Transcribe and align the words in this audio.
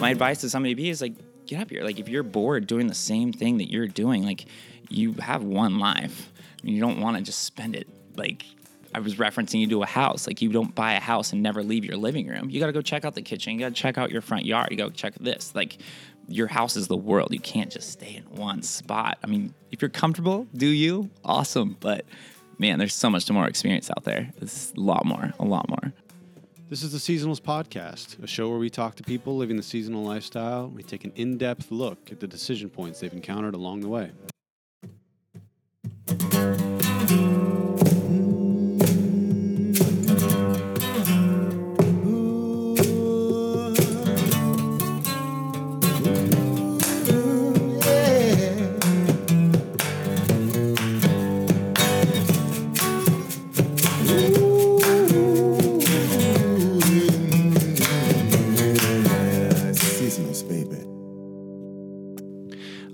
my 0.00 0.10
advice 0.10 0.40
to 0.40 0.50
somebody 0.50 0.74
be 0.74 0.90
is 0.90 1.00
like, 1.00 1.14
get 1.46 1.60
up 1.60 1.70
here. 1.70 1.82
Like, 1.82 1.98
if 1.98 2.08
you're 2.08 2.22
bored 2.22 2.66
doing 2.66 2.86
the 2.86 2.94
same 2.94 3.32
thing 3.32 3.58
that 3.58 3.70
you're 3.70 3.88
doing, 3.88 4.24
like, 4.24 4.46
you 4.88 5.14
have 5.14 5.42
one 5.42 5.78
life. 5.78 6.32
You 6.62 6.80
don't 6.80 7.00
want 7.00 7.16
to 7.16 7.22
just 7.22 7.42
spend 7.42 7.76
it 7.76 7.88
like 8.16 8.44
I 8.94 8.98
was 9.00 9.14
referencing 9.16 9.60
you 9.60 9.68
to 9.68 9.82
a 9.82 9.86
house. 9.86 10.26
Like 10.26 10.42
you 10.42 10.50
don't 10.50 10.74
buy 10.74 10.94
a 10.94 11.00
house 11.00 11.32
and 11.32 11.42
never 11.42 11.62
leave 11.62 11.84
your 11.84 11.96
living 11.96 12.26
room. 12.26 12.50
You 12.50 12.60
got 12.60 12.66
to 12.66 12.72
go 12.72 12.82
check 12.82 13.04
out 13.04 13.14
the 13.14 13.22
kitchen. 13.22 13.54
You 13.54 13.60
got 13.60 13.68
to 13.68 13.74
check 13.74 13.98
out 13.98 14.10
your 14.10 14.20
front 14.20 14.44
yard. 14.44 14.68
You 14.70 14.76
got 14.76 14.88
to 14.88 14.96
check 14.96 15.14
this. 15.20 15.54
Like 15.54 15.78
your 16.28 16.48
house 16.48 16.76
is 16.76 16.88
the 16.88 16.96
world. 16.96 17.32
You 17.32 17.40
can't 17.40 17.70
just 17.70 17.90
stay 17.90 18.16
in 18.16 18.24
one 18.36 18.62
spot. 18.62 19.18
I 19.22 19.26
mean, 19.26 19.54
if 19.70 19.80
you're 19.80 19.90
comfortable, 19.90 20.46
do 20.54 20.66
you? 20.66 21.10
Awesome. 21.24 21.76
But 21.78 22.04
man, 22.58 22.78
there's 22.78 22.94
so 22.94 23.10
much 23.10 23.30
more 23.30 23.46
experience 23.46 23.90
out 23.90 24.04
there. 24.04 24.32
It's 24.40 24.72
a 24.76 24.80
lot 24.80 25.04
more, 25.06 25.32
a 25.38 25.44
lot 25.44 25.68
more. 25.68 25.92
This 26.70 26.84
is 26.84 26.92
the 26.92 26.98
Seasonals 26.98 27.40
Podcast, 27.40 28.22
a 28.22 28.28
show 28.28 28.48
where 28.48 28.60
we 28.60 28.70
talk 28.70 28.94
to 28.94 29.02
people 29.02 29.36
living 29.36 29.56
the 29.56 29.62
seasonal 29.62 30.04
lifestyle. 30.04 30.68
We 30.68 30.84
take 30.84 31.04
an 31.04 31.10
in 31.16 31.36
depth 31.36 31.72
look 31.72 32.12
at 32.12 32.20
the 32.20 32.28
decision 32.28 32.70
points 32.70 33.00
they've 33.00 33.12
encountered 33.12 33.56
along 33.56 33.80
the 33.80 33.88
way. 33.88 34.12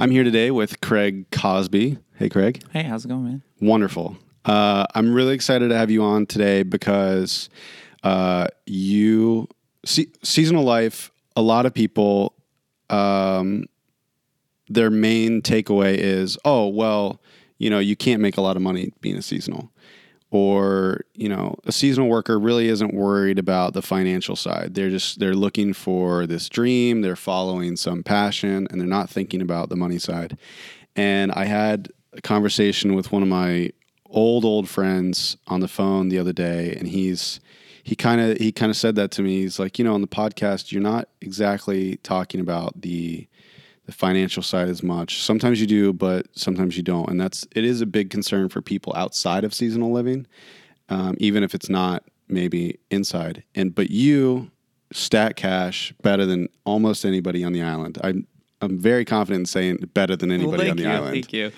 I'm 0.07 0.13
here 0.13 0.23
today 0.23 0.53
with 0.53 0.81
Craig 0.81 1.29
Cosbey. 1.33 1.99
Hey, 2.15 2.29
Craig. 2.29 2.63
Hey, 2.71 2.85
how's 2.85 3.05
it 3.05 3.09
going, 3.09 3.25
man? 3.25 3.43
Wonderful. 3.61 4.17
Uh, 4.45 4.87
I'm 4.95 5.13
really 5.13 5.35
excited 5.35 5.71
to 5.71 5.77
have 5.77 5.91
you 5.91 6.05
on 6.05 6.27
today 6.27 6.63
because 6.63 7.51
uh, 8.05 8.47
you 8.67 9.49
se- 9.85 10.13
seasonal 10.23 10.63
life. 10.63 11.11
A 11.35 11.43
lot 11.43 11.67
of 11.67 11.75
people, 11.75 12.37
um, 12.89 13.65
their 14.69 14.91
main 14.91 15.43
takeaway 15.43 15.97
is, 15.97 16.39
oh 16.45 16.69
well, 16.69 17.21
you 17.59 17.69
know, 17.69 17.81
you 17.81 17.97
can't 17.97 18.23
make 18.23 18.37
a 18.37 18.41
lot 18.41 18.55
of 18.55 18.63
money 18.63 18.93
being 19.01 19.17
a 19.17 19.23
seasonal, 19.23 19.73
or 20.31 21.03
you 21.15 21.29
know, 21.29 21.57
a 21.65 21.73
seasonal 21.73 22.09
worker 22.09 22.39
really 22.39 22.69
isn't 22.69 22.95
worried 22.95 23.39
about 23.39 23.75
the 23.75 23.83
financial 23.83 24.37
side. 24.37 24.75
They're 24.75 24.91
just 24.91 25.19
they're 25.19 25.35
looking 25.35 25.73
for 25.73 26.27
this 26.27 26.49
dream. 26.49 27.03
They're 27.03 27.17
following 27.17 27.77
some 27.77 28.03
passion, 28.03 28.67
and 28.71 28.81
they're 28.81 28.89
not 28.89 29.11
thinking 29.11 29.41
about 29.41 29.69
the 29.69 29.77
money 29.77 29.99
side. 29.99 30.37
And 30.95 31.33
I 31.33 31.45
had 31.45 31.89
a 32.15 32.21
conversation 32.23 32.95
with 32.95 33.13
one 33.13 33.23
of 33.23 33.29
my 33.29 33.71
old 34.11 34.45
old 34.45 34.69
friends 34.69 35.37
on 35.47 35.61
the 35.61 35.69
phone 35.69 36.09
the 36.09 36.19
other 36.19 36.33
day 36.33 36.75
and 36.79 36.89
he's 36.89 37.41
he 37.83 37.95
kind 37.95 38.21
of 38.21 38.39
he 38.39 38.53
kind 38.53 38.71
of 38.71 38.77
said 38.77 38.95
that 38.95 39.11
to 39.11 39.23
me 39.23 39.43
he's 39.43 39.59
like 39.59 39.79
you 39.79 39.85
know 39.85 39.95
on 39.95 40.01
the 40.01 40.07
podcast 40.07 40.73
you're 40.73 40.83
not 40.83 41.09
exactly 41.21 41.97
talking 41.99 42.41
about 42.41 42.81
the 42.81 43.27
the 43.87 43.93
financial 43.93 44.43
side 44.43 44.69
as 44.69 44.83
much 44.83 45.23
sometimes 45.23 45.61
you 45.61 45.67
do 45.67 45.93
but 45.93 46.27
sometimes 46.37 46.77
you 46.77 46.83
don't 46.83 47.09
and 47.09 47.21
that's 47.21 47.47
it 47.55 47.65
is 47.65 47.81
a 47.81 47.87
big 47.87 48.11
concern 48.11 48.49
for 48.49 48.61
people 48.61 48.93
outside 48.97 49.45
of 49.45 49.55
seasonal 49.55 49.93
living 49.93 50.27
um, 50.89 51.15
even 51.19 51.43
if 51.43 51.55
it's 51.55 51.69
not 51.69 52.05
maybe 52.29 52.79
inside 52.91 53.43
and 53.55 53.75
but 53.75 53.89
you 53.91 54.51
stat 54.93 55.37
cash 55.37 55.93
better 56.03 56.27
than 56.27 56.49
almost 56.65 57.05
anybody 57.05 57.45
on 57.45 57.53
the 57.53 57.63
island 57.63 57.99
i'm 58.03 58.27
i'm 58.61 58.79
very 58.79 59.05
confident 59.05 59.41
in 59.43 59.47
saying 59.47 59.77
better 59.95 60.17
than 60.17 60.31
anybody 60.33 60.65
Well, 60.65 60.71
on 60.73 60.77
the 60.77 60.83
you, 60.83 60.89
island 60.89 61.13
Thank 61.13 61.33
you. 61.33 61.53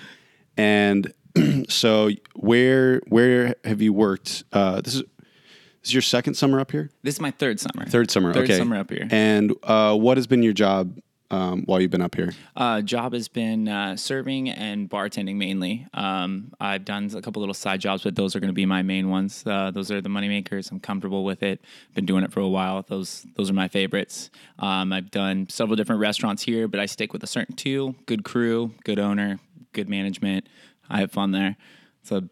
and 0.57 1.13
so 1.69 2.09
where 2.35 3.01
where 3.07 3.55
have 3.63 3.81
you 3.83 3.93
worked? 3.93 4.43
Uh, 4.51 4.81
this 4.81 4.95
is 4.95 5.01
this 5.01 5.89
is 5.89 5.93
your 5.93 6.01
second 6.01 6.33
summer 6.33 6.59
up 6.59 6.71
here, 6.71 6.89
This 7.03 7.15
is 7.15 7.21
my 7.21 7.29
third 7.31 7.59
summer. 7.59 7.85
third 7.85 8.09
summer. 8.11 8.33
Third 8.33 8.45
okay, 8.45 8.57
summer 8.57 8.75
up 8.77 8.89
here. 8.89 9.07
And 9.11 9.53
uh, 9.63 9.95
what 9.95 10.17
has 10.17 10.25
been 10.27 10.41
your 10.43 10.53
job 10.53 10.97
um, 11.31 11.63
while 11.65 11.79
you've 11.79 11.91
been 11.91 12.01
up 12.01 12.15
here? 12.15 12.31
Uh, 12.55 12.81
job 12.81 13.13
has 13.13 13.27
been 13.27 13.67
uh, 13.67 13.95
serving 13.95 14.49
and 14.49 14.89
bartending 14.89 15.35
mainly. 15.35 15.87
Um, 15.93 16.53
I've 16.59 16.85
done 16.85 17.09
a 17.15 17.21
couple 17.21 17.41
little 17.41 17.53
side 17.53 17.79
jobs, 17.79 18.03
but 18.03 18.15
those 18.15 18.35
are 18.35 18.39
going 18.39 18.49
to 18.49 18.53
be 18.53 18.65
my 18.65 18.81
main 18.81 19.09
ones. 19.09 19.43
Uh, 19.45 19.71
those 19.71 19.91
are 19.91 20.01
the 20.01 20.09
money 20.09 20.27
makers. 20.27 20.71
I'm 20.71 20.79
comfortable 20.79 21.23
with 21.23 21.43
it. 21.43 21.61
Been 21.93 22.05
doing 22.05 22.23
it 22.23 22.31
for 22.31 22.39
a 22.39 22.47
while. 22.47 22.83
Those 22.87 23.25
those 23.35 23.49
are 23.49 23.53
my 23.53 23.67
favorites. 23.67 24.29
Um, 24.57 24.91
I've 24.91 25.11
done 25.11 25.47
several 25.49 25.75
different 25.75 26.01
restaurants 26.01 26.43
here, 26.43 26.67
but 26.67 26.79
I 26.79 26.85
stick 26.85 27.13
with 27.13 27.23
a 27.23 27.27
certain 27.27 27.55
two: 27.55 27.95
good 28.05 28.23
crew, 28.23 28.73
good 28.83 28.99
owner, 28.99 29.39
good 29.73 29.89
management. 29.89 30.47
I 30.89 30.99
have 30.99 31.11
fun 31.11 31.31
there. 31.31 31.55
It's 32.01 32.11
a 32.11 32.23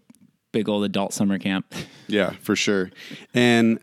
big 0.51 0.67
old 0.69 0.83
adult 0.83 1.13
summer 1.13 1.37
camp. 1.37 1.73
Yeah, 2.09 2.29
for 2.39 2.55
sure. 2.55 2.89
And 3.33 3.79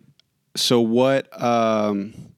so 0.56 0.80
what? 0.80 1.28
Um, 1.38 2.33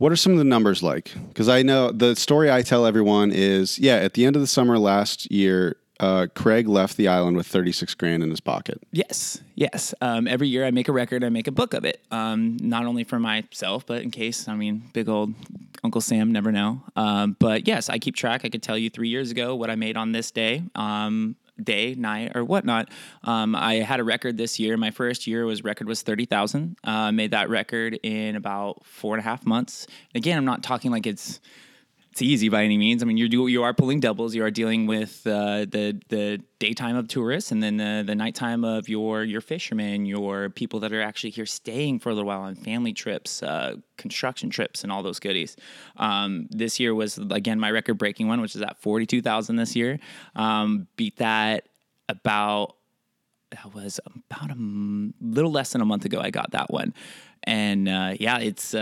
what 0.00 0.10
are 0.10 0.16
some 0.16 0.32
of 0.32 0.38
the 0.38 0.44
numbers 0.44 0.82
like? 0.82 1.12
Because 1.28 1.46
I 1.50 1.60
know 1.60 1.92
the 1.92 2.16
story 2.16 2.50
I 2.50 2.62
tell 2.62 2.86
everyone 2.86 3.32
is, 3.32 3.78
yeah, 3.78 3.96
at 3.96 4.14
the 4.14 4.24
end 4.24 4.34
of 4.34 4.40
the 4.40 4.46
summer 4.46 4.78
last 4.78 5.30
year, 5.30 5.76
uh, 6.00 6.26
Craig 6.34 6.66
left 6.66 6.96
the 6.96 7.06
island 7.06 7.36
with 7.36 7.46
thirty 7.46 7.70
six 7.70 7.94
grand 7.94 8.22
in 8.22 8.30
his 8.30 8.40
pocket. 8.40 8.82
Yes, 8.92 9.42
yes. 9.56 9.94
Um, 10.00 10.26
every 10.26 10.48
year 10.48 10.64
I 10.64 10.70
make 10.70 10.88
a 10.88 10.92
record, 10.92 11.22
I 11.22 11.28
make 11.28 11.46
a 11.46 11.52
book 11.52 11.74
of 11.74 11.84
it. 11.84 12.00
Um, 12.10 12.56
not 12.62 12.86
only 12.86 13.04
for 13.04 13.18
myself, 13.18 13.84
but 13.84 14.00
in 14.00 14.10
case, 14.10 14.48
I 14.48 14.54
mean, 14.54 14.84
big 14.94 15.10
old 15.10 15.34
Uncle 15.84 16.00
Sam, 16.00 16.32
never 16.32 16.50
know. 16.50 16.82
Um, 16.96 17.36
but 17.38 17.68
yes, 17.68 17.90
I 17.90 17.98
keep 17.98 18.16
track. 18.16 18.46
I 18.46 18.48
could 18.48 18.62
tell 18.62 18.78
you 18.78 18.88
three 18.88 19.10
years 19.10 19.30
ago 19.30 19.54
what 19.54 19.68
I 19.68 19.74
made 19.74 19.98
on 19.98 20.12
this 20.12 20.30
day. 20.30 20.62
Day, 21.64 21.94
night, 21.94 22.32
or 22.34 22.44
whatnot. 22.44 22.88
Um, 23.24 23.54
I 23.54 23.74
had 23.76 24.00
a 24.00 24.04
record 24.04 24.36
this 24.36 24.58
year. 24.58 24.76
My 24.76 24.90
first 24.90 25.26
year 25.26 25.44
was 25.44 25.62
record 25.64 25.86
was 25.86 26.02
thirty 26.02 26.26
thousand. 26.26 26.76
Uh, 26.84 27.12
made 27.12 27.30
that 27.32 27.48
record 27.48 27.98
in 28.02 28.36
about 28.36 28.84
four 28.84 29.14
and 29.14 29.20
a 29.20 29.24
half 29.24 29.46
months. 29.46 29.86
Again, 30.14 30.36
I'm 30.38 30.44
not 30.44 30.62
talking 30.62 30.90
like 30.90 31.06
it's 31.06 31.40
it's 32.20 32.28
easy 32.28 32.50
by 32.50 32.64
any 32.64 32.76
means. 32.76 33.02
I 33.02 33.06
mean, 33.06 33.16
you 33.16 33.30
do 33.30 33.46
you 33.46 33.62
are 33.62 33.72
pulling 33.72 33.98
doubles. 33.98 34.34
You 34.34 34.44
are 34.44 34.50
dealing 34.50 34.86
with 34.86 35.26
uh, 35.26 35.64
the 35.64 35.98
the 36.10 36.42
daytime 36.58 36.96
of 36.96 37.08
tourists, 37.08 37.50
and 37.50 37.62
then 37.62 37.78
the 37.78 38.04
the 38.06 38.14
nighttime 38.14 38.62
of 38.62 38.90
your 38.90 39.24
your 39.24 39.40
fishermen, 39.40 40.04
your 40.04 40.50
people 40.50 40.80
that 40.80 40.92
are 40.92 41.00
actually 41.00 41.30
here 41.30 41.46
staying 41.46 42.00
for 42.00 42.10
a 42.10 42.14
little 42.14 42.28
while 42.28 42.42
on 42.42 42.56
family 42.56 42.92
trips, 42.92 43.42
uh, 43.42 43.76
construction 43.96 44.50
trips, 44.50 44.82
and 44.82 44.92
all 44.92 45.02
those 45.02 45.18
goodies. 45.18 45.56
Um, 45.96 46.46
this 46.50 46.78
year 46.78 46.94
was 46.94 47.16
again 47.16 47.58
my 47.58 47.70
record 47.70 47.94
breaking 47.94 48.28
one, 48.28 48.42
which 48.42 48.54
is 48.54 48.60
at 48.60 48.76
forty 48.82 49.06
two 49.06 49.22
thousand 49.22 49.56
this 49.56 49.74
year. 49.74 49.98
Um, 50.36 50.88
beat 50.96 51.16
that 51.16 51.68
about 52.06 52.76
that 53.50 53.74
was 53.74 53.98
about 54.04 54.50
a 54.50 54.52
m- 54.52 55.14
little 55.22 55.50
less 55.50 55.72
than 55.72 55.80
a 55.80 55.86
month 55.86 56.04
ago. 56.04 56.20
I 56.20 56.30
got 56.30 56.50
that 56.50 56.70
one, 56.70 56.92
and 57.44 57.88
uh, 57.88 58.14
yeah, 58.20 58.38
it's. 58.40 58.74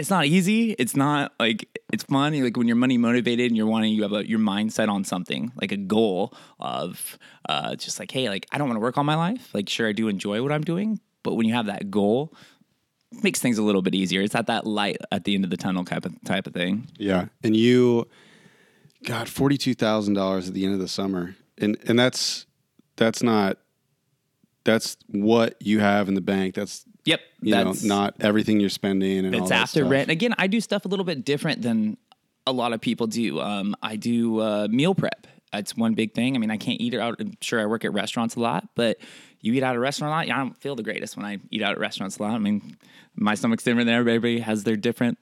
It's 0.00 0.10
not 0.10 0.24
easy. 0.24 0.72
It's 0.72 0.96
not 0.96 1.32
like 1.38 1.68
it's 1.92 2.04
fun. 2.04 2.42
Like 2.42 2.56
when 2.56 2.66
you're 2.66 2.76
money 2.76 2.96
motivated 2.96 3.48
and 3.48 3.56
you're 3.56 3.66
wanting, 3.66 3.92
you 3.92 4.02
have 4.02 4.12
a, 4.12 4.26
your 4.26 4.38
mindset 4.38 4.88
on 4.88 5.04
something, 5.04 5.52
like 5.60 5.72
a 5.72 5.76
goal 5.76 6.34
of 6.58 7.18
uh, 7.48 7.76
just 7.76 8.00
like, 8.00 8.10
hey, 8.10 8.28
like 8.30 8.46
I 8.50 8.58
don't 8.58 8.66
want 8.66 8.76
to 8.76 8.80
work 8.80 8.96
all 8.96 9.04
my 9.04 9.14
life. 9.14 9.54
Like, 9.54 9.68
sure, 9.68 9.86
I 9.88 9.92
do 9.92 10.08
enjoy 10.08 10.42
what 10.42 10.52
I'm 10.52 10.62
doing, 10.62 11.00
but 11.22 11.34
when 11.34 11.46
you 11.46 11.54
have 11.54 11.66
that 11.66 11.90
goal, 11.90 12.32
makes 13.22 13.40
things 13.40 13.58
a 13.58 13.62
little 13.62 13.82
bit 13.82 13.94
easier. 13.94 14.22
It's 14.22 14.34
at 14.34 14.46
that 14.46 14.66
light 14.66 14.96
at 15.12 15.24
the 15.24 15.34
end 15.34 15.44
of 15.44 15.50
the 15.50 15.56
tunnel 15.56 15.84
type 15.84 16.06
of 16.06 16.14
type 16.24 16.46
of 16.46 16.54
thing. 16.54 16.88
Yeah, 16.96 17.26
and 17.44 17.54
you 17.54 18.08
got 19.04 19.28
forty 19.28 19.58
two 19.58 19.74
thousand 19.74 20.14
dollars 20.14 20.48
at 20.48 20.54
the 20.54 20.64
end 20.64 20.74
of 20.74 20.80
the 20.80 20.88
summer, 20.88 21.36
and 21.58 21.76
and 21.86 21.98
that's 21.98 22.46
that's 22.96 23.22
not 23.22 23.58
that's 24.64 24.96
what 25.08 25.56
you 25.60 25.80
have 25.80 26.08
in 26.08 26.14
the 26.14 26.20
bank. 26.20 26.54
That's 26.54 26.84
Yep, 27.10 27.20
you 27.42 27.50
know 27.52 27.56
that's- 27.58 27.84
not 27.84 28.14
everything 28.20 28.60
you're 28.60 28.68
spending 28.70 29.24
and 29.26 29.34
It's 29.34 29.50
after 29.50 29.80
stuff. 29.80 29.90
rent. 29.90 30.10
Again, 30.10 30.34
I 30.38 30.46
do 30.46 30.60
stuff 30.60 30.84
a 30.84 30.88
little 30.88 31.04
bit 31.04 31.24
different 31.24 31.62
than 31.62 31.96
a 32.46 32.52
lot 32.52 32.72
of 32.72 32.80
people 32.80 33.06
do. 33.06 33.40
Um, 33.40 33.74
I 33.82 33.96
do 33.96 34.40
uh, 34.40 34.68
meal 34.70 34.94
prep. 34.94 35.26
That's 35.52 35.76
one 35.76 35.94
big 35.94 36.14
thing. 36.14 36.36
I 36.36 36.38
mean, 36.38 36.50
I 36.50 36.56
can't 36.56 36.80
eat 36.80 36.94
out. 36.94 37.16
I'm 37.20 37.32
sure 37.40 37.60
I 37.60 37.66
work 37.66 37.84
at 37.84 37.92
restaurants 37.92 38.36
a 38.36 38.40
lot, 38.40 38.68
but 38.76 38.98
you 39.40 39.52
eat 39.52 39.62
out 39.62 39.70
at 39.70 39.76
a 39.76 39.80
restaurant 39.80 40.12
a 40.12 40.16
lot. 40.16 40.24
I 40.36 40.38
don't 40.44 40.56
feel 40.56 40.76
the 40.76 40.82
greatest 40.82 41.16
when 41.16 41.26
I 41.26 41.38
eat 41.50 41.62
out 41.62 41.72
at 41.72 41.78
restaurants 41.80 42.18
a 42.18 42.22
lot. 42.22 42.32
I 42.32 42.38
mean, 42.38 42.76
my 43.16 43.34
stomach's 43.34 43.64
different 43.64 43.86
than 43.86 43.96
everybody 43.96 44.38
has 44.40 44.62
their 44.64 44.76
different 44.76 45.18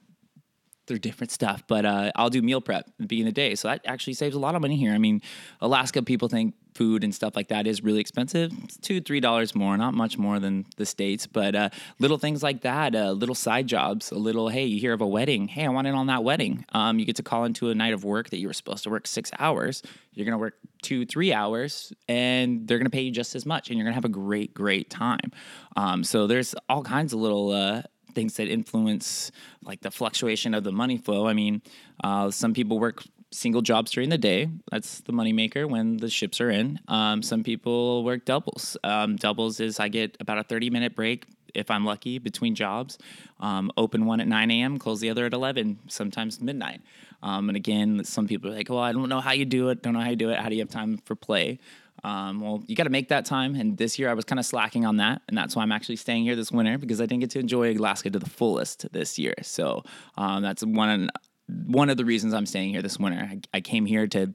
their 0.88 0.98
different 0.98 1.30
stuff. 1.30 1.62
But 1.66 1.84
uh, 1.84 2.10
I'll 2.16 2.30
do 2.30 2.42
meal 2.42 2.60
prep 2.60 2.88
at 2.88 2.98
the 2.98 3.06
beginning 3.06 3.28
of 3.28 3.34
the 3.34 3.40
day. 3.40 3.54
So 3.54 3.68
that 3.68 3.82
actually 3.86 4.14
saves 4.14 4.34
a 4.34 4.38
lot 4.38 4.54
of 4.54 4.62
money 4.62 4.76
here. 4.76 4.92
I 4.92 4.98
mean, 4.98 5.22
Alaska 5.60 6.02
people 6.02 6.28
think 6.28 6.54
food 6.74 7.02
and 7.02 7.12
stuff 7.14 7.34
like 7.34 7.48
that 7.48 7.66
is 7.66 7.82
really 7.82 7.98
expensive. 7.98 8.52
It's 8.62 8.76
two, 8.76 9.00
three 9.00 9.18
dollars 9.18 9.54
more, 9.54 9.76
not 9.76 9.94
much 9.94 10.16
more 10.16 10.38
than 10.38 10.64
the 10.76 10.86
States. 10.86 11.26
But 11.26 11.54
uh, 11.54 11.70
little 11.98 12.18
things 12.18 12.42
like 12.42 12.62
that, 12.62 12.94
uh, 12.94 13.12
little 13.12 13.34
side 13.34 13.66
jobs, 13.66 14.12
a 14.12 14.18
little, 14.18 14.48
hey, 14.48 14.64
you 14.64 14.78
hear 14.78 14.92
of 14.92 15.00
a 15.00 15.06
wedding. 15.06 15.48
Hey, 15.48 15.64
I 15.64 15.68
want 15.68 15.86
in 15.86 15.94
on 15.94 16.06
that 16.06 16.22
wedding. 16.24 16.64
Um, 16.72 16.98
you 16.98 17.04
get 17.04 17.16
to 17.16 17.22
call 17.22 17.44
into 17.44 17.70
a 17.70 17.74
night 17.74 17.94
of 17.94 18.04
work 18.04 18.30
that 18.30 18.38
you 18.38 18.46
were 18.46 18.52
supposed 18.52 18.84
to 18.84 18.90
work 18.90 19.06
six 19.06 19.30
hours. 19.38 19.82
You're 20.12 20.24
going 20.24 20.32
to 20.32 20.38
work 20.38 20.54
two, 20.82 21.04
three 21.04 21.32
hours, 21.32 21.92
and 22.08 22.66
they're 22.66 22.78
going 22.78 22.86
to 22.86 22.90
pay 22.90 23.02
you 23.02 23.10
just 23.10 23.34
as 23.34 23.44
much. 23.44 23.68
And 23.68 23.76
you're 23.76 23.84
going 23.84 23.92
to 23.92 23.96
have 23.96 24.04
a 24.04 24.08
great, 24.08 24.54
great 24.54 24.88
time. 24.88 25.32
Um, 25.76 26.04
so 26.04 26.26
there's 26.26 26.54
all 26.68 26.82
kinds 26.82 27.12
of 27.12 27.18
little 27.18 27.50
uh, 27.50 27.82
things 28.18 28.34
that 28.34 28.48
influence 28.48 29.30
like 29.62 29.80
the 29.82 29.92
fluctuation 29.92 30.52
of 30.52 30.64
the 30.64 30.72
money 30.72 30.96
flow. 30.96 31.28
I 31.28 31.34
mean, 31.34 31.62
uh, 32.02 32.32
some 32.32 32.52
people 32.52 32.80
work 32.80 33.04
single 33.30 33.62
jobs 33.62 33.92
during 33.92 34.08
the 34.08 34.18
day. 34.18 34.48
That's 34.72 35.00
the 35.02 35.12
moneymaker 35.12 35.70
when 35.70 35.98
the 35.98 36.10
ships 36.10 36.40
are 36.40 36.50
in. 36.50 36.80
Um, 36.88 37.22
some 37.22 37.44
people 37.44 38.02
work 38.02 38.24
doubles. 38.24 38.76
Um, 38.82 39.14
doubles 39.14 39.60
is 39.60 39.78
I 39.78 39.86
get 39.86 40.16
about 40.18 40.38
a 40.38 40.42
30 40.42 40.68
minute 40.70 40.96
break 40.96 41.26
if 41.54 41.70
I'm 41.70 41.84
lucky 41.84 42.18
between 42.18 42.56
jobs. 42.56 42.98
Um, 43.38 43.70
open 43.76 44.04
one 44.04 44.20
at 44.20 44.26
9 44.26 44.50
a.m., 44.50 44.78
close 44.78 44.98
the 44.98 45.10
other 45.10 45.26
at 45.26 45.32
11, 45.32 45.78
sometimes 45.86 46.40
midnight. 46.40 46.80
Um, 47.22 47.48
and 47.48 47.56
again, 47.56 48.02
some 48.04 48.26
people 48.26 48.50
are 48.50 48.54
like, 48.54 48.68
well, 48.68 48.80
I 48.80 48.90
don't 48.90 49.08
know 49.08 49.20
how 49.20 49.32
you 49.32 49.44
do 49.44 49.68
it. 49.68 49.82
Don't 49.82 49.94
know 49.94 50.00
how 50.00 50.10
you 50.10 50.16
do 50.16 50.30
it. 50.30 50.40
How 50.40 50.48
do 50.48 50.56
you 50.56 50.62
have 50.62 50.70
time 50.70 50.98
for 51.04 51.14
play? 51.14 51.60
Um, 52.04 52.40
well, 52.40 52.62
you 52.66 52.76
got 52.76 52.84
to 52.84 52.90
make 52.90 53.08
that 53.08 53.24
time. 53.24 53.54
And 53.54 53.76
this 53.76 53.98
year 53.98 54.08
I 54.08 54.14
was 54.14 54.24
kind 54.24 54.38
of 54.38 54.46
slacking 54.46 54.84
on 54.84 54.96
that. 54.98 55.22
And 55.28 55.36
that's 55.36 55.56
why 55.56 55.62
I'm 55.62 55.72
actually 55.72 55.96
staying 55.96 56.24
here 56.24 56.36
this 56.36 56.52
winter 56.52 56.78
because 56.78 57.00
I 57.00 57.06
didn't 57.06 57.20
get 57.20 57.30
to 57.30 57.38
enjoy 57.38 57.72
Alaska 57.76 58.10
to 58.10 58.18
the 58.18 58.28
fullest 58.28 58.90
this 58.92 59.18
year. 59.18 59.34
So 59.42 59.84
um, 60.16 60.42
that's 60.42 60.62
one, 60.62 61.10
one 61.46 61.90
of 61.90 61.96
the 61.96 62.04
reasons 62.04 62.34
I'm 62.34 62.46
staying 62.46 62.70
here 62.70 62.82
this 62.82 62.98
winter. 62.98 63.20
I, 63.20 63.40
I 63.54 63.60
came 63.60 63.86
here 63.86 64.06
to 64.08 64.34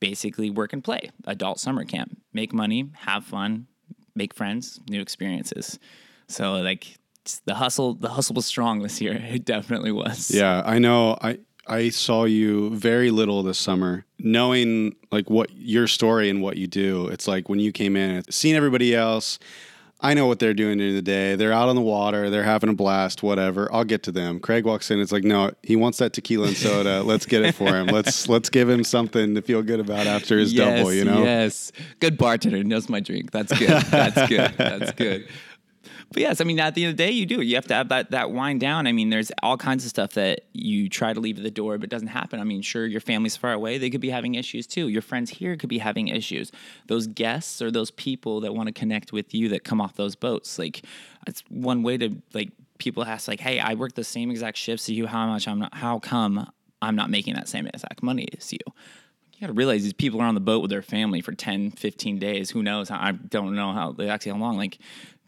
basically 0.00 0.50
work 0.50 0.72
and 0.72 0.82
play, 0.82 1.10
adult 1.26 1.60
summer 1.60 1.84
camp, 1.84 2.16
make 2.32 2.52
money, 2.52 2.90
have 2.94 3.24
fun, 3.24 3.66
make 4.14 4.34
friends, 4.34 4.80
new 4.88 5.00
experiences. 5.00 5.78
So 6.28 6.54
like 6.54 6.96
the 7.44 7.54
hustle, 7.54 7.94
the 7.94 8.08
hustle 8.08 8.34
was 8.34 8.46
strong 8.46 8.82
this 8.82 9.00
year. 9.00 9.22
It 9.30 9.44
definitely 9.44 9.92
was. 9.92 10.30
Yeah, 10.30 10.62
I 10.64 10.78
know. 10.78 11.18
I 11.20 11.38
I 11.70 11.90
saw 11.90 12.24
you 12.24 12.70
very 12.70 13.12
little 13.12 13.44
this 13.44 13.56
summer. 13.56 14.04
Knowing 14.18 14.96
like 15.12 15.30
what 15.30 15.50
your 15.54 15.86
story 15.86 16.28
and 16.28 16.42
what 16.42 16.56
you 16.56 16.66
do, 16.66 17.06
it's 17.06 17.28
like 17.28 17.48
when 17.48 17.60
you 17.60 17.70
came 17.70 17.96
in, 17.96 18.24
seeing 18.30 18.56
everybody 18.56 18.94
else. 18.94 19.38
I 20.02 20.14
know 20.14 20.26
what 20.26 20.38
they're 20.38 20.54
doing 20.54 20.78
during 20.78 20.94
the 20.94 21.02
day. 21.02 21.36
They're 21.36 21.52
out 21.52 21.68
on 21.68 21.76
the 21.76 21.82
water. 21.82 22.30
They're 22.30 22.42
having 22.42 22.70
a 22.70 22.74
blast. 22.74 23.22
Whatever. 23.22 23.72
I'll 23.72 23.84
get 23.84 24.02
to 24.04 24.12
them. 24.12 24.40
Craig 24.40 24.64
walks 24.64 24.90
in. 24.90 24.98
It's 24.98 25.12
like, 25.12 25.24
no, 25.24 25.52
he 25.62 25.76
wants 25.76 25.98
that 25.98 26.14
tequila 26.14 26.48
and 26.48 26.56
soda. 26.56 27.02
let's 27.02 27.26
get 27.26 27.42
it 27.42 27.54
for 27.54 27.66
him. 27.68 27.86
Let's 28.00 28.26
let's 28.28 28.48
give 28.48 28.68
him 28.68 28.82
something 28.82 29.34
to 29.34 29.42
feel 29.42 29.62
good 29.62 29.78
about 29.78 30.06
after 30.06 30.38
his 30.38 30.54
yes, 30.54 30.78
double. 30.78 30.92
You 30.92 31.04
know. 31.04 31.22
Yes. 31.22 31.70
Good 32.00 32.16
bartender 32.16 32.64
knows 32.64 32.88
my 32.88 33.00
drink. 33.00 33.30
That's 33.30 33.56
good. 33.56 33.68
That's 33.68 34.28
good. 34.28 34.54
That's 34.56 34.92
good. 34.92 35.28
But 36.12 36.22
yes, 36.22 36.40
I 36.40 36.44
mean, 36.44 36.58
at 36.58 36.74
the 36.74 36.84
end 36.84 36.90
of 36.90 36.96
the 36.96 37.04
day, 37.04 37.12
you 37.12 37.24
do. 37.24 37.40
You 37.40 37.54
have 37.54 37.68
to 37.68 37.74
have 37.74 37.88
that 37.90 38.10
that 38.10 38.32
wind 38.32 38.60
down. 38.60 38.88
I 38.88 38.92
mean, 38.92 39.10
there's 39.10 39.30
all 39.44 39.56
kinds 39.56 39.84
of 39.84 39.90
stuff 39.90 40.14
that 40.14 40.40
you 40.52 40.88
try 40.88 41.12
to 41.12 41.20
leave 41.20 41.38
at 41.38 41.44
the 41.44 41.52
door, 41.52 41.78
but 41.78 41.88
doesn't 41.88 42.08
happen. 42.08 42.40
I 42.40 42.44
mean, 42.44 42.62
sure, 42.62 42.84
your 42.84 43.00
family's 43.00 43.36
far 43.36 43.52
away; 43.52 43.78
they 43.78 43.90
could 43.90 44.00
be 44.00 44.10
having 44.10 44.34
issues 44.34 44.66
too. 44.66 44.88
Your 44.88 45.02
friends 45.02 45.30
here 45.30 45.56
could 45.56 45.68
be 45.68 45.78
having 45.78 46.08
issues. 46.08 46.50
Those 46.88 47.06
guests 47.06 47.62
or 47.62 47.70
those 47.70 47.92
people 47.92 48.40
that 48.40 48.54
want 48.54 48.66
to 48.66 48.72
connect 48.72 49.12
with 49.12 49.32
you 49.32 49.48
that 49.50 49.62
come 49.62 49.80
off 49.80 49.94
those 49.94 50.16
boats, 50.16 50.58
like 50.58 50.82
it's 51.28 51.44
one 51.48 51.84
way 51.84 51.96
to 51.98 52.16
like 52.34 52.50
people 52.78 53.04
ask, 53.04 53.28
like, 53.28 53.40
"Hey, 53.40 53.60
I 53.60 53.74
work 53.74 53.94
the 53.94 54.02
same 54.04 54.32
exact 54.32 54.58
shifts 54.58 54.88
as 54.88 54.96
you. 54.96 55.06
How 55.06 55.28
much 55.28 55.46
I'm 55.46 55.60
not? 55.60 55.74
How 55.74 56.00
come 56.00 56.50
I'm 56.82 56.96
not 56.96 57.10
making 57.10 57.34
that 57.34 57.48
same 57.48 57.68
exact 57.68 58.02
money 58.02 58.26
as 58.36 58.52
you?" 58.52 58.58
you 59.40 59.46
got 59.46 59.54
to 59.54 59.56
realize 59.56 59.84
these 59.84 59.92
people 59.94 60.20
are 60.20 60.26
on 60.26 60.34
the 60.34 60.40
boat 60.40 60.60
with 60.60 60.70
their 60.70 60.82
family 60.82 61.22
for 61.22 61.32
10 61.32 61.70
15 61.70 62.18
days 62.18 62.50
who 62.50 62.62
knows 62.62 62.90
how, 62.90 62.98
i 63.00 63.12
don't 63.12 63.54
know 63.54 63.72
how 63.72 63.96
actually 64.06 64.32
how 64.32 64.38
long 64.38 64.58
like 64.58 64.78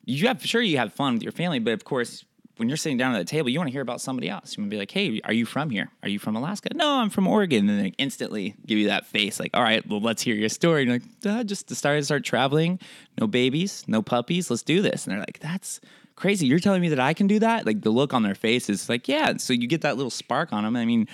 you 0.04 0.28
have 0.28 0.44
sure 0.44 0.62
you 0.62 0.78
have 0.78 0.92
fun 0.92 1.14
with 1.14 1.22
your 1.22 1.32
family, 1.32 1.58
but 1.58 1.72
of 1.72 1.84
course, 1.84 2.24
when 2.56 2.68
you're 2.68 2.76
sitting 2.76 2.98
down 2.98 3.14
at 3.14 3.18
the 3.18 3.24
table, 3.24 3.48
you 3.48 3.58
want 3.58 3.68
to 3.68 3.72
hear 3.72 3.82
about 3.82 4.00
somebody 4.00 4.28
else. 4.28 4.56
You 4.56 4.62
want 4.62 4.70
to 4.70 4.74
be 4.74 4.78
like, 4.78 4.90
"Hey, 4.90 5.20
are 5.24 5.32
you 5.32 5.46
from 5.46 5.70
here? 5.70 5.90
Are 6.02 6.08
you 6.08 6.18
from 6.18 6.36
Alaska?" 6.36 6.68
No, 6.74 7.00
I'm 7.00 7.10
from 7.10 7.26
Oregon. 7.26 7.68
And 7.68 7.80
they 7.80 7.94
instantly 7.98 8.54
give 8.66 8.78
you 8.78 8.88
that 8.88 9.06
face, 9.06 9.40
like, 9.40 9.50
"All 9.54 9.62
right, 9.62 9.86
well, 9.88 10.00
let's 10.00 10.22
hear 10.22 10.34
your 10.34 10.48
story." 10.48 10.82
And 10.82 10.90
you're 10.90 11.00
like, 11.00 11.40
uh, 11.40 11.44
"Just 11.44 11.74
started 11.74 12.00
to 12.00 12.04
start 12.04 12.24
traveling, 12.24 12.78
no 13.18 13.26
babies, 13.26 13.84
no 13.88 14.02
puppies. 14.02 14.50
Let's 14.50 14.62
do 14.62 14.82
this." 14.82 15.06
And 15.06 15.12
they're 15.12 15.20
like, 15.20 15.40
"That's 15.40 15.80
crazy. 16.14 16.46
You're 16.46 16.60
telling 16.60 16.82
me 16.82 16.88
that 16.90 17.00
I 17.00 17.14
can 17.14 17.26
do 17.26 17.38
that?" 17.38 17.64
Like 17.64 17.80
the 17.80 17.90
look 17.90 18.12
on 18.12 18.22
their 18.22 18.34
face 18.34 18.68
is 18.68 18.88
like, 18.88 19.08
"Yeah." 19.08 19.38
So 19.38 19.52
you 19.52 19.66
get 19.66 19.80
that 19.80 19.96
little 19.96 20.10
spark 20.10 20.52
on 20.52 20.64
them. 20.64 20.76
I 20.76 20.84
mean, 20.84 21.08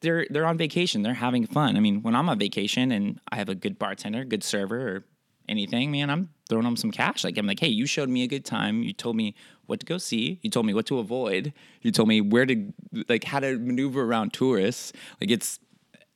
they're 0.00 0.26
they're 0.30 0.46
on 0.46 0.58
vacation. 0.58 1.02
They're 1.02 1.14
having 1.14 1.46
fun. 1.46 1.76
I 1.76 1.80
mean, 1.80 2.02
when 2.02 2.14
I'm 2.14 2.28
on 2.28 2.38
vacation 2.38 2.92
and 2.92 3.18
I 3.30 3.36
have 3.36 3.48
a 3.48 3.54
good 3.54 3.78
bartender, 3.78 4.24
good 4.24 4.44
server, 4.44 4.96
or 4.96 5.04
anything, 5.48 5.90
man, 5.90 6.10
I'm 6.10 6.30
throwing 6.50 6.64
them 6.64 6.76
some 6.76 6.90
cash. 6.90 7.24
Like 7.24 7.38
I'm 7.38 7.46
like, 7.46 7.60
hey, 7.60 7.68
you 7.68 7.86
showed 7.86 8.10
me 8.10 8.24
a 8.24 8.26
good 8.26 8.44
time. 8.44 8.82
You 8.82 8.92
told 8.92 9.16
me 9.16 9.34
what 9.66 9.80
to 9.80 9.86
go 9.86 9.96
see. 9.96 10.38
You 10.42 10.50
told 10.50 10.66
me 10.66 10.74
what 10.74 10.84
to 10.86 10.98
avoid. 10.98 11.54
You 11.80 11.92
told 11.92 12.08
me 12.08 12.20
where 12.20 12.44
to 12.44 12.72
like 13.08 13.24
how 13.24 13.40
to 13.40 13.58
maneuver 13.58 14.02
around 14.02 14.34
tourists. 14.34 14.92
Like 15.20 15.30
it's 15.30 15.58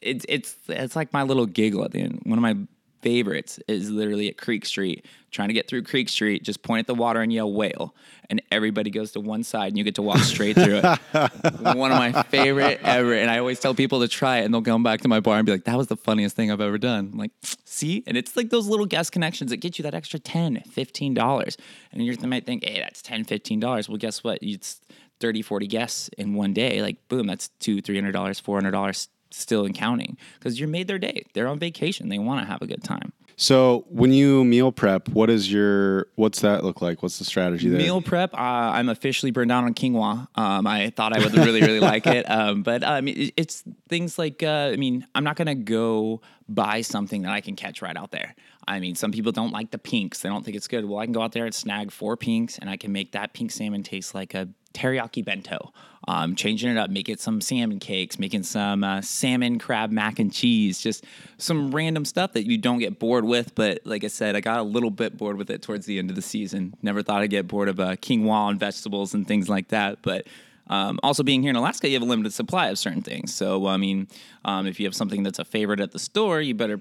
it's 0.03 0.27
it's 0.29 0.57
it's 0.69 0.97
like 0.97 1.13
my 1.15 1.23
little 1.23 1.47
giggle 1.47 1.85
at 1.85 1.93
the 1.93 2.01
end. 2.01 2.21
One 2.25 2.39
of 2.39 2.43
my 2.43 2.57
favorites 3.05 3.61
is 3.69 3.91
literally 3.91 4.29
at 4.29 4.39
Creek 4.39 4.65
Street, 4.65 5.05
trying 5.31 5.49
to 5.49 5.55
get 5.55 5.69
through 5.69 5.83
Creek 5.83 6.09
Street, 6.09 6.43
just 6.43 6.63
point 6.63 6.81
at 6.81 6.87
the 6.87 6.95
water 6.95 7.21
and 7.21 7.31
yell 7.31 7.53
whale. 7.53 7.95
And 8.31 8.41
everybody 8.51 8.89
goes 8.89 9.13
to 9.13 9.21
one 9.21 9.45
side 9.45 9.69
and 9.69 9.77
you 9.77 9.85
get 9.85 9.97
to 9.97 10.03
walk 10.03 10.21
straight 10.21 10.55
through 10.55 10.81
it. 10.83 10.99
one 11.77 11.93
of 11.93 11.99
my 11.99 12.23
favorite 12.23 12.81
ever. 12.83 13.13
And 13.13 13.31
I 13.31 13.39
always 13.39 13.61
tell 13.61 13.75
people 13.75 14.01
to 14.01 14.09
try 14.09 14.39
it 14.39 14.47
and 14.47 14.55
they'll 14.55 14.63
come 14.63 14.83
back 14.83 15.03
to 15.03 15.09
my 15.09 15.21
bar 15.21 15.37
and 15.37 15.45
be 15.45 15.53
like, 15.53 15.65
that 15.65 15.77
was 15.77 15.89
the 15.89 15.99
funniest 15.99 16.35
thing 16.35 16.51
I've 16.51 16.63
ever 16.63 16.79
done. 16.79 17.11
I'm 17.13 17.19
like, 17.19 17.33
see? 17.43 18.03
And 18.07 18.17
it's 18.17 18.39
like 18.39 18.49
those 18.49 18.67
little 18.67 18.87
guest 18.87 19.13
connections 19.13 19.51
that 19.51 19.59
get 19.59 19.79
you 19.79 19.83
that 19.83 19.95
extra 19.95 20.19
10 20.19 20.63
$15. 20.75 21.57
And 21.93 22.03
you 22.03 22.17
might 22.27 22.47
think, 22.47 22.65
hey, 22.65 22.81
that's 22.81 23.03
10 23.03 23.27
$15. 23.27 23.89
Well, 23.89 23.99
guess 23.99 24.25
what? 24.25 24.39
It's 24.41 24.81
30, 25.21 25.43
40 25.43 25.67
guests 25.67 26.09
in 26.17 26.35
one 26.35 26.55
day. 26.55 26.81
Like, 26.81 27.07
boom, 27.09 27.27
that's 27.27 27.49
two, 27.61 27.83
$300, 27.83 28.13
$400 28.13 29.09
still 29.35 29.65
and 29.65 29.75
counting 29.75 30.17
because 30.39 30.61
you 30.61 30.67
made 30.67 30.89
their 30.89 30.99
day. 30.99 31.25
They're 31.33 31.49
on 31.49 31.59
vacation. 31.59 32.09
They 32.09 32.19
want 32.19 32.41
to 32.41 32.47
have 32.47 32.63
a 32.63 32.67
good 32.67 32.83
time. 32.83 33.13
So 33.37 33.85
when 33.89 34.13
you 34.13 34.45
meal 34.45 34.71
prep, 34.71 35.09
what 35.09 35.29
is 35.29 35.51
your 35.51 36.07
what's 36.15 36.41
that 36.43 36.63
look 36.63 36.81
like? 36.81 37.03
What's 37.03 37.19
the 37.19 37.25
strategy 37.25 37.69
there? 37.69 37.79
Meal 37.79 38.01
prep. 38.01 38.33
Uh, 38.33 38.37
I'm 38.39 38.89
officially 38.89 39.33
burned 39.33 39.49
down 39.49 39.65
on 39.65 39.75
quinoa. 39.75 40.29
Um, 40.37 40.67
I 40.67 40.91
thought 40.91 41.13
I 41.13 41.19
would 41.19 41.35
really 41.35 41.61
really 41.61 41.81
like 41.81 42.07
it, 42.07 42.25
um, 42.31 42.63
but 42.63 42.85
um, 42.85 43.09
it, 43.09 43.35
it's 43.37 43.65
things 43.89 44.19
like 44.19 44.43
uh, 44.43 44.71
I 44.73 44.77
mean 44.77 45.07
I'm 45.15 45.25
not 45.25 45.37
gonna 45.37 45.57
go 45.57 46.21
buy 46.49 46.83
something 46.83 47.23
that 47.23 47.33
I 47.33 47.41
can 47.41 47.57
catch 47.57 47.83
right 47.83 47.97
out 47.97 48.13
there. 48.13 48.35
I 48.67 48.81
mean, 48.81 48.95
some 48.95 49.13
people 49.13 49.33
don't 49.33 49.53
like 49.53 49.71
the 49.71 49.79
pinks. 49.79 50.21
They 50.21 50.29
don't 50.29 50.45
think 50.45 50.57
it's 50.57 50.69
good. 50.69 50.85
Well, 50.85 50.99
I 50.99 51.05
can 51.05 51.13
go 51.13 51.23
out 51.23 51.33
there 51.33 51.45
and 51.45 51.55
snag 51.55 51.91
four 51.91 52.17
pinks, 52.17 52.59
and 52.59 52.71
I 52.71 52.77
can 52.77 52.93
make 52.93 53.13
that 53.13 53.33
pink 53.33 53.51
salmon 53.51 53.83
taste 53.83 54.15
like 54.15 54.35
a 54.35 54.49
teriyaki 54.75 55.25
bento. 55.25 55.73
Um, 56.07 56.35
changing 56.35 56.71
it 56.71 56.77
up, 56.77 56.91
making 56.91 57.17
some 57.17 57.41
salmon 57.41 57.79
cakes, 57.79 58.19
making 58.19 58.43
some 58.43 58.85
uh, 58.85 59.01
salmon 59.01 59.59
crab 59.59 59.91
mac 59.91 60.19
and 60.19 60.31
cheese, 60.31 60.79
just 60.79 61.05
some 61.39 61.75
random 61.75 62.05
stuff 62.05 62.35
that 62.35 62.45
you 62.45 62.59
don't 62.59 62.79
get 62.79 62.99
bored 62.99 63.25
with. 63.25 63.55
But 63.55 63.81
like 63.85 64.05
I 64.05 64.09
said, 64.09 64.37
I 64.37 64.41
got 64.41 64.59
a 64.59 64.63
little 64.63 64.91
bit 64.91 65.17
bored 65.17 65.39
with 65.39 65.49
it 65.49 65.63
towards 65.63 65.87
the 65.87 65.99
end 65.99 66.11
of 66.11 66.17
the 66.17 66.23
season. 66.23 66.75
Never 66.83 67.03
thought 67.03 67.23
I'd 67.23 67.31
get 67.31 67.49
bored 67.49 67.71
of 67.71 67.81
uh, 67.81 67.97
quinoa 67.97 68.51
and 68.51 68.61
vegetables 68.61 69.15
and 69.15 69.27
things 69.27 69.49
like 69.49 69.69
that. 69.69 70.03
But 70.03 70.27
um, 70.67 70.99
also, 71.03 71.23
being 71.23 71.43
here 71.43 71.51
in 71.51 71.57
Alaska, 71.57 71.89
you 71.89 71.95
have 71.95 72.03
a 72.03 72.07
limited 72.07 72.33
supply 72.33 72.69
of 72.69 72.79
certain 72.79 73.03
things. 73.03 73.35
So, 73.35 73.67
I 73.67 73.77
mean, 73.77 74.09
um, 74.45 74.67
if 74.67 74.81
you 74.81 74.87
have 74.87 74.95
something 74.95 75.23
that's 75.23 75.39
a 75.39 75.45
favorite 75.45 75.81
at 75.81 75.93
the 75.93 75.99
store, 75.99 76.41
you 76.41 76.55
better 76.55 76.81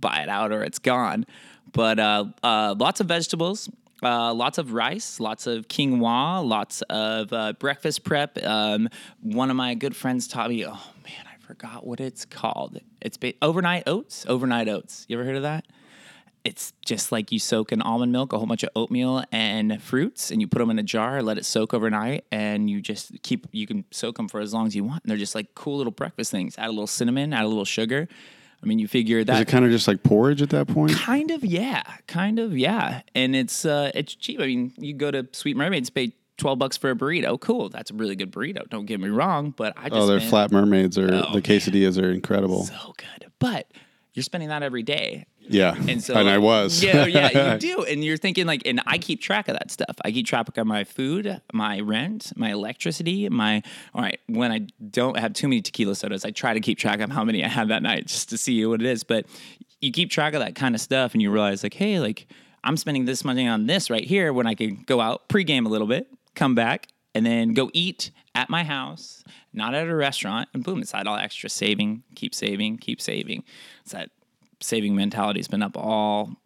buy 0.00 0.22
it 0.22 0.28
out 0.28 0.52
or 0.52 0.62
it's 0.62 0.78
gone. 0.78 1.26
But 1.72 1.98
uh, 1.98 2.26
uh, 2.42 2.74
lots 2.78 3.00
of 3.00 3.06
vegetables, 3.06 3.68
uh, 4.02 4.32
lots 4.32 4.58
of 4.58 4.72
rice, 4.72 5.20
lots 5.20 5.46
of 5.46 5.68
quinoa, 5.68 6.46
lots 6.46 6.82
of 6.82 7.32
uh, 7.32 7.52
breakfast 7.54 8.04
prep. 8.04 8.42
Um, 8.44 8.88
one 9.20 9.50
of 9.50 9.56
my 9.56 9.74
good 9.74 9.94
friends 9.94 10.28
taught 10.28 10.50
me, 10.50 10.64
oh 10.64 10.70
man, 11.04 11.26
I 11.26 11.36
forgot 11.46 11.86
what 11.86 12.00
it's 12.00 12.24
called. 12.24 12.80
It's 13.00 13.16
ba- 13.16 13.34
overnight 13.42 13.84
oats. 13.86 14.24
Overnight 14.28 14.68
oats. 14.68 15.04
You 15.08 15.18
ever 15.18 15.26
heard 15.26 15.36
of 15.36 15.42
that? 15.42 15.66
It's 16.44 16.72
just 16.84 17.12
like 17.12 17.30
you 17.32 17.38
soak 17.38 17.72
in 17.72 17.82
almond 17.82 18.12
milk, 18.12 18.32
a 18.32 18.38
whole 18.38 18.46
bunch 18.46 18.62
of 18.62 18.70
oatmeal 18.74 19.24
and 19.32 19.82
fruits, 19.82 20.30
and 20.30 20.40
you 20.40 20.46
put 20.46 20.60
them 20.60 20.70
in 20.70 20.78
a 20.78 20.82
jar, 20.82 21.20
let 21.20 21.36
it 21.36 21.44
soak 21.44 21.74
overnight, 21.74 22.24
and 22.30 22.70
you 22.70 22.80
just 22.80 23.22
keep. 23.22 23.46
You 23.52 23.66
can 23.66 23.84
soak 23.90 24.16
them 24.16 24.28
for 24.28 24.40
as 24.40 24.54
long 24.54 24.66
as 24.66 24.74
you 24.74 24.84
want. 24.84 25.02
And 25.04 25.10
they're 25.10 25.18
just 25.18 25.34
like 25.34 25.54
cool 25.54 25.76
little 25.76 25.90
breakfast 25.90 26.30
things. 26.30 26.56
Add 26.56 26.68
a 26.68 26.70
little 26.70 26.86
cinnamon, 26.86 27.34
add 27.34 27.44
a 27.44 27.48
little 27.48 27.66
sugar, 27.66 28.08
I 28.62 28.66
mean, 28.66 28.78
you 28.78 28.88
figure 28.88 29.22
that 29.22 29.34
is 29.36 29.40
it 29.42 29.48
kind 29.48 29.64
of 29.64 29.70
just 29.70 29.86
like 29.86 30.02
porridge 30.02 30.42
at 30.42 30.50
that 30.50 30.66
point? 30.66 30.92
Kind 30.92 31.30
of, 31.30 31.44
yeah, 31.44 31.82
kind 32.06 32.38
of, 32.38 32.58
yeah. 32.58 33.02
And 33.14 33.36
it's 33.36 33.64
uh, 33.64 33.92
it's 33.94 34.14
cheap. 34.14 34.40
I 34.40 34.46
mean, 34.46 34.72
you 34.76 34.94
go 34.94 35.10
to 35.10 35.28
Sweet 35.32 35.56
Mermaids, 35.56 35.90
pay 35.90 36.12
twelve 36.38 36.58
bucks 36.58 36.76
for 36.76 36.90
a 36.90 36.96
burrito. 36.96 37.40
Cool, 37.40 37.68
that's 37.68 37.90
a 37.90 37.94
really 37.94 38.16
good 38.16 38.32
burrito. 38.32 38.68
Don't 38.68 38.86
get 38.86 38.98
me 38.98 39.10
wrong, 39.10 39.54
but 39.56 39.74
I 39.76 39.88
just 39.88 40.00
oh, 40.00 40.06
their 40.06 40.20
flat 40.20 40.50
mermaids 40.50 40.98
are 40.98 41.12
oh, 41.12 41.32
the 41.32 41.42
quesadillas 41.42 41.96
man. 41.96 42.06
are 42.06 42.12
incredible, 42.12 42.64
so 42.64 42.94
good. 42.96 43.30
But 43.38 43.70
you're 44.18 44.24
spending 44.24 44.48
that 44.48 44.64
every 44.64 44.82
day, 44.82 45.24
yeah. 45.48 45.74
And 45.88 46.02
so 46.02 46.14
and 46.14 46.28
I 46.28 46.38
was. 46.38 46.82
yeah, 46.84 47.06
yeah, 47.06 47.54
you 47.54 47.58
do. 47.76 47.84
And 47.84 48.04
you're 48.04 48.16
thinking 48.16 48.46
like 48.46 48.62
and 48.66 48.80
I 48.86 48.98
keep 48.98 49.20
track 49.20 49.48
of 49.48 49.54
that 49.54 49.70
stuff. 49.70 49.96
I 50.04 50.10
keep 50.10 50.26
track 50.26 50.56
of 50.56 50.66
my 50.66 50.84
food, 50.84 51.40
my 51.52 51.80
rent, 51.80 52.32
my 52.36 52.50
electricity, 52.50 53.28
my 53.28 53.62
all 53.94 54.02
right, 54.02 54.20
when 54.26 54.52
I 54.52 54.66
don't 54.90 55.18
have 55.18 55.32
too 55.32 55.48
many 55.48 55.62
tequila 55.62 55.94
sodas, 55.94 56.24
I 56.24 56.30
try 56.30 56.54
to 56.54 56.60
keep 56.60 56.78
track 56.78 57.00
of 57.00 57.10
how 57.10 57.24
many 57.24 57.44
I 57.44 57.48
had 57.48 57.68
that 57.68 57.82
night 57.82 58.06
just 58.06 58.28
to 58.30 58.38
see 58.38 58.64
what 58.66 58.80
it 58.80 58.86
is. 58.86 59.04
But 59.04 59.26
you 59.80 59.92
keep 59.92 60.10
track 60.10 60.34
of 60.34 60.40
that 60.40 60.54
kind 60.54 60.74
of 60.74 60.80
stuff 60.80 61.12
and 61.12 61.22
you 61.22 61.30
realize 61.30 61.62
like, 61.62 61.74
hey, 61.74 62.00
like 62.00 62.26
I'm 62.64 62.76
spending 62.76 63.04
this 63.04 63.24
money 63.24 63.46
on 63.46 63.66
this 63.66 63.90
right 63.90 64.04
here 64.04 64.32
when 64.32 64.46
I 64.46 64.54
could 64.54 64.86
go 64.86 65.00
out 65.00 65.28
pregame 65.28 65.66
a 65.66 65.68
little 65.68 65.86
bit, 65.86 66.08
come 66.34 66.54
back, 66.54 66.88
and 67.18 67.26
then 67.26 67.52
go 67.52 67.68
eat 67.74 68.12
at 68.36 68.48
my 68.48 68.62
house, 68.62 69.24
not 69.52 69.74
at 69.74 69.88
a 69.88 69.94
restaurant, 69.96 70.48
and 70.54 70.62
boom, 70.62 70.80
it's 70.80 70.92
that 70.92 71.08
all 71.08 71.16
extra 71.16 71.50
saving, 71.50 72.04
keep 72.14 72.32
saving, 72.32 72.78
keep 72.78 73.00
saving. 73.00 73.42
It's 73.82 73.90
that 73.90 74.10
saving 74.60 74.94
mentality 74.94 75.40
has 75.40 75.48
been 75.48 75.64
up 75.64 75.76
all 75.76 76.36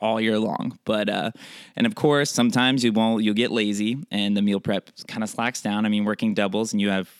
all 0.00 0.20
year 0.20 0.38
long. 0.38 0.78
But 0.84 1.08
uh, 1.08 1.32
and 1.74 1.88
of 1.88 1.96
course, 1.96 2.30
sometimes 2.30 2.84
you 2.84 2.92
won't. 2.92 3.24
You'll 3.24 3.34
get 3.34 3.50
lazy, 3.50 3.98
and 4.12 4.36
the 4.36 4.42
meal 4.42 4.60
prep 4.60 4.90
kind 5.08 5.24
of 5.24 5.28
slacks 5.28 5.60
down. 5.60 5.84
I 5.84 5.88
mean, 5.88 6.04
working 6.04 6.34
doubles, 6.34 6.72
and 6.72 6.80
you 6.80 6.90
have. 6.90 7.10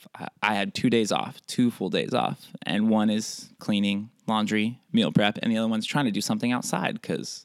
I 0.41 0.55
had 0.55 0.73
two 0.73 0.89
days 0.89 1.11
off, 1.11 1.45
two 1.49 1.73
full 1.73 1.91
days 1.91 2.15
off, 2.15 2.47
and 2.65 2.89
one 2.89 3.11
is 3.11 3.51
cleaning, 3.59 4.11
laundry, 4.29 4.79
meal 4.93 5.11
prep, 5.11 5.41
and 5.43 5.51
the 5.51 5.59
other 5.59 5.69
one's 5.69 5.87
trying 5.87 6.05
to 6.05 6.13
do 6.13 6.21
something 6.21 6.53
outside 6.53 6.95
because 6.95 7.45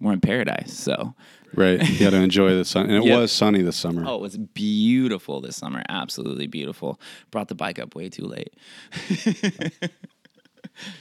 we're 0.00 0.14
in 0.14 0.22
paradise. 0.22 0.72
So 0.72 1.14
Right. 1.54 1.82
You 1.88 1.98
got 1.98 2.10
to 2.10 2.16
enjoy 2.22 2.54
the 2.54 2.64
sun. 2.64 2.86
And 2.86 2.94
it 2.96 3.04
Yep. 3.04 3.18
was 3.18 3.32
sunny 3.32 3.62
this 3.62 3.76
summer. 3.76 4.04
Oh, 4.06 4.16
it 4.16 4.20
was 4.20 4.36
beautiful 4.38 5.40
this 5.40 5.56
summer. 5.56 5.82
Absolutely 5.88 6.46
beautiful. 6.46 7.00
Brought 7.30 7.48
the 7.48 7.54
bike 7.54 7.78
up 7.78 7.94
way 7.94 8.08
too 8.08 8.26
late. 8.26 8.54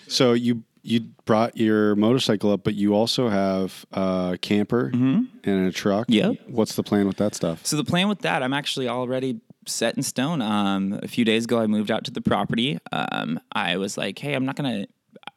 So 0.08 0.34
you 0.34 0.64
you 0.82 1.02
brought 1.26 1.56
your 1.58 1.96
motorcycle 1.96 2.52
up, 2.52 2.64
but 2.64 2.74
you 2.74 2.94
also 2.94 3.30
have 3.30 3.86
a 3.92 4.38
camper 4.42 4.88
and 4.94 5.28
a 5.46 5.72
truck. 5.72 6.08
Mm-hmm. 6.08 6.32
Yep. 6.32 6.38
What's 6.48 6.76
the 6.76 6.84
plan 6.84 7.06
with 7.08 7.18
that 7.18 7.36
stuff? 7.36 7.66
So 7.66 7.78
the 7.78 7.84
plan 7.84 8.10
with 8.10 8.20
that, 8.20 8.42
I'm 8.44 8.54
actually 8.54 8.88
already 8.88 9.40
set 9.68 9.96
in 9.96 10.04
stone. 10.04 10.42
Um, 10.42 11.00
a 11.04 11.08
few 11.08 11.24
days 11.26 11.46
ago, 11.46 11.60
I 11.62 11.68
moved 11.68 11.92
out 11.92 12.04
to 12.06 12.12
the 12.12 12.22
property. 12.22 12.80
Um, 12.92 13.40
I 13.54 13.78
was 13.78 13.98
like, 13.98 14.18
hey, 14.20 14.34
I'm 14.34 14.46
not 14.46 14.56
gonna. 14.56 14.88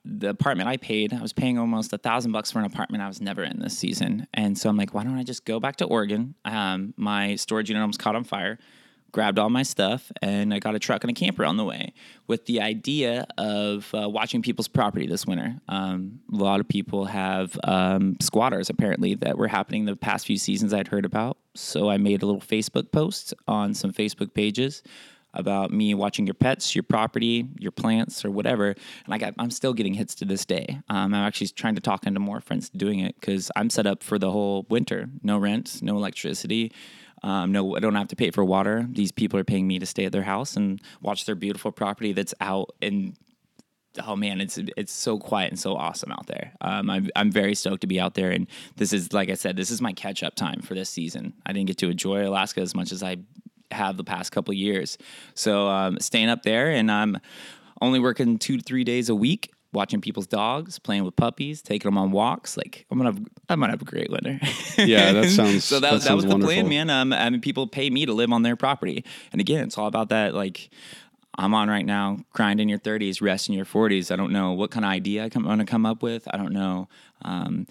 The 0.04 0.30
apartment 0.30 0.68
I 0.68 0.76
paid, 0.76 1.12
I 1.12 1.22
was 1.22 1.32
paying 1.32 1.58
almost 1.58 1.92
a 1.92 1.98
thousand 1.98 2.32
bucks 2.32 2.50
for 2.50 2.58
an 2.58 2.64
apartment 2.64 3.02
I 3.02 3.08
was 3.08 3.20
never 3.20 3.44
in 3.44 3.60
this 3.60 3.78
season, 3.78 4.26
and 4.34 4.58
so 4.58 4.68
I'm 4.68 4.76
like, 4.76 4.94
why 4.94 5.04
don't 5.04 5.16
I 5.16 5.22
just 5.22 5.44
go 5.44 5.60
back 5.60 5.76
to 5.76 5.84
Oregon? 5.84 6.34
Um, 6.44 6.92
my 6.96 7.36
storage 7.36 7.70
unit 7.70 7.80
almost 7.80 8.00
caught 8.00 8.16
on 8.16 8.24
fire. 8.24 8.58
Grabbed 9.12 9.38
all 9.38 9.50
my 9.50 9.62
stuff 9.62 10.10
and 10.22 10.54
I 10.54 10.58
got 10.58 10.74
a 10.74 10.78
truck 10.78 11.04
and 11.04 11.10
a 11.10 11.12
camper 11.12 11.44
on 11.44 11.58
the 11.58 11.64
way 11.64 11.92
with 12.28 12.46
the 12.46 12.62
idea 12.62 13.26
of 13.36 13.94
uh, 13.94 14.08
watching 14.08 14.40
people's 14.40 14.68
property 14.68 15.06
this 15.06 15.26
winter. 15.26 15.60
Um, 15.68 16.20
a 16.32 16.36
lot 16.36 16.60
of 16.60 16.68
people 16.68 17.04
have 17.04 17.60
um, 17.64 18.16
squatters 18.22 18.70
apparently 18.70 19.14
that 19.16 19.36
were 19.36 19.48
happening 19.48 19.84
the 19.84 19.96
past 19.96 20.26
few 20.26 20.38
seasons 20.38 20.72
I'd 20.72 20.88
heard 20.88 21.04
about. 21.04 21.36
So 21.54 21.90
I 21.90 21.98
made 21.98 22.22
a 22.22 22.26
little 22.26 22.40
Facebook 22.40 22.90
post 22.90 23.34
on 23.46 23.74
some 23.74 23.92
Facebook 23.92 24.32
pages 24.32 24.82
about 25.34 25.70
me 25.70 25.94
watching 25.94 26.26
your 26.26 26.34
pets, 26.34 26.74
your 26.74 26.82
property, 26.82 27.48
your 27.58 27.72
plants, 27.72 28.24
or 28.24 28.30
whatever. 28.30 28.68
And 29.04 29.14
I 29.14 29.18
got, 29.18 29.34
I'm 29.38 29.50
still 29.50 29.72
getting 29.72 29.94
hits 29.94 30.14
to 30.16 30.24
this 30.24 30.44
day. 30.44 30.80
Um, 30.88 31.14
I'm 31.14 31.26
actually 31.26 31.48
trying 31.48 31.74
to 31.74 31.80
talk 31.80 32.06
into 32.06 32.20
more 32.20 32.40
friends 32.40 32.68
doing 32.70 33.00
it 33.00 33.14
because 33.20 33.50
I'm 33.56 33.70
set 33.70 33.86
up 33.86 34.02
for 34.02 34.18
the 34.18 34.30
whole 34.30 34.66
winter. 34.68 35.08
No 35.22 35.38
rent, 35.38 35.80
no 35.82 35.96
electricity. 35.96 36.72
Um, 37.22 37.52
no, 37.52 37.76
I 37.76 37.80
don't 37.80 37.94
have 37.94 38.08
to 38.08 38.16
pay 38.16 38.30
for 38.30 38.44
water. 38.44 38.86
These 38.90 39.12
people 39.12 39.38
are 39.38 39.44
paying 39.44 39.66
me 39.68 39.78
to 39.78 39.86
stay 39.86 40.04
at 40.04 40.12
their 40.12 40.22
house 40.22 40.56
and 40.56 40.80
watch 41.00 41.24
their 41.24 41.36
beautiful 41.36 41.70
property 41.70 42.12
that's 42.12 42.34
out 42.40 42.70
and 42.82 43.16
oh 44.06 44.16
man, 44.16 44.40
it's 44.40 44.58
it's 44.76 44.92
so 44.92 45.18
quiet 45.18 45.50
and 45.50 45.58
so 45.58 45.74
awesome 45.74 46.12
out 46.12 46.26
there. 46.26 46.52
Um, 46.60 46.90
I'm 46.90 47.08
I'm 47.14 47.30
very 47.30 47.54
stoked 47.54 47.82
to 47.82 47.86
be 47.86 48.00
out 48.00 48.14
there, 48.14 48.30
and 48.30 48.46
this 48.76 48.92
is 48.92 49.12
like 49.12 49.28
I 49.28 49.34
said, 49.34 49.56
this 49.56 49.70
is 49.70 49.80
my 49.80 49.92
catch 49.92 50.22
up 50.22 50.34
time 50.34 50.60
for 50.62 50.74
this 50.74 50.90
season. 50.90 51.34
I 51.44 51.52
didn't 51.52 51.66
get 51.66 51.78
to 51.78 51.90
enjoy 51.90 52.26
Alaska 52.26 52.60
as 52.60 52.74
much 52.74 52.92
as 52.92 53.02
I 53.02 53.18
have 53.72 53.96
the 53.96 54.04
past 54.04 54.32
couple 54.32 54.54
years, 54.54 54.98
so 55.34 55.68
um, 55.68 55.98
staying 56.00 56.28
up 56.28 56.42
there, 56.42 56.70
and 56.70 56.90
I'm 56.90 57.18
only 57.80 57.98
working 58.00 58.38
two 58.38 58.56
to 58.56 58.62
three 58.62 58.84
days 58.84 59.08
a 59.08 59.14
week. 59.14 59.52
Watching 59.74 60.02
people's 60.02 60.26
dogs, 60.26 60.78
playing 60.78 61.04
with 61.04 61.16
puppies, 61.16 61.62
taking 61.62 61.88
them 61.88 61.96
on 61.96 62.10
walks. 62.10 62.58
Like 62.58 62.84
I'm 62.90 62.98
gonna, 62.98 63.12
have, 63.12 63.24
I'm 63.48 63.58
gonna 63.58 63.72
have 63.72 63.80
a 63.80 63.86
great 63.86 64.10
winter. 64.10 64.38
Yeah, 64.76 65.12
that 65.12 65.30
sounds- 65.30 65.64
so 65.64 65.80
that, 65.80 65.92
that 65.92 66.02
that, 66.02 66.14
was 66.14 66.26
the 66.26 66.38
plan, 66.38 66.68
man. 66.68 66.90
Um, 66.90 67.10
I 67.14 67.30
mean, 67.30 67.40
people 67.40 67.66
pay 67.66 67.88
me 67.88 68.04
to 68.04 68.12
live 68.12 68.30
on 68.32 68.42
their 68.42 68.54
property, 68.54 69.02
and 69.32 69.40
again, 69.40 69.64
it's 69.64 69.78
all 69.78 69.86
about 69.86 70.10
that. 70.10 70.34
Like, 70.34 70.68
I'm 71.38 71.54
on 71.54 71.70
right 71.70 71.86
now, 71.86 72.18
grind 72.34 72.60
in 72.60 72.68
your 72.68 72.78
30s, 72.78 73.22
rest 73.22 73.48
in 73.48 73.54
your 73.54 73.64
40s. 73.64 74.10
I 74.10 74.16
don't 74.16 74.32
know 74.32 74.52
what 74.52 74.70
kind 74.70 74.84
of 74.84 74.90
idea 74.90 75.24
I'm 75.34 75.42
going 75.44 75.58
to 75.58 75.64
come 75.64 75.86
up 75.86 76.02
with. 76.02 76.28
I 76.32 76.36
don't 76.36 76.52
know 76.52 76.88
um, 77.22 77.66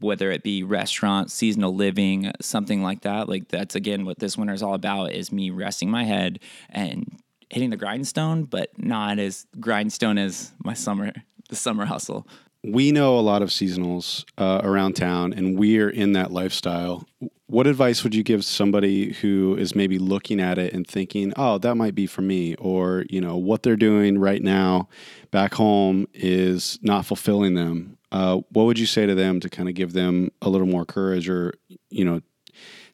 whether 0.00 0.30
it 0.30 0.42
be 0.42 0.62
restaurant, 0.62 1.30
seasonal 1.30 1.74
living, 1.74 2.32
something 2.40 2.82
like 2.82 3.02
that. 3.02 3.28
Like 3.28 3.48
that's 3.48 3.74
again 3.74 4.04
what 4.04 4.18
this 4.18 4.36
winter 4.36 4.54
is 4.54 4.62
all 4.62 4.74
about: 4.74 5.12
is 5.12 5.32
me 5.32 5.50
resting 5.50 5.90
my 5.90 6.04
head 6.04 6.40
and 6.70 7.20
hitting 7.50 7.70
the 7.70 7.76
grindstone, 7.76 8.44
but 8.44 8.70
not 8.78 9.18
as 9.18 9.46
grindstone 9.60 10.18
as 10.18 10.52
my 10.62 10.74
summer, 10.74 11.12
the 11.48 11.56
summer 11.56 11.84
hustle. 11.84 12.26
We 12.62 12.90
know 12.90 13.18
a 13.18 13.20
lot 13.20 13.42
of 13.42 13.50
seasonals 13.50 14.24
uh, 14.38 14.60
around 14.64 14.94
town, 14.94 15.32
and 15.32 15.58
we're 15.58 15.88
in 15.88 16.14
that 16.14 16.32
lifestyle. 16.32 17.06
What 17.46 17.68
advice 17.68 18.02
would 18.02 18.12
you 18.12 18.24
give 18.24 18.44
somebody 18.44 19.12
who 19.12 19.56
is 19.56 19.76
maybe 19.76 20.00
looking 20.00 20.40
at 20.40 20.58
it 20.58 20.72
and 20.72 20.84
thinking, 20.84 21.32
"Oh, 21.36 21.58
that 21.58 21.76
might 21.76 21.94
be 21.94 22.06
for 22.06 22.22
me," 22.22 22.56
or 22.56 23.04
you 23.08 23.20
know, 23.20 23.36
what 23.36 23.62
they're 23.62 23.76
doing 23.76 24.18
right 24.18 24.42
now 24.42 24.88
back 25.30 25.54
home 25.54 26.06
is 26.12 26.78
not 26.82 27.06
fulfilling 27.06 27.54
them? 27.54 27.95
Uh, 28.12 28.40
what 28.50 28.64
would 28.64 28.78
you 28.78 28.86
say 28.86 29.06
to 29.06 29.14
them 29.14 29.40
to 29.40 29.48
kind 29.48 29.68
of 29.68 29.74
give 29.74 29.92
them 29.92 30.30
a 30.40 30.48
little 30.48 30.66
more 30.66 30.84
courage, 30.84 31.28
or 31.28 31.54
you 31.90 32.04
know, 32.04 32.20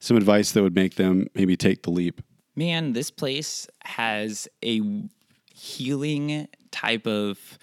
some 0.00 0.16
advice 0.16 0.52
that 0.52 0.62
would 0.62 0.74
make 0.74 0.94
them 0.96 1.26
maybe 1.34 1.56
take 1.56 1.82
the 1.82 1.90
leap? 1.90 2.20
man, 2.56 2.92
this 2.92 3.10
place 3.10 3.66
has 3.84 4.48
a 4.64 4.80
healing 5.54 6.48
type 6.70 7.06
of 7.06 7.58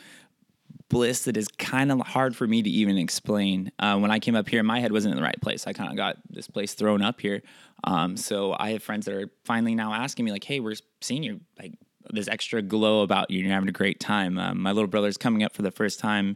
bliss 0.90 1.26
that 1.26 1.38
is 1.38 1.48
kind 1.48 1.92
of 1.92 2.00
hard 2.00 2.36
for 2.36 2.48
me 2.48 2.64
to 2.64 2.70
even 2.70 2.98
explain. 2.98 3.72
Uh, 3.78 3.98
when 4.00 4.10
I 4.10 4.20
came 4.20 4.36
up 4.36 4.50
here, 4.50 4.64
my 4.64 4.80
head 4.80 4.92
wasn't 4.92 5.12
in 5.12 5.18
the 5.18 5.24
right 5.24 5.40
place. 5.40 5.68
I 5.68 5.74
kind 5.74 5.92
of 5.92 5.98
got 5.98 6.18
this 6.30 6.48
place 6.48 6.74
thrown 6.74 7.02
up 7.02 7.22
here. 7.22 7.44
Um, 7.84 8.18
so 8.18 8.56
I 8.58 8.72
have 8.72 8.82
friends 8.82 9.06
that 9.06 9.14
are 9.14 9.30
finally 9.46 9.76
now 9.76 9.94
asking 9.94 10.26
me, 10.26 10.32
like, 10.32 10.44
"Hey, 10.44 10.60
we're 10.60 10.76
seeing 11.02 11.24
you 11.24 11.42
like 11.60 11.74
this 12.12 12.28
extra 12.28 12.62
glow 12.62 13.04
about 13.04 13.30
you. 13.30 13.40
You're 13.40 13.54
having 13.54 13.70
a 13.70 13.74
great 13.74 14.00
time." 14.00 14.40
Um, 14.40 14.60
my 14.62 14.72
little 14.72 14.88
brother's 14.88 15.18
coming 15.18 15.44
up 15.44 15.54
for 15.54 15.62
the 15.62 15.72
first 15.72 16.00
time 16.00 16.36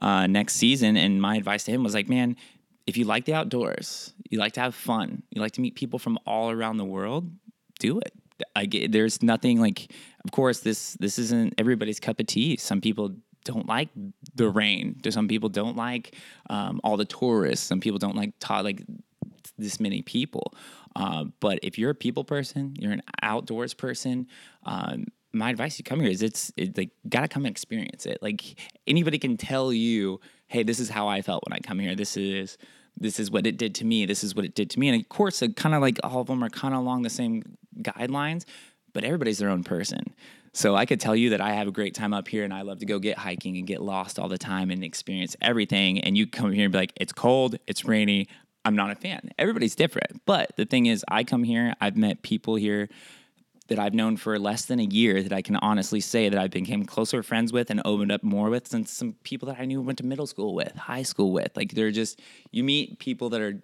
uh, 0.00 0.26
next 0.26 0.54
season, 0.54 0.96
and 0.96 1.20
my 1.20 1.36
advice 1.36 1.64
to 1.64 1.70
him 1.70 1.82
was 1.82 1.94
like, 1.94 2.08
"Man." 2.08 2.36
If 2.84 2.96
you 2.96 3.04
like 3.04 3.26
the 3.26 3.34
outdoors, 3.34 4.12
you 4.28 4.40
like 4.40 4.54
to 4.54 4.60
have 4.60 4.74
fun, 4.74 5.22
you 5.30 5.40
like 5.40 5.52
to 5.52 5.60
meet 5.60 5.76
people 5.76 6.00
from 6.00 6.18
all 6.26 6.50
around 6.50 6.78
the 6.78 6.84
world, 6.84 7.30
do 7.78 8.00
it. 8.00 8.12
I 8.56 8.66
get, 8.66 8.90
there's 8.90 9.22
nothing 9.22 9.60
like, 9.60 9.92
of 10.24 10.32
course, 10.32 10.60
this 10.60 10.94
this 10.94 11.16
isn't 11.18 11.54
everybody's 11.58 12.00
cup 12.00 12.18
of 12.18 12.26
tea. 12.26 12.56
Some 12.56 12.80
people 12.80 13.14
don't 13.44 13.66
like 13.66 13.88
the 14.34 14.48
rain. 14.48 15.00
Some 15.10 15.28
people 15.28 15.48
don't 15.48 15.76
like 15.76 16.16
um, 16.50 16.80
all 16.84 16.96
the 16.96 17.04
tourists. 17.04 17.66
Some 17.66 17.80
people 17.80 17.98
don't 17.98 18.16
like 18.16 18.32
ta- 18.40 18.60
like 18.60 18.82
this 19.58 19.80
many 19.80 20.02
people. 20.02 20.54
Uh, 20.94 21.24
but 21.40 21.58
if 21.62 21.78
you're 21.78 21.90
a 21.90 21.94
people 21.94 22.24
person, 22.24 22.74
you're 22.78 22.92
an 22.92 23.02
outdoors 23.22 23.74
person. 23.74 24.26
Um, 24.64 25.06
my 25.32 25.50
advice 25.50 25.76
to 25.78 25.82
come 25.82 26.00
here 26.00 26.10
is 26.10 26.22
it's 26.22 26.52
it, 26.56 26.76
like 26.76 26.90
gotta 27.08 27.28
come 27.28 27.44
and 27.44 27.52
experience 27.52 28.06
it. 28.06 28.18
Like 28.22 28.58
anybody 28.86 29.18
can 29.18 29.36
tell 29.36 29.72
you, 29.72 30.20
hey, 30.48 30.62
this 30.62 30.78
is 30.78 30.90
how 30.90 31.08
I 31.08 31.22
felt 31.22 31.44
when 31.46 31.54
I 31.54 31.60
come 31.60 31.78
here. 31.78 31.94
This 31.94 32.16
is 32.16 32.58
this 32.96 33.18
is 33.18 33.30
what 33.30 33.46
it 33.46 33.56
did 33.56 33.74
to 33.76 33.84
me. 33.84 34.04
This 34.04 34.22
is 34.22 34.34
what 34.34 34.44
it 34.44 34.54
did 34.54 34.70
to 34.70 34.78
me. 34.78 34.88
And 34.88 35.00
of 35.00 35.08
course, 35.08 35.42
uh, 35.42 35.46
it 35.46 35.56
kind 35.56 35.74
of 35.74 35.80
like 35.80 35.98
all 36.02 36.20
of 36.20 36.26
them 36.26 36.44
are 36.44 36.50
kind 36.50 36.74
of 36.74 36.80
along 36.80 37.02
the 37.02 37.10
same 37.10 37.42
guidelines, 37.78 38.44
but 38.92 39.04
everybody's 39.04 39.38
their 39.38 39.48
own 39.48 39.64
person. 39.64 40.14
So 40.54 40.76
I 40.76 40.84
could 40.84 41.00
tell 41.00 41.16
you 41.16 41.30
that 41.30 41.40
I 41.40 41.54
have 41.54 41.66
a 41.66 41.72
great 41.72 41.94
time 41.94 42.12
up 42.12 42.28
here 42.28 42.44
and 42.44 42.52
I 42.52 42.60
love 42.60 42.80
to 42.80 42.86
go 42.86 42.98
get 42.98 43.16
hiking 43.16 43.56
and 43.56 43.66
get 43.66 43.80
lost 43.80 44.18
all 44.18 44.28
the 44.28 44.36
time 44.36 44.70
and 44.70 44.84
experience 44.84 45.34
everything. 45.40 46.00
And 46.00 46.16
you 46.16 46.26
come 46.26 46.52
here 46.52 46.64
and 46.64 46.72
be 46.72 46.78
like, 46.78 46.92
it's 46.96 47.12
cold, 47.12 47.58
it's 47.66 47.86
rainy. 47.86 48.28
I'm 48.64 48.76
not 48.76 48.90
a 48.90 48.94
fan. 48.94 49.30
Everybody's 49.38 49.74
different. 49.74 50.20
But 50.26 50.54
the 50.56 50.66
thing 50.66 50.86
is, 50.86 51.04
I 51.08 51.24
come 51.24 51.42
here, 51.42 51.74
I've 51.80 51.96
met 51.96 52.22
people 52.22 52.54
here 52.56 52.90
that 53.68 53.78
I've 53.78 53.94
known 53.94 54.16
for 54.16 54.38
less 54.38 54.64
than 54.64 54.80
a 54.80 54.84
year 54.84 55.22
that 55.22 55.32
I 55.32 55.42
can 55.42 55.56
honestly 55.56 56.00
say 56.00 56.28
that 56.28 56.38
I 56.38 56.48
became 56.48 56.84
closer 56.84 57.22
friends 57.22 57.52
with 57.52 57.70
and 57.70 57.80
opened 57.84 58.12
up 58.12 58.22
more 58.22 58.50
with 58.50 58.68
than 58.68 58.86
some 58.86 59.14
people 59.22 59.46
that 59.48 59.60
I 59.60 59.64
knew 59.64 59.80
went 59.80 59.98
to 59.98 60.06
middle 60.06 60.26
school 60.26 60.54
with, 60.54 60.74
high 60.74 61.02
school 61.02 61.32
with. 61.32 61.56
Like 61.56 61.72
they're 61.72 61.90
just 61.90 62.20
you 62.50 62.64
meet 62.64 62.98
people 62.98 63.30
that 63.30 63.40
are 63.40 63.60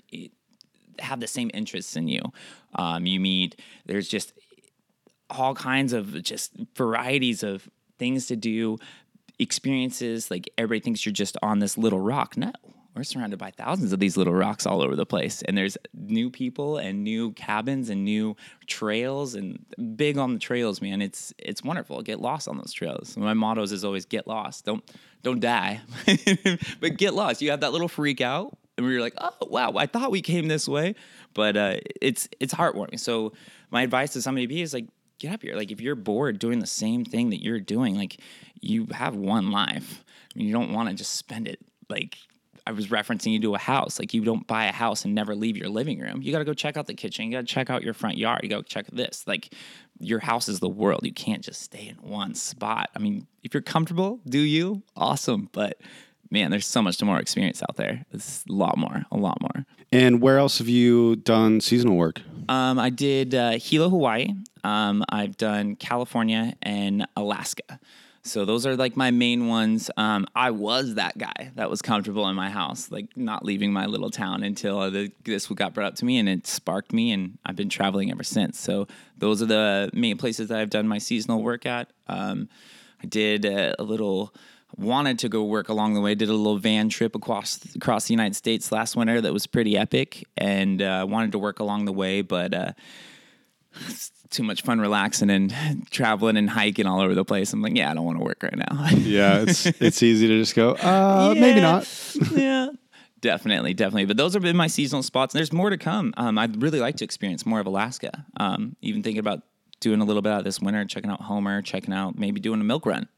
have 1.01 1.21
the 1.21 1.27
same 1.27 1.51
interests 1.55 1.97
in 1.97 2.09
you. 2.09 2.21
Um, 2.75 3.07
you 3.07 3.21
meet 3.21 3.61
there's 3.87 4.09
just 4.09 4.33
all 5.31 5.55
kinds 5.55 5.93
of 5.93 6.23
just 6.23 6.53
varieties 6.77 7.43
of 7.43 7.69
things 7.99 8.27
to 8.27 8.37
do, 8.37 8.79
experiences. 9.39 10.31
Like 10.31 10.49
everybody 10.57 10.81
thinks 10.81 11.05
you're 11.05 11.13
just 11.13 11.37
on 11.43 11.59
this 11.59 11.77
little 11.77 12.01
rock. 12.01 12.37
No, 12.37 12.53
we're 12.99 13.05
surrounded 13.05 13.39
by 13.39 13.53
thousands 13.53 13.93
of 13.93 14.01
these 14.01 14.17
little 14.17 14.35
rocks 14.35 14.67
all 14.67 14.83
over 14.83 14.97
the 14.97 15.07
place. 15.07 15.43
And 15.43 15.57
there's 15.57 15.79
new 15.95 16.31
people 16.31 16.79
and 16.79 17.05
new 17.05 17.33
cabins 17.33 17.91
and 17.91 18.05
new 18.05 18.37
trails 18.67 19.37
and 19.37 19.65
big 19.97 20.19
on 20.19 20.35
the 20.35 20.41
trails, 20.41 20.83
man. 20.83 21.01
It's 21.01 21.33
it's 21.39 21.63
wonderful. 21.63 22.03
Get 22.03 22.21
lost 22.21 22.49
on 22.49 22.59
those 22.59 22.73
trails. 22.73 23.17
My 23.17 23.35
motto 23.35 23.63
is 23.63 23.85
always 23.85 24.05
get 24.05 24.27
lost. 24.27 24.65
Don't 24.65 24.83
don't 25.23 25.39
die. 25.39 25.81
but 26.81 26.97
get 26.97 27.15
lost. 27.15 27.41
You 27.41 27.51
have 27.51 27.61
that 27.61 27.73
little 27.73 27.89
freak 27.89 28.21
out 28.21 28.59
and 28.77 28.85
we 28.85 28.95
were 28.95 29.01
like, 29.01 29.15
oh 29.19 29.31
wow, 29.43 29.73
I 29.77 29.87
thought 29.87 30.11
we 30.11 30.21
came 30.21 30.49
this 30.49 30.67
way. 30.67 30.97
But 31.35 31.57
uh, 31.57 31.77
it's 32.03 32.29
it's 32.41 32.53
heartwarming. 32.53 32.99
So 32.99 33.33
my 33.71 33.83
advice 33.83 34.13
to 34.15 34.23
somebody 34.23 34.47
be 34.47 34.61
is 34.61 34.75
like 34.75 34.89
get 35.21 35.33
up 35.33 35.43
here. 35.43 35.55
Like 35.55 35.71
if 35.71 35.81
you're 35.81 35.95
bored 35.95 36.41
doing 36.41 36.59
the 36.59 36.67
same 36.67 37.05
thing 37.05 37.31
that 37.31 37.43
you're 37.45 37.61
doing, 37.61 37.97
like 37.97 38.21
you 38.61 38.89
have 38.91 39.15
one 39.15 39.53
life. 39.53 40.05
I 40.35 40.39
mean, 40.39 40.49
you 40.49 40.53
don't 40.53 40.73
want 40.73 40.89
to 40.89 40.97
just 40.97 41.15
spend 41.15 41.47
it 41.47 41.61
like 41.89 42.17
I 42.69 42.73
was 42.73 42.89
referencing 42.89 43.33
you 43.33 43.41
to 43.41 43.55
a 43.55 43.59
house. 43.59 43.99
Like 43.99 44.13
you 44.13 44.23
don't 44.23 44.47
buy 44.47 44.67
a 44.67 44.73
house 44.73 45.07
and 45.07 45.15
never 45.15 45.35
leave 45.35 45.57
your 45.57 45.71
living 45.71 46.01
room. 46.01 46.21
You 46.21 46.33
got 46.33 46.41
to 46.41 46.45
go 46.45 46.53
check 46.53 46.77
out 46.77 46.87
the 46.87 46.93
kitchen. 46.93 47.25
You 47.25 47.33
got 47.33 47.41
to 47.41 47.47
check 47.47 47.71
out 47.71 47.83
your 47.83 47.95
front 47.95 48.19
yard. 48.19 48.41
You 48.43 48.51
got 48.51 48.59
to 48.59 48.63
check 48.71 48.87
this. 48.93 49.25
Like 49.27 49.55
your 49.99 50.19
house 50.19 50.51
is 50.51 50.61
the 50.61 50.69
world. 50.69 51.01
You 51.03 51.15
can't 51.15 51.43
just 51.43 51.63
stay 51.63 51.89
in 51.89 51.97
one 51.97 52.35
spot. 52.35 52.91
I 52.95 52.99
mean, 52.99 53.27
if 53.43 53.55
you're 53.55 53.63
comfortable, 53.63 54.21
do 54.29 54.39
you? 54.39 54.83
Awesome. 54.95 55.49
But 55.53 55.81
man, 56.31 56.51
there's 56.51 56.67
so 56.67 56.83
much 56.83 57.03
more 57.03 57.19
experience 57.19 57.63
out 57.63 57.77
there. 57.77 58.05
It's 58.13 58.45
a 58.47 58.53
lot 58.53 58.77
more, 58.77 59.03
a 59.11 59.17
lot 59.17 59.41
more. 59.41 59.65
And 59.91 60.21
where 60.21 60.37
else 60.37 60.59
have 60.59 60.69
you 60.69 61.17
done 61.17 61.63
seasonal 61.63 61.97
work? 61.97 62.21
Um, 62.51 62.79
I 62.79 62.91
did 62.91 63.35
uh, 63.35 63.53
Hilo, 63.53 63.89
Hawaii. 63.89 64.35
Um, 64.63 65.03
I've 65.09 65.39
done 65.39 65.75
California 65.77 66.55
and 66.61 67.07
Alaska. 67.17 67.81
So 68.29 68.45
those 68.45 68.67
are 68.67 68.77
like 68.77 68.97
my 68.97 69.11
main 69.11 69.49
ones. 69.49 69.91
Um, 69.97 70.27
I 70.35 70.51
was 70.51 70.95
that 70.95 71.17
guy 71.17 71.51
that 71.55 71.71
was 71.71 71.81
comfortable 71.83 72.29
in 72.29 72.37
my 72.37 72.51
house, 72.51 72.91
like 72.91 73.17
not 73.17 73.45
leaving 73.45 73.73
my 73.73 73.87
little 73.87 74.11
town 74.11 74.43
until 74.43 74.91
the, 74.91 75.11
this 75.25 75.47
got 75.47 75.75
brought 75.75 75.87
up 75.87 75.95
to 75.97 76.05
me, 76.05 76.19
and 76.19 76.29
it 76.29 76.47
sparked 76.47 76.93
me, 76.93 77.11
and 77.13 77.39
I've 77.45 77.57
been 77.57 77.71
traveling 77.71 78.11
ever 78.11 78.23
since. 78.23 78.59
So 78.59 78.87
those 79.17 79.43
are 79.43 79.47
the 79.47 79.91
main 79.93 80.19
places 80.19 80.49
that 80.49 80.59
I've 80.59 80.71
done 80.71 80.87
my 80.87 80.99
seasonal 80.99 81.43
work 81.43 81.67
at. 81.67 81.91
Um, 82.07 82.49
I 83.03 83.07
did 83.07 83.45
a, 83.45 83.81
a 83.81 83.85
little 83.85 84.35
wanted 84.77 85.19
to 85.21 85.29
go 85.31 85.45
work 85.45 85.71
along 85.71 85.95
the 85.95 86.01
way. 86.01 86.15
Did 86.15 86.29
a 86.29 86.35
little 86.35 86.59
van 86.59 86.91
trip 86.91 87.15
across 87.15 87.59
across 87.75 88.07
the 88.07 88.13
United 88.13 88.37
States 88.37 88.71
last 88.71 88.97
winter 88.97 89.21
that 89.21 89.33
was 89.33 89.47
pretty 89.47 89.77
epic, 89.77 90.27
and 90.37 90.83
uh, 90.83 91.07
wanted 91.09 91.33
to 91.33 91.39
work 91.39 91.61
along 91.61 91.87
the 91.87 91.93
way, 91.93 92.21
but 92.21 92.53
uh, 92.53 92.73
too 94.31 94.43
much 94.43 94.63
fun 94.63 94.81
relaxing 94.81 95.31
and 95.31 95.55
traveling 95.91 96.37
and 96.37 96.51
hiking 96.51 96.87
all 96.87 97.01
over 97.01 97.15
the 97.15 97.25
place. 97.25 97.53
I'm 97.53 97.63
like, 97.63 97.77
yeah, 97.77 97.91
I 97.91 97.95
don't 97.95 98.05
want 98.05 98.19
to 98.19 98.25
work 98.25 98.43
right 98.43 98.57
now. 98.57 98.87
Yeah, 98.99 99.43
it's 99.43 99.67
it's 99.67 100.03
easy 100.03 100.29
to 100.29 100.39
just 100.39 100.55
go. 100.55 100.73
Uh, 100.73 101.35
maybe 101.37 101.61
not. 101.61 101.89
yeah. 102.33 102.69
Definitely, 103.21 103.75
definitely. 103.75 104.05
But 104.05 104.17
those 104.17 104.35
have 104.35 104.45
been 104.45 104.57
my 104.57 104.69
seasonal 104.69 105.03
spots. 105.03 105.35
And 105.35 105.39
there's 105.39 105.53
more 105.53 105.71
to 105.71 105.77
come. 105.77 106.15
Um, 106.17 106.39
I'd 106.39 106.63
really 106.63 106.79
like 106.79 106.95
to 106.99 107.05
experience 107.05 107.45
more 107.45 107.59
of 107.59 107.67
Alaska. 107.67 108.25
Um, 108.39 108.77
even 108.81 109.03
thinking 109.03 109.19
about 109.19 109.43
doing 109.81 110.01
a 110.01 110.05
little 110.05 110.23
bit 110.23 110.31
out 110.31 110.45
this 110.45 110.61
winter, 110.61 110.85
checking 110.85 111.11
out 111.11 111.23
Homer, 111.23 111.61
checking 111.63 111.93
out 111.93 112.17
maybe 112.17 112.41
doing 112.41 112.61
a 112.61 112.65
milk 112.65 112.87
run. 112.87 113.09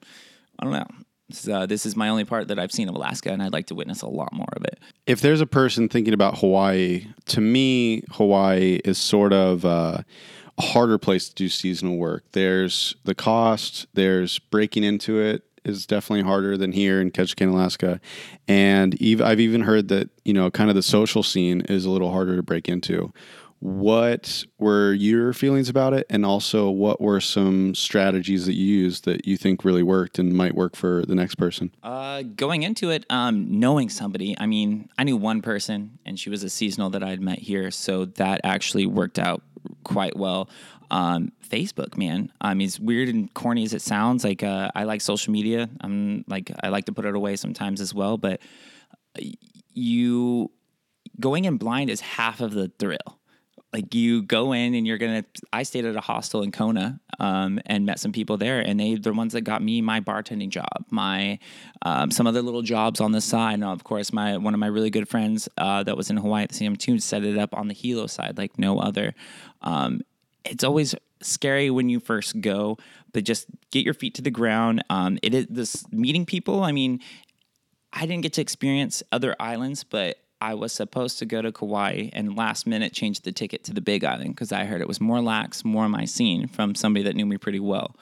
I 0.59 0.65
don't 0.65 0.73
know. 0.73 0.87
This 1.29 1.45
is, 1.45 1.49
uh, 1.51 1.67
this 1.67 1.85
is 1.87 1.97
my 1.97 2.09
only 2.09 2.25
part 2.25 2.49
that 2.49 2.59
I've 2.59 2.73
seen 2.73 2.89
of 2.89 2.95
Alaska, 2.95 3.31
and 3.31 3.43
I'd 3.43 3.53
like 3.53 3.67
to 3.67 3.75
witness 3.75 4.01
a 4.01 4.09
lot 4.09 4.33
more 4.33 4.49
of 4.57 4.65
it. 4.65 4.79
If 5.07 5.21
there's 5.21 5.41
a 5.41 5.47
person 5.47 5.89
thinking 5.89 6.15
about 6.15 6.39
Hawaii, 6.39 7.07
to 7.27 7.41
me, 7.41 8.03
Hawaii 8.13 8.81
is 8.85 8.99
sort 8.99 9.33
of 9.33 9.65
uh, 9.65 9.99
harder 10.61 10.99
place 10.99 11.29
to 11.29 11.35
do 11.35 11.49
seasonal 11.49 11.97
work. 11.97 12.25
There's 12.33 12.97
the 13.05 13.15
cost. 13.15 13.87
There's 13.95 14.39
breaking 14.39 14.85
into 14.85 15.19
it 15.19 15.45
is 15.65 15.87
definitely 15.87 16.25
harder 16.25 16.57
than 16.57 16.73
here 16.73 17.01
in 17.01 17.11
Ketchikan, 17.11 17.53
Alaska, 17.53 18.01
and 18.49 18.97
I've 19.23 19.41
even 19.41 19.61
heard 19.63 19.89
that 19.89 20.09
you 20.25 20.33
know, 20.33 20.51
kind 20.51 20.71
of 20.71 20.77
the 20.77 20.83
social 20.83 21.23
scene 21.23 21.61
is 21.63 21.85
a 21.85 21.91
little 21.91 22.13
harder 22.13 22.37
to 22.37 22.43
break 22.43 22.69
into. 22.69 23.13
What 23.59 24.47
were 24.59 24.95
your 24.95 25.35
feelings 25.35 25.69
about 25.69 25.93
it, 25.93 26.07
and 26.09 26.25
also 26.25 26.71
what 26.71 26.99
were 26.99 27.21
some 27.21 27.75
strategies 27.75 28.47
that 28.47 28.55
you 28.55 28.65
used 28.65 29.05
that 29.05 29.27
you 29.27 29.37
think 29.37 29.67
really 29.67 29.83
worked 29.83 30.19
and 30.19 30.33
might 30.33 30.55
work 30.55 30.77
for 30.77 31.05
the 31.05 31.15
next 31.15 31.35
person? 31.35 31.75
Uh, 31.83 32.23
going 32.23 32.63
into 32.63 32.91
it, 32.91 33.05
um, 33.11 33.61
knowing 33.61 33.91
somebody, 33.91 34.35
I 34.39 34.47
mean, 34.47 34.89
I 34.97 35.05
knew 35.05 35.19
one 35.19 35.43
person, 35.43 35.99
and 36.07 36.19
she 36.19 36.31
was 36.31 36.43
a 36.43 36.49
seasonal 36.49 36.89
that 36.91 37.03
I'd 37.03 37.21
met 37.21 37.41
here, 37.41 37.71
so 37.71 38.07
that 38.07 38.41
actually 38.45 38.87
worked 38.87 39.19
out 39.19 39.43
quite 39.85 40.17
well. 40.17 40.49
Um, 40.91 41.33
Facebook, 41.49 41.97
man. 41.97 42.33
I 42.41 42.55
mean, 42.55 42.67
as 42.67 42.81
weird 42.81 43.09
and 43.09 43.33
corny 43.33 43.65
as 43.65 43.75
it 43.75 43.83
sounds, 43.83 44.25
like 44.25 44.43
uh, 44.43 44.71
I 44.75 44.85
like 44.85 45.01
social 45.01 45.33
media. 45.33 45.69
I'm 45.81 46.25
like 46.27 46.51
I 46.63 46.69
like 46.69 46.87
to 46.87 46.93
put 46.93 47.05
it 47.05 47.15
away 47.15 47.37
sometimes 47.37 47.81
as 47.81 47.95
well, 47.95 48.17
but 48.17 48.41
you 49.73 50.51
going 51.19 51.45
in 51.45 51.59
blind 51.59 51.91
is 51.91 52.01
half 52.01 52.41
of 52.41 52.53
the 52.53 52.71
thrill. 52.79 53.21
Like 53.73 53.95
you 53.95 54.23
go 54.23 54.53
in 54.53 54.75
and 54.75 54.85
you're 54.85 54.99
gonna. 54.99 55.25
I 55.53 55.63
stayed 55.63 55.85
at 55.85 55.95
a 55.95 56.01
hostel 56.01 56.43
in 56.43 56.51
Kona 56.51 57.01
um, 57.21 57.61
and 57.67 57.87
met 57.87 58.01
some 58.01 58.11
people 58.11 58.37
there, 58.37 58.59
and 58.59 58.81
they 58.81 58.97
the 58.97 59.13
ones 59.13 59.33
that 59.35 59.43
got 59.43 59.63
me 59.63 59.81
my 59.81 60.01
bartending 60.01 60.49
job, 60.49 60.87
my 60.91 61.39
um, 61.83 62.11
some 62.11 62.27
other 62.27 62.43
little 62.43 62.63
jobs 62.63 63.01
on 63.01 63.13
the 63.13 63.21
side. 63.21 63.55
And 63.55 63.65
of 63.65 63.85
course, 63.85 64.13
my 64.13 64.37
one 64.39 64.55
of 64.55 64.61
my 64.61 64.67
really 64.67 64.91
good 64.91 65.09
friends 65.09 65.49
uh, 65.57 65.85
that 65.85 65.97
was 65.97 66.11
in 66.11 66.17
Hawaii 66.17 66.43
at 66.43 66.49
the 66.49 66.57
same 66.57 66.75
time 66.75 66.99
set 66.99 67.23
it 67.23 67.39
up 67.39 67.55
on 67.55 67.69
the 67.69 67.75
Hilo 67.75 68.09
side 68.09 68.39
like 68.39 68.59
no 68.59 68.81
other. 68.81 69.15
Um, 69.63 70.03
it's 70.45 70.65
always 70.65 70.95
scary 71.23 71.71
when 71.71 71.89
you 71.89 72.01
first 72.01 72.41
go, 72.41 72.79
but 73.13 73.25
just 73.25 73.47
get 73.71 73.85
your 73.85 73.95
feet 73.95 74.15
to 74.15 74.23
the 74.23 74.31
ground. 74.31 74.83
Um, 74.91 75.19
it 75.23 75.35
is 75.35 75.47
this 75.49 75.91
meeting 75.93 76.25
people. 76.27 76.63
I 76.63 76.73
mean, 76.73 77.01
I 77.93 78.07
didn't 78.07 78.23
get 78.23 78.33
to 78.35 78.41
experience 78.41 79.03
other 79.13 79.37
islands, 79.39 79.85
but 79.85 80.19
I 80.41 80.55
was 80.55 80.73
supposed 80.73 81.19
to 81.19 81.27
go 81.27 81.43
to 81.43 81.53
Kauai 81.53 82.09
and 82.13 82.37
last 82.37 82.67
minute 82.67 82.93
changed 82.95 83.25
the 83.25 83.33
ticket 83.33 83.63
to 83.65 83.75
the 83.75 83.83
Big 83.83 84.05
Island 84.05 84.35
because 84.35 84.53
I 84.53 84.65
heard 84.65 84.81
it 84.81 84.89
was 84.89 85.01
more 85.01 85.21
lax, 85.21 85.65
more 85.65 85.89
my 85.89 86.07
scene 86.07 86.49
from 86.49 86.75
somebody 86.75 87.03
that 87.05 87.15
knew 87.15 87.27
me 87.27 87.37
pretty 87.37 87.61
well. 87.61 87.95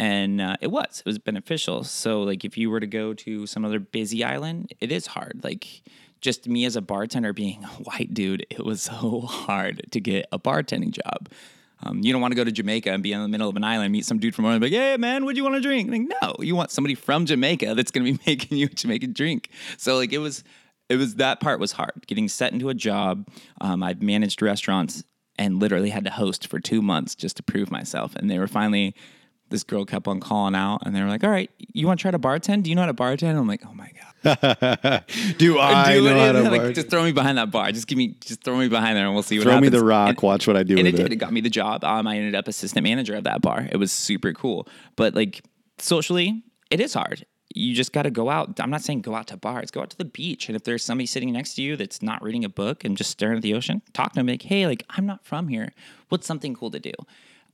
And 0.00 0.40
uh, 0.40 0.56
it 0.62 0.68
was, 0.68 1.00
it 1.00 1.06
was 1.06 1.18
beneficial. 1.18 1.84
So, 1.84 2.22
like, 2.22 2.42
if 2.42 2.56
you 2.56 2.70
were 2.70 2.80
to 2.80 2.86
go 2.86 3.12
to 3.12 3.46
some 3.46 3.66
other 3.66 3.78
busy 3.78 4.24
island, 4.24 4.72
it 4.80 4.90
is 4.90 5.08
hard. 5.08 5.42
Like, 5.44 5.82
just 6.22 6.48
me 6.48 6.64
as 6.64 6.74
a 6.74 6.80
bartender 6.80 7.34
being 7.34 7.62
a 7.62 7.66
white 7.82 8.14
dude, 8.14 8.46
it 8.48 8.64
was 8.64 8.80
so 8.80 9.20
hard 9.20 9.82
to 9.90 10.00
get 10.00 10.24
a 10.32 10.38
bartending 10.38 10.90
job. 10.90 11.28
Um, 11.82 12.00
you 12.00 12.14
don't 12.14 12.22
want 12.22 12.32
to 12.32 12.36
go 12.36 12.44
to 12.44 12.50
Jamaica 12.50 12.90
and 12.90 13.02
be 13.02 13.12
in 13.12 13.20
the 13.20 13.28
middle 13.28 13.50
of 13.50 13.56
an 13.56 13.64
island, 13.64 13.92
meet 13.92 14.06
some 14.06 14.18
dude 14.18 14.34
from 14.34 14.46
Ireland, 14.46 14.62
like, 14.62 14.72
hey 14.72 14.96
man, 14.96 15.26
what 15.26 15.34
do 15.34 15.36
you 15.36 15.44
want 15.44 15.56
to 15.56 15.60
drink? 15.60 15.90
Like, 15.90 16.10
no, 16.22 16.34
you 16.38 16.56
want 16.56 16.70
somebody 16.70 16.94
from 16.94 17.26
Jamaica 17.26 17.74
that's 17.74 17.90
going 17.90 18.06
to 18.06 18.12
be 18.12 18.18
making 18.26 18.56
you 18.56 18.66
a 18.66 18.70
Jamaican 18.70 19.12
drink. 19.12 19.50
So 19.76 19.96
like, 19.96 20.14
it 20.14 20.18
was, 20.18 20.44
it 20.88 20.96
was 20.96 21.16
that 21.16 21.40
part 21.40 21.60
was 21.60 21.72
hard. 21.72 22.06
Getting 22.06 22.28
set 22.28 22.54
into 22.54 22.70
a 22.70 22.74
job. 22.74 23.28
Um, 23.60 23.82
I've 23.82 24.00
managed 24.00 24.40
restaurants 24.40 25.04
and 25.38 25.60
literally 25.60 25.90
had 25.90 26.04
to 26.04 26.10
host 26.10 26.46
for 26.46 26.58
two 26.58 26.80
months 26.80 27.14
just 27.14 27.36
to 27.36 27.42
prove 27.42 27.70
myself. 27.70 28.16
And 28.16 28.30
they 28.30 28.38
were 28.38 28.48
finally, 28.48 28.94
this 29.50 29.62
girl 29.64 29.84
kept 29.84 30.08
on 30.08 30.20
calling 30.20 30.54
out, 30.54 30.80
and 30.86 30.94
they 30.94 31.02
were 31.02 31.08
like, 31.08 31.22
"All 31.24 31.30
right, 31.30 31.50
you 31.58 31.86
want 31.86 32.00
to 32.00 32.02
try 32.02 32.10
to 32.10 32.18
bartend? 32.18 32.62
Do 32.62 32.70
you 32.70 32.76
know 32.76 32.82
how 32.82 32.86
to 32.86 32.94
bartend?" 32.94 33.36
I'm 33.38 33.46
like, 33.46 33.62
"Oh 33.66 33.74
my 33.74 33.90
god." 33.92 33.96
Do 35.38 35.58
I 35.58 35.94
Do 35.94 36.04
know 36.04 36.16
it. 36.16 36.18
how 36.18 36.32
to 36.32 36.42
like, 36.50 36.60
bartend? 36.62 36.74
just 36.74 36.88
throw 36.90 37.02
me 37.04 37.12
behind 37.12 37.38
that 37.38 37.50
bar. 37.50 37.70
Just 37.72 37.86
give 37.86 37.98
me, 37.98 38.16
just 38.20 38.42
throw 38.42 38.56
me 38.56 38.68
behind 38.68 38.96
there, 38.96 39.04
and 39.06 39.14
we'll 39.14 39.22
see 39.22 39.38
what 39.38 39.44
Throw 39.44 39.60
me 39.60 39.68
the 39.68 39.84
rock. 39.84 40.08
And- 40.10 40.20
watch 40.22 40.46
what 40.46 40.56
I 40.56 40.62
do 40.62 40.74
and 40.76 40.84
with 40.84 40.94
it 40.94 40.96
did. 40.96 41.06
it. 41.06 41.12
It 41.12 41.16
got 41.16 41.32
me 41.32 41.40
the 41.40 41.50
job. 41.50 41.84
Um, 41.84 42.06
I 42.06 42.16
ended 42.16 42.34
up 42.34 42.48
assistant 42.48 42.84
manager 42.84 43.14
of 43.14 43.24
that 43.24 43.40
bar. 43.42 43.68
It 43.70 43.76
was 43.76 43.92
super 43.92 44.32
cool. 44.32 44.68
But 44.96 45.14
like 45.14 45.42
socially, 45.78 46.42
it 46.70 46.80
is 46.80 46.94
hard. 46.94 47.26
You 47.52 47.74
just 47.74 47.92
got 47.92 48.02
to 48.02 48.10
go 48.12 48.30
out. 48.30 48.60
I'm 48.60 48.70
not 48.70 48.82
saying 48.82 49.00
go 49.00 49.16
out 49.16 49.26
to 49.28 49.36
bars. 49.36 49.72
Go 49.72 49.80
out 49.80 49.90
to 49.90 49.98
the 49.98 50.04
beach. 50.04 50.48
And 50.48 50.54
if 50.54 50.62
there's 50.62 50.84
somebody 50.84 51.06
sitting 51.06 51.32
next 51.32 51.54
to 51.54 51.62
you 51.62 51.76
that's 51.76 52.00
not 52.00 52.22
reading 52.22 52.44
a 52.44 52.48
book 52.48 52.84
and 52.84 52.96
just 52.96 53.10
staring 53.10 53.36
at 53.38 53.42
the 53.42 53.54
ocean, 53.54 53.82
talk 53.92 54.12
to 54.12 54.20
them. 54.20 54.28
Like, 54.28 54.42
hey, 54.42 54.66
like 54.68 54.84
I'm 54.90 55.04
not 55.04 55.24
from 55.24 55.48
here. 55.48 55.72
What's 56.10 56.28
something 56.28 56.54
cool 56.54 56.70
to 56.70 56.78
do? 56.78 56.92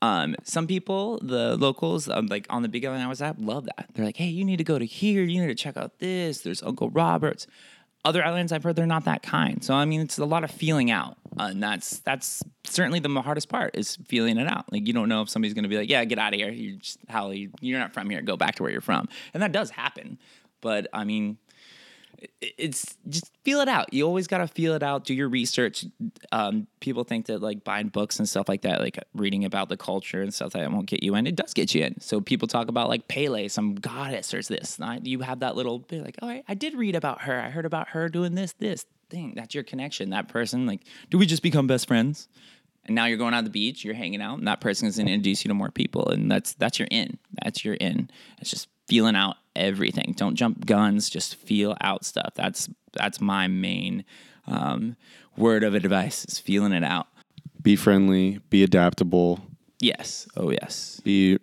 Um, 0.02 0.36
some 0.42 0.66
people, 0.66 1.18
the 1.22 1.56
locals, 1.56 2.08
um, 2.08 2.26
like 2.26 2.46
on 2.50 2.62
the 2.62 2.68
big 2.68 2.84
island 2.84 3.02
I 3.02 3.08
was 3.08 3.22
at, 3.22 3.40
love 3.40 3.64
that. 3.64 3.88
They're 3.94 4.04
like, 4.04 4.16
hey, 4.16 4.26
you 4.26 4.44
need 4.44 4.58
to 4.58 4.64
go 4.64 4.78
to 4.78 4.84
here. 4.84 5.22
You 5.22 5.40
need 5.40 5.48
to 5.48 5.54
check 5.54 5.76
out 5.76 5.98
this. 5.98 6.40
There's 6.40 6.62
Uncle 6.62 6.90
Robert's. 6.90 7.46
Other 8.04 8.24
islands, 8.24 8.52
I've 8.52 8.62
heard 8.62 8.76
they're 8.76 8.86
not 8.86 9.04
that 9.06 9.24
kind. 9.24 9.64
So 9.64 9.74
I 9.74 9.84
mean, 9.84 10.00
it's 10.00 10.16
a 10.18 10.24
lot 10.24 10.44
of 10.44 10.50
feeling 10.52 10.92
out, 10.92 11.16
uh, 11.40 11.48
and 11.50 11.60
that's 11.60 11.98
that's 12.00 12.40
certainly 12.62 13.00
the 13.00 13.08
hardest 13.20 13.48
part 13.48 13.76
is 13.76 13.96
feeling 14.06 14.38
it 14.38 14.46
out. 14.46 14.72
Like 14.72 14.86
you 14.86 14.92
don't 14.92 15.08
know 15.08 15.22
if 15.22 15.28
somebody's 15.28 15.54
to 15.54 15.68
be 15.68 15.76
like, 15.76 15.90
yeah, 15.90 16.04
get 16.04 16.16
out 16.16 16.32
of 16.32 16.38
here. 16.38 16.50
You're 16.50 16.76
just 16.76 17.00
haole. 17.08 17.34
you, 17.34 17.50
you're 17.60 17.80
not 17.80 17.94
from 17.94 18.08
here. 18.08 18.22
Go 18.22 18.36
back 18.36 18.54
to 18.56 18.62
where 18.62 18.70
you're 18.70 18.80
from, 18.80 19.08
and 19.34 19.42
that 19.42 19.50
does 19.50 19.70
happen. 19.70 20.18
But 20.60 20.86
I 20.92 21.02
mean, 21.02 21.38
it's 22.40 22.96
just 23.08 23.30
feel 23.44 23.60
it 23.60 23.68
out. 23.68 23.92
You 23.92 24.06
always 24.06 24.26
got 24.26 24.38
to 24.38 24.46
feel 24.46 24.74
it 24.74 24.82
out. 24.82 25.04
Do 25.04 25.14
your 25.14 25.28
research. 25.28 25.84
Um, 26.32 26.66
people 26.80 27.04
think 27.04 27.26
that 27.26 27.42
like 27.42 27.64
buying 27.64 27.88
books 27.88 28.18
and 28.18 28.28
stuff 28.28 28.48
like 28.48 28.62
that, 28.62 28.80
like 28.80 28.98
reading 29.14 29.44
about 29.44 29.68
the 29.68 29.76
culture 29.76 30.22
and 30.22 30.32
stuff 30.32 30.54
like 30.54 30.64
that 30.64 30.72
won't 30.72 30.86
get 30.86 31.02
you 31.02 31.14
in. 31.14 31.26
It 31.26 31.36
does 31.36 31.54
get 31.54 31.74
you 31.74 31.84
in. 31.84 32.00
So 32.00 32.20
people 32.20 32.48
talk 32.48 32.68
about 32.68 32.88
like 32.88 33.08
Pele, 33.08 33.48
some 33.48 33.74
goddess 33.74 34.32
or 34.34 34.42
this. 34.42 34.78
You 35.02 35.20
have 35.20 35.40
that 35.40 35.56
little 35.56 35.78
bit 35.78 36.04
like, 36.04 36.16
oh, 36.22 36.28
I, 36.28 36.42
I 36.48 36.54
did 36.54 36.74
read 36.74 36.94
about 36.94 37.22
her. 37.22 37.40
I 37.40 37.50
heard 37.50 37.66
about 37.66 37.88
her 37.88 38.08
doing 38.08 38.34
this, 38.34 38.52
this 38.54 38.86
thing. 39.10 39.34
That's 39.36 39.54
your 39.54 39.64
connection. 39.64 40.10
That 40.10 40.28
person. 40.28 40.66
Like, 40.66 40.82
do 41.10 41.18
we 41.18 41.26
just 41.26 41.42
become 41.42 41.66
best 41.66 41.88
friends? 41.88 42.28
And 42.84 42.94
now 42.94 43.06
you're 43.06 43.18
going 43.18 43.34
to 43.34 43.42
the 43.42 43.50
beach, 43.50 43.84
you're 43.84 43.94
hanging 43.94 44.22
out, 44.22 44.38
and 44.38 44.46
that 44.46 44.60
person 44.60 44.86
is 44.86 44.96
going 44.96 45.08
to 45.08 45.12
introduce 45.12 45.44
you 45.44 45.48
to 45.48 45.54
more 45.54 45.72
people, 45.72 46.08
and 46.08 46.30
that's 46.30 46.54
that's 46.54 46.78
your 46.78 46.86
in. 46.88 47.18
That's 47.42 47.64
your 47.64 47.74
in. 47.74 48.10
It's 48.38 48.48
just 48.48 48.68
feeling 48.86 49.16
out 49.16 49.36
everything. 49.56 50.14
Don't 50.16 50.36
jump 50.36 50.66
guns. 50.66 51.08
Just 51.10 51.36
feel 51.36 51.76
out 51.80 52.04
stuff. 52.04 52.32
That's 52.34 52.68
that's 52.92 53.20
my 53.20 53.46
main 53.46 54.04
um, 54.46 54.96
word 55.36 55.64
of 55.64 55.74
advice 55.74 56.24
is 56.26 56.38
feeling 56.38 56.72
it 56.72 56.84
out. 56.84 57.08
Be 57.62 57.76
friendly. 57.76 58.40
Be 58.50 58.62
adaptable. 58.62 59.40
Yes. 59.80 60.28
Oh 60.36 60.50
yes. 60.50 61.00
Be 61.04 61.38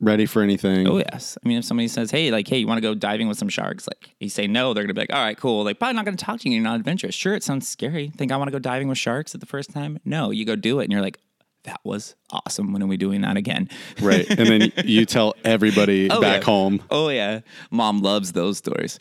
ready 0.00 0.26
for 0.26 0.42
anything. 0.42 0.88
Oh 0.88 0.98
yes. 0.98 1.36
I 1.44 1.48
mean, 1.48 1.58
if 1.58 1.64
somebody 1.64 1.88
says, 1.88 2.10
"Hey, 2.10 2.30
like, 2.30 2.48
hey, 2.48 2.58
you 2.58 2.66
want 2.66 2.78
to 2.78 2.82
go 2.82 2.94
diving 2.94 3.28
with 3.28 3.38
some 3.38 3.48
sharks?" 3.48 3.86
Like, 3.86 4.14
you 4.18 4.28
say 4.28 4.46
no, 4.46 4.72
they're 4.74 4.84
gonna 4.84 4.94
be 4.94 5.02
like, 5.02 5.12
"All 5.12 5.22
right, 5.22 5.36
cool." 5.36 5.64
Like, 5.64 5.78
probably 5.78 5.96
not 5.96 6.04
gonna 6.04 6.16
talk 6.16 6.40
to 6.40 6.48
you. 6.48 6.54
You're 6.54 6.64
not 6.64 6.76
adventurous. 6.76 7.14
Sure, 7.14 7.34
it 7.34 7.44
sounds 7.44 7.68
scary. 7.68 8.10
Think 8.16 8.32
I 8.32 8.36
want 8.36 8.48
to 8.48 8.52
go 8.52 8.58
diving 8.58 8.88
with 8.88 8.98
sharks 8.98 9.34
at 9.34 9.40
the 9.40 9.46
first 9.46 9.70
time? 9.70 9.98
No, 10.04 10.30
you 10.30 10.44
go 10.44 10.56
do 10.56 10.80
it, 10.80 10.84
and 10.84 10.92
you're 10.92 11.02
like, 11.02 11.18
"That 11.64 11.80
was 11.84 12.14
awesome. 12.30 12.72
When 12.72 12.82
are 12.82 12.86
we 12.86 12.96
doing 12.96 13.20
that 13.22 13.36
again?" 13.36 13.68
Right. 14.00 14.28
And 14.30 14.48
then 14.48 14.72
you 14.84 15.04
tell 15.06 15.34
everybody 15.44 16.10
Oh, 16.10 16.20
back 16.20 16.40
yeah. 16.42 16.46
home. 16.46 16.82
Oh 16.90 17.08
yeah, 17.08 17.40
mom 17.70 18.00
loves 18.02 18.32
those 18.32 18.58
stories. 18.58 18.98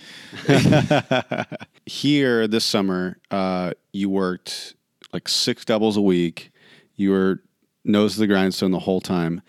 Here 1.85 2.47
this 2.47 2.65
summer, 2.65 3.17
uh, 3.31 3.71
you 3.93 4.09
worked 4.09 4.75
like 5.13 5.27
six 5.27 5.65
doubles 5.65 5.97
a 5.97 6.01
week. 6.01 6.51
You 6.95 7.11
were 7.11 7.43
nose 7.83 8.13
to 8.15 8.19
the 8.19 8.27
grindstone 8.27 8.71
the 8.71 8.79
whole 8.79 9.01
time. 9.01 9.41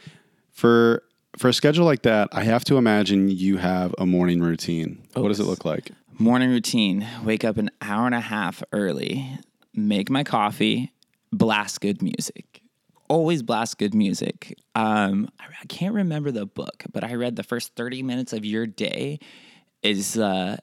For 0.53 1.03
for 1.39 1.49
a 1.49 1.53
schedule 1.53 1.85
like 1.85 2.03
that, 2.03 2.29
I 2.33 2.45
have 2.45 2.65
to 2.65 2.77
imagine 2.77 3.29
you 3.29 3.59
have 3.59 3.95
a 3.99 4.07
morning 4.07 4.41
routine. 4.41 5.03
what 5.15 5.29
does 5.29 5.41
it 5.41 5.45
look 5.45 5.65
like? 5.65 5.91
Morning 6.19 6.51
routine 6.51 7.07
wake 7.25 7.45
up 7.45 7.57
an 7.57 7.71
hour 7.81 8.07
and 8.07 8.15
a 8.15 8.21
half 8.21 8.63
early, 8.73 9.39
make 9.75 10.11
my 10.11 10.23
coffee, 10.25 10.93
blast 11.33 11.81
good 11.81 12.03
music. 12.03 12.63
Always 13.11 13.43
blast 13.43 13.77
good 13.79 13.93
music. 13.93 14.57
Um, 14.77 15.29
I, 15.41 15.47
I 15.63 15.67
can't 15.67 15.95
remember 15.95 16.31
the 16.31 16.47
book, 16.47 16.85
but 16.93 17.03
I 17.03 17.15
read 17.15 17.35
the 17.35 17.43
first 17.43 17.75
30 17.75 18.05
minutes 18.05 18.33
of 18.33 18.45
your 18.45 18.67
day 18.67 19.19
is 19.83 20.17
uh, 20.17 20.59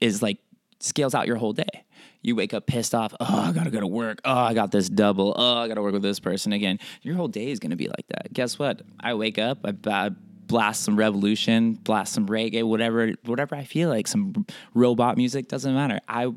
is 0.00 0.20
like 0.20 0.38
scales 0.80 1.14
out 1.14 1.28
your 1.28 1.36
whole 1.36 1.52
day. 1.52 1.84
You 2.20 2.34
wake 2.34 2.52
up 2.52 2.66
pissed 2.66 2.96
off. 2.96 3.14
Oh, 3.20 3.26
I 3.48 3.52
gotta 3.52 3.70
go 3.70 3.78
to 3.78 3.86
work. 3.86 4.20
Oh, 4.24 4.32
I 4.32 4.54
got 4.54 4.72
this 4.72 4.88
double. 4.88 5.34
Oh, 5.36 5.58
I 5.58 5.68
gotta 5.68 5.82
work 5.82 5.92
with 5.92 6.02
this 6.02 6.18
person 6.18 6.52
again. 6.52 6.80
Your 7.02 7.14
whole 7.14 7.28
day 7.28 7.50
is 7.50 7.60
gonna 7.60 7.76
be 7.76 7.86
like 7.86 8.08
that. 8.08 8.32
Guess 8.32 8.58
what? 8.58 8.82
I 8.98 9.14
wake 9.14 9.38
up. 9.38 9.58
I, 9.64 9.74
I 9.86 10.10
blast 10.46 10.82
some 10.82 10.96
Rebelution, 10.96 11.82
blast 11.84 12.12
some 12.12 12.26
reggae, 12.26 12.64
whatever, 12.64 13.12
whatever 13.24 13.54
I 13.54 13.64
feel 13.64 13.88
like. 13.88 14.08
Some 14.08 14.46
robot 14.74 15.16
music 15.16 15.48
doesn't 15.48 15.74
matter. 15.74 16.00
I 16.08 16.32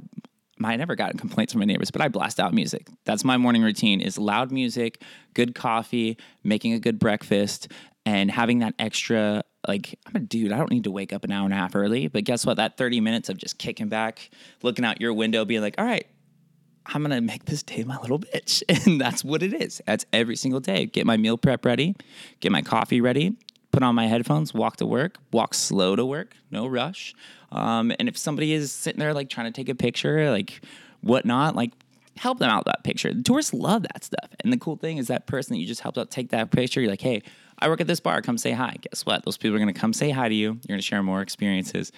I 0.63 0.75
never 0.75 0.95
gotten 0.95 1.17
complaints 1.17 1.53
from 1.53 1.59
my 1.59 1.65
neighbors, 1.65 1.91
but 1.91 2.01
I 2.01 2.07
blast 2.07 2.39
out 2.39 2.53
music. 2.53 2.87
That's 3.05 3.23
my 3.23 3.37
morning 3.37 3.63
routine: 3.63 4.01
is 4.01 4.17
loud 4.17 4.51
music, 4.51 5.01
good 5.33 5.55
coffee, 5.55 6.17
making 6.43 6.73
a 6.73 6.79
good 6.79 6.99
breakfast, 6.99 7.69
and 8.05 8.31
having 8.31 8.59
that 8.59 8.73
extra. 8.79 9.43
Like 9.67 9.99
I'm 10.05 10.15
a 10.15 10.19
dude. 10.19 10.51
I 10.51 10.57
don't 10.57 10.71
need 10.71 10.85
to 10.85 10.91
wake 10.91 11.11
up 11.11 11.23
an 11.23 11.31
hour 11.31 11.43
and 11.45 11.53
a 11.53 11.57
half 11.57 11.75
early, 11.75 12.07
but 12.07 12.23
guess 12.23 12.45
what? 12.45 12.57
That 12.57 12.77
30 12.77 13.01
minutes 13.01 13.29
of 13.29 13.37
just 13.37 13.57
kicking 13.57 13.89
back, 13.89 14.29
looking 14.63 14.85
out 14.85 15.01
your 15.01 15.13
window, 15.13 15.43
being 15.45 15.61
like, 15.61 15.75
"All 15.77 15.85
right, 15.85 16.07
I'm 16.85 17.01
gonna 17.01 17.21
make 17.21 17.45
this 17.45 17.63
day 17.63 17.83
my 17.83 17.97
little 17.97 18.19
bitch," 18.19 18.63
and 18.85 18.99
that's 18.99 19.23
what 19.23 19.43
it 19.43 19.53
is. 19.53 19.81
That's 19.85 20.05
every 20.13 20.37
single 20.37 20.61
day. 20.61 20.85
Get 20.85 21.05
my 21.05 21.17
meal 21.17 21.37
prep 21.37 21.65
ready, 21.65 21.95
get 22.39 22.51
my 22.51 22.61
coffee 22.61 23.01
ready, 23.01 23.35
put 23.71 23.83
on 23.83 23.93
my 23.93 24.07
headphones, 24.07 24.53
walk 24.53 24.77
to 24.77 24.85
work, 24.85 25.17
walk 25.31 25.53
slow 25.53 25.95
to 25.95 26.05
work, 26.05 26.33
no 26.49 26.65
rush. 26.65 27.13
Um, 27.51 27.91
and 27.99 28.07
if 28.09 28.17
somebody 28.17 28.53
is 28.53 28.71
sitting 28.71 28.99
there 28.99 29.13
like 29.13 29.29
trying 29.29 29.51
to 29.51 29.55
take 29.55 29.69
a 29.69 29.75
picture, 29.75 30.29
like 30.31 30.61
whatnot, 31.01 31.55
like 31.55 31.71
help 32.17 32.39
them 32.39 32.49
out 32.49 32.65
with 32.65 32.73
that 32.73 32.83
picture. 32.83 33.13
The 33.13 33.21
tourists 33.23 33.53
love 33.53 33.83
that 33.83 34.03
stuff. 34.03 34.29
And 34.43 34.51
the 34.51 34.57
cool 34.57 34.75
thing 34.75 34.97
is 34.97 35.07
that 35.07 35.27
person 35.27 35.53
that 35.53 35.59
you 35.59 35.67
just 35.67 35.81
helped 35.81 35.97
out 35.97 36.09
take 36.11 36.29
that 36.31 36.51
picture, 36.51 36.81
you're 36.81 36.89
like, 36.89 37.01
hey, 37.01 37.21
I 37.59 37.69
work 37.69 37.79
at 37.81 37.87
this 37.87 37.99
bar, 37.99 38.21
come 38.21 38.37
say 38.37 38.51
hi. 38.51 38.75
Guess 38.81 39.05
what? 39.05 39.23
Those 39.25 39.37
people 39.37 39.55
are 39.55 39.59
gonna 39.59 39.73
come 39.73 39.93
say 39.93 40.09
hi 40.09 40.27
to 40.29 40.35
you. 40.35 40.47
You're 40.53 40.59
gonna 40.69 40.81
share 40.81 41.01
more 41.03 41.21
experiences. 41.21 41.91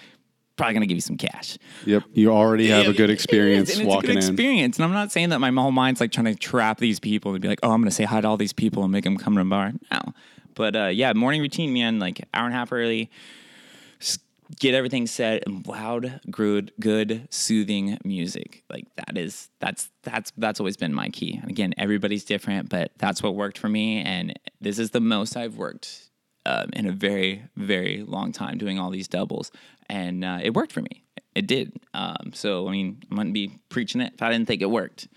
Probably 0.56 0.74
gonna 0.74 0.86
give 0.86 0.96
you 0.96 1.02
some 1.02 1.16
cash. 1.16 1.56
Yep. 1.86 2.04
You 2.12 2.32
already 2.32 2.68
have 2.68 2.86
a 2.86 2.92
good 2.92 3.08
experience 3.10 3.70
and 3.72 3.80
it's 3.80 3.88
walking 3.88 4.10
a 4.10 4.14
good 4.14 4.24
in. 4.24 4.30
experience. 4.30 4.76
And 4.76 4.84
I'm 4.84 4.92
not 4.92 5.10
saying 5.10 5.30
that 5.30 5.38
my 5.38 5.50
whole 5.50 5.70
mind's 5.72 6.00
like 6.00 6.12
trying 6.12 6.26
to 6.26 6.34
trap 6.34 6.78
these 6.78 7.00
people 7.00 7.32
and 7.32 7.40
be 7.40 7.48
like, 7.48 7.60
oh, 7.62 7.70
I'm 7.72 7.80
going 7.80 7.88
to 7.88 7.94
say 7.94 8.04
hi 8.04 8.20
to 8.20 8.28
all 8.28 8.36
these 8.36 8.52
people 8.52 8.82
and 8.82 8.92
make 8.92 9.04
them 9.04 9.16
come 9.16 9.34
to 9.36 9.38
the 9.42 9.48
bar. 9.48 9.72
No. 9.90 10.00
But 10.54 10.76
uh, 10.76 10.86
yeah, 10.88 11.14
morning 11.14 11.40
routine, 11.40 11.72
man, 11.72 11.98
like 11.98 12.20
hour 12.34 12.44
and 12.44 12.54
a 12.54 12.58
half 12.58 12.72
early, 12.72 13.02
s- 13.04 13.10
get 14.58 14.74
everything 14.74 15.06
set 15.06 15.44
and 15.46 15.66
loud, 15.66 16.20
good, 16.30 16.72
good, 16.80 17.28
soothing 17.30 17.98
music. 18.04 18.64
Like 18.70 18.86
that 18.96 19.16
is, 19.16 19.48
that's, 19.60 19.90
that's, 20.02 20.32
that's 20.36 20.60
always 20.60 20.76
been 20.76 20.92
my 20.92 21.08
key. 21.08 21.38
And 21.40 21.50
again, 21.50 21.74
everybody's 21.78 22.24
different, 22.24 22.68
but 22.68 22.92
that's 22.98 23.22
what 23.22 23.34
worked 23.34 23.58
for 23.58 23.68
me. 23.68 24.02
And 24.02 24.38
this 24.60 24.78
is 24.78 24.90
the 24.90 25.00
most 25.00 25.36
I've 25.36 25.56
worked 25.56 26.10
um, 26.46 26.70
in 26.72 26.86
a 26.86 26.92
very, 26.92 27.44
very 27.56 28.02
long 28.02 28.32
time 28.32 28.58
doing 28.58 28.78
all 28.78 28.90
these 28.90 29.08
doubles. 29.08 29.52
And 29.88 30.24
uh, 30.24 30.40
it 30.42 30.54
worked 30.54 30.72
for 30.72 30.82
me. 30.82 31.04
It 31.34 31.46
did. 31.46 31.72
Um, 31.94 32.32
so, 32.32 32.68
I 32.68 32.72
mean, 32.72 33.02
I 33.10 33.14
wouldn't 33.14 33.34
be 33.34 33.58
preaching 33.68 34.00
it 34.00 34.14
if 34.14 34.22
I 34.22 34.30
didn't 34.30 34.48
think 34.48 34.62
it 34.62 34.70
worked. 34.70 35.08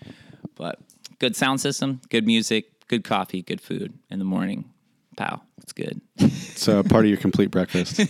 But 0.54 0.78
good 1.18 1.34
sound 1.34 1.60
system, 1.60 2.00
good 2.10 2.26
music, 2.26 2.86
good 2.88 3.04
coffee, 3.04 3.42
good 3.42 3.60
food 3.60 3.98
in 4.10 4.18
the 4.18 4.24
morning. 4.24 4.70
Pow, 5.16 5.40
it's 5.62 5.72
good. 5.72 6.00
It's 6.16 6.68
uh, 6.68 6.82
part 6.82 7.04
of 7.04 7.08
your 7.08 7.18
complete 7.18 7.50
breakfast. 7.50 8.00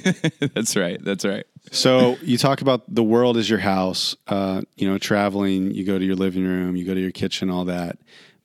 that's 0.54 0.76
right. 0.76 1.02
That's 1.02 1.24
right. 1.24 1.44
So 1.72 2.16
you 2.22 2.38
talk 2.38 2.60
about 2.60 2.82
the 2.92 3.02
world 3.02 3.36
is 3.36 3.48
your 3.48 3.58
house. 3.58 4.16
Uh, 4.26 4.62
you 4.76 4.88
know, 4.88 4.98
traveling. 4.98 5.70
You 5.70 5.84
go 5.84 5.98
to 5.98 6.04
your 6.04 6.16
living 6.16 6.44
room. 6.44 6.76
You 6.76 6.84
go 6.84 6.94
to 6.94 7.00
your 7.00 7.10
kitchen. 7.10 7.50
All 7.50 7.64
that. 7.66 7.98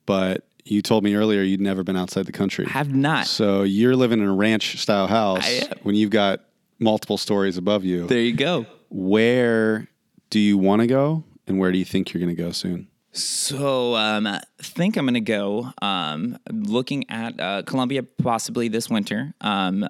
But 0.06 0.44
you 0.64 0.82
told 0.82 1.04
me 1.04 1.14
earlier 1.14 1.42
you'd 1.42 1.60
never 1.60 1.82
been 1.82 1.96
outside 1.96 2.26
the 2.26 2.32
country. 2.32 2.66
Have 2.66 2.94
not. 2.94 3.26
So 3.26 3.62
you're 3.62 3.96
living 3.96 4.20
in 4.20 4.26
a 4.26 4.34
ranch 4.34 4.80
style 4.80 5.06
house 5.06 5.46
I 5.46 5.66
am. 5.70 5.78
when 5.82 5.94
you've 5.94 6.10
got 6.10 6.40
multiple 6.78 7.18
stories 7.18 7.56
above 7.56 7.84
you. 7.84 8.06
There 8.06 8.20
you 8.20 8.34
go. 8.34 8.66
Where 8.88 9.88
do 10.30 10.40
you 10.40 10.58
want 10.58 10.80
to 10.80 10.86
go, 10.86 11.24
and 11.46 11.58
where 11.58 11.72
do 11.72 11.78
you 11.78 11.84
think 11.84 12.12
you're 12.12 12.20
going 12.20 12.34
to 12.34 12.40
go 12.40 12.52
soon? 12.52 12.88
So, 13.12 13.96
um, 13.96 14.26
I 14.28 14.40
think 14.60 14.96
I'm 14.96 15.04
going 15.04 15.14
to 15.14 15.20
go 15.20 15.72
um, 15.82 16.38
looking 16.48 17.10
at 17.10 17.40
uh, 17.40 17.62
Colombia 17.62 18.04
possibly 18.04 18.68
this 18.68 18.88
winter. 18.88 19.34
Um, 19.40 19.82
uh, 19.82 19.88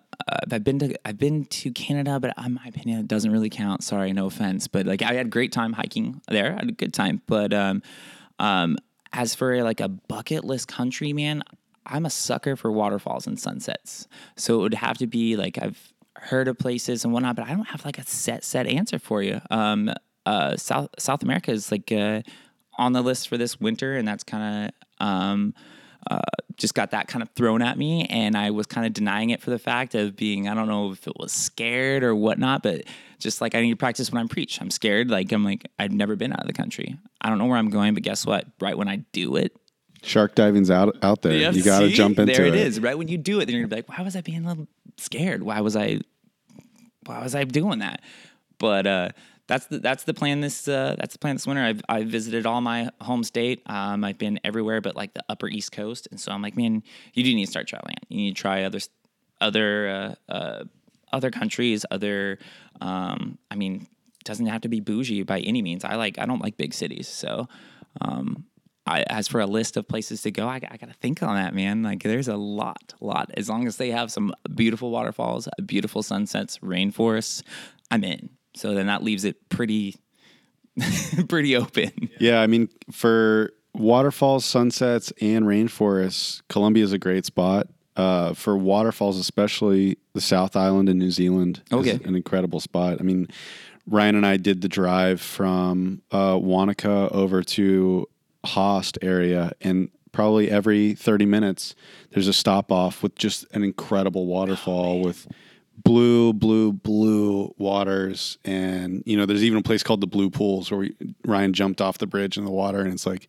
I've 0.51 0.65
been 0.65 0.79
to 0.79 0.99
I've 1.07 1.19
been 1.19 1.45
to 1.45 1.71
Canada, 1.71 2.19
but 2.19 2.33
in 2.43 2.55
my 2.55 2.65
opinion, 2.67 3.01
it 3.01 3.09
doesn't 3.09 3.31
really 3.31 3.51
count. 3.51 3.85
Sorry, 3.85 4.13
no 4.15 4.27
offense, 4.27 4.69
but 4.69 4.87
like 4.87 5.03
I 5.03 5.13
had 5.13 5.27
a 5.27 5.29
great 5.29 5.53
time 5.53 5.75
hiking 5.75 6.23
there. 6.29 6.53
I 6.53 6.57
had 6.61 6.69
a 6.71 6.73
good 6.73 6.95
time, 6.95 7.21
but 7.27 7.53
um, 7.53 7.83
um, 8.39 8.79
as 9.13 9.35
for 9.35 9.63
like 9.63 9.81
a 9.81 9.89
bucket 9.89 10.45
list 10.45 10.69
country, 10.69 11.13
man, 11.13 11.43
I'm 11.85 12.07
a 12.07 12.11
sucker 12.11 12.57
for 12.57 12.73
waterfalls 12.73 13.27
and 13.27 13.39
sunsets. 13.39 14.09
So 14.37 14.61
it 14.61 14.63
would 14.63 14.75
have 14.75 14.97
to 14.99 15.07
be 15.07 15.37
like 15.37 15.59
I've 15.61 15.93
heard 16.17 16.49
of 16.49 16.59
places 16.59 17.05
and 17.05 17.13
whatnot, 17.13 17.37
but 17.37 17.47
I 17.47 17.51
don't 17.51 17.69
have 17.69 17.85
like 17.85 17.99
a 17.99 18.07
set 18.07 18.45
set 18.45 18.67
answer 18.67 18.99
for 18.99 19.23
you. 19.23 19.43
Um, 19.51 19.93
uh, 20.25 20.57
South 20.57 20.89
South 20.99 21.23
America 21.23 21.51
is 21.51 21.71
like 21.71 21.93
uh, 21.93 22.23
on 22.81 22.95
the 22.95 23.03
list 23.03 23.29
for 23.29 23.37
this 23.37 23.61
winter, 23.61 23.97
and 23.97 24.09
that's 24.09 24.25
kind 24.25 24.73
of 24.99 25.07
um, 25.07 25.55
uh, 26.11 26.19
just 26.57 26.75
got 26.75 26.93
that 26.93 27.09
kind 27.09 27.23
of 27.23 27.29
thrown 27.31 27.61
at 27.62 27.77
me, 27.79 28.07
and 28.07 28.37
I 28.37 28.51
was 28.51 28.66
kind 28.66 28.87
of 28.87 28.95
denying 28.95 29.31
it 29.31 29.43
for 29.43 29.51
the 29.51 29.59
fact 29.59 29.95
of 29.95 30.16
being 30.16 30.49
I 30.49 30.55
don't 30.55 30.66
know 30.66 30.90
if 30.90 31.07
it 31.07 31.12
was 31.19 31.31
scared 31.31 32.03
or 32.03 32.14
whatnot, 32.14 32.62
but 32.62 32.85
just 33.19 33.43
like 33.43 33.55
I 33.55 33.61
need 33.61 33.71
to 33.71 33.77
practice 33.77 34.11
when 34.11 34.19
I'm 34.19 34.29
preach. 34.29 34.61
I'm 34.61 34.71
scared. 34.71 35.11
Like 35.11 35.31
I'm 35.31 35.45
like 35.45 35.71
I've 35.79 35.93
never 35.93 36.16
been 36.16 36.33
out 36.33 36.40
of 36.40 36.47
the 36.47 36.55
country. 36.55 36.99
I 37.21 37.29
don't 37.29 37.38
know 37.38 37.47
where 37.47 37.59
I'm 37.59 37.69
going, 37.71 37.95
but 37.95 38.03
guess 38.03 38.25
what? 38.25 38.47
Right 38.61 38.77
when 38.77 38.88
I 38.88 38.97
do 39.12 39.37
it, 39.37 39.55
Shark 40.03 40.35
diving's 40.35 40.71
out 40.71 40.97
out 41.03 41.21
there. 41.21 41.53
you 41.53 41.62
got 41.62 41.81
to 41.81 41.90
jump 41.90 42.19
into 42.19 42.33
there 42.33 42.47
it. 42.47 42.55
it 42.55 42.66
is. 42.66 42.81
Right 42.81 42.97
when 42.97 43.09
you 43.09 43.19
do 43.19 43.40
it, 43.40 43.47
then 43.47 43.55
you're 43.55 43.64
gonna 43.66 43.77
be 43.77 43.77
like, 43.77 43.99
why 43.99 44.03
was 44.03 44.16
I 44.16 44.23
being 44.23 44.45
a 44.45 44.49
little 44.49 44.69
scared? 44.97 45.43
Why 45.43 45.61
was 45.61 45.77
I 45.77 46.01
why 47.05 47.23
was 47.23 47.35
I 47.35 47.45
doing 47.45 47.81
that? 47.81 48.01
But 48.59 48.87
uh 48.87 49.09
that's 49.51 49.67
the 49.67 49.81
that's 49.81 50.05
the 50.05 50.15
plan 50.15 50.41
this 50.41 50.69
uh, 50.69 50.95
that's 50.97 51.13
the 51.15 51.19
plan 51.19 51.35
this 51.35 51.47
winter. 51.47 51.63
I've 51.63 51.83
I 51.89 52.05
visited 52.05 52.47
all 52.47 52.61
my 52.61 52.89
home 53.01 53.25
state. 53.25 53.63
Um, 53.67 54.05
I've 54.05 54.17
been 54.17 54.39
everywhere 54.45 54.81
but 54.81 54.95
like 54.95 55.13
the 55.13 55.25
upper 55.29 55.49
East 55.49 55.73
Coast, 55.73 56.07
and 56.13 56.21
so 56.21 56.31
I'm 56.31 56.41
like, 56.41 56.57
man, 56.57 56.85
you 57.15 57.25
do 57.25 57.35
need 57.35 57.47
to 57.47 57.51
start 57.51 57.67
traveling. 57.67 57.97
You 58.09 58.19
need 58.19 58.37
to 58.37 58.41
try 58.41 58.63
other 58.63 58.79
other 59.41 60.17
uh, 60.29 60.33
uh, 60.33 60.65
other 61.13 61.33
countries, 61.33 61.85
other. 61.91 62.39
Um, 62.81 63.39
I 63.51 63.57
mean, 63.57 63.89
doesn't 64.25 64.47
have 64.47 64.61
to 64.61 64.69
be 64.69 64.79
bougie 64.79 65.25
by 65.25 65.41
any 65.41 65.63
means. 65.63 65.85
I 65.85 65.97
like 65.97 66.19
I 66.21 66.27
don't 66.27 66.41
like 66.41 66.57
big 66.57 66.73
cities, 66.73 67.09
so 67.09 67.49
um, 68.01 68.45
I, 68.87 69.03
as 69.11 69.27
for 69.27 69.41
a 69.41 69.47
list 69.47 69.77
of 69.77 69.89
places 69.89 70.23
to 70.23 70.31
go, 70.31 70.47
I, 70.47 70.61
I 70.71 70.77
got 70.77 70.89
to 70.89 70.95
think 71.01 71.25
on 71.25 71.35
that, 71.35 71.55
man. 71.55 71.83
Like, 71.83 72.03
there's 72.03 72.29
a 72.29 72.37
lot, 72.37 72.95
a 73.01 73.05
lot. 73.05 73.31
As 73.35 73.49
long 73.49 73.67
as 73.67 73.77
they 73.77 73.91
have 73.91 74.11
some 74.11 74.33
beautiful 74.55 74.91
waterfalls, 74.91 75.49
beautiful 75.67 76.03
sunsets, 76.03 76.59
rainforests, 76.59 77.43
I'm 77.91 78.05
in. 78.05 78.31
So 78.55 78.75
then 78.75 78.87
that 78.87 79.03
leaves 79.03 79.25
it 79.25 79.49
pretty, 79.49 79.97
pretty 81.29 81.57
open. 81.57 82.11
Yeah, 82.19 82.41
I 82.41 82.47
mean, 82.47 82.69
for 82.91 83.53
waterfalls, 83.75 84.45
sunsets, 84.45 85.13
and 85.21 85.45
rainforests, 85.45 86.43
Colombia 86.49 86.85
is 86.85 86.93
a 86.93 86.99
great 86.99 87.25
spot. 87.25 87.69
Uh, 87.97 88.33
for 88.33 88.57
waterfalls, 88.57 89.19
especially 89.19 89.99
the 90.15 90.21
South 90.21 90.57
Island 90.57 90.89
in 90.89 90.99
New 90.99 91.11
Zealand, 91.11 91.63
Okay. 91.73 91.91
is 91.91 92.01
an 92.03 92.15
incredible 92.17 92.61
spot. 92.61 92.97
I 93.01 93.03
mean, 93.03 93.29
Ryan 93.87 94.15
and 94.17 94.25
I 94.27 94.37
did 94.37 94.63
the 94.63 94.69
drive 94.69 95.21
from 95.21 96.01
uh, 96.11 96.39
Wanaka 96.41 97.09
over 97.13 97.43
to 97.43 98.09
Haast 98.45 98.97
area, 99.03 99.53
and 99.61 99.91
probably 100.13 100.51
every 100.51 100.95
30 100.95 101.27
minutes, 101.27 101.75
there's 102.13 102.29
a 102.29 102.33
stop 102.33 102.73
off 102.73 103.03
with 103.03 103.17
just 103.17 103.45
an 103.53 103.63
incredible 103.65 104.27
waterfall 104.27 105.01
with 105.01 105.27
blue, 105.83 106.33
blue, 106.33 106.73
blue 106.73 107.55
waters. 107.59 108.38
And, 108.45 109.03
you 109.07 109.16
know, 109.16 109.27
there's 109.27 109.45
even 109.45 109.59
a 109.59 109.62
place 109.62 109.83
called 109.83 110.01
the 110.01 110.07
Blue 110.07 110.31
Pools 110.31 110.71
where 110.71 110.81
we, 110.81 110.95
Ryan 111.25 111.53
jumped 111.53 111.81
off 111.81 111.99
the 111.99 112.07
bridge 112.07 112.37
in 112.37 112.45
the 112.45 112.51
water. 112.51 112.81
And 112.81 112.93
it's 112.93 113.07
like, 113.07 113.29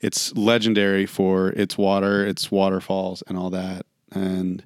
it's 0.00 0.34
legendary 0.34 1.06
for 1.06 1.50
its 1.50 1.76
water, 1.76 2.24
its 2.24 2.50
waterfalls, 2.50 3.22
and 3.26 3.38
all 3.38 3.50
that. 3.50 3.86
And 4.10 4.64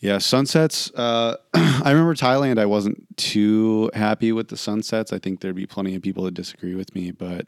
yeah, 0.00 0.18
sunsets. 0.18 0.90
Uh, 0.94 1.36
I 1.54 1.90
remember 1.90 2.14
Thailand, 2.14 2.58
I 2.58 2.66
wasn't 2.66 3.16
too 3.16 3.90
happy 3.94 4.32
with 4.32 4.48
the 4.48 4.56
sunsets. 4.56 5.12
I 5.12 5.18
think 5.18 5.40
there'd 5.40 5.54
be 5.54 5.66
plenty 5.66 5.94
of 5.94 6.02
people 6.02 6.24
that 6.24 6.34
disagree 6.34 6.74
with 6.74 6.94
me. 6.94 7.10
But 7.10 7.46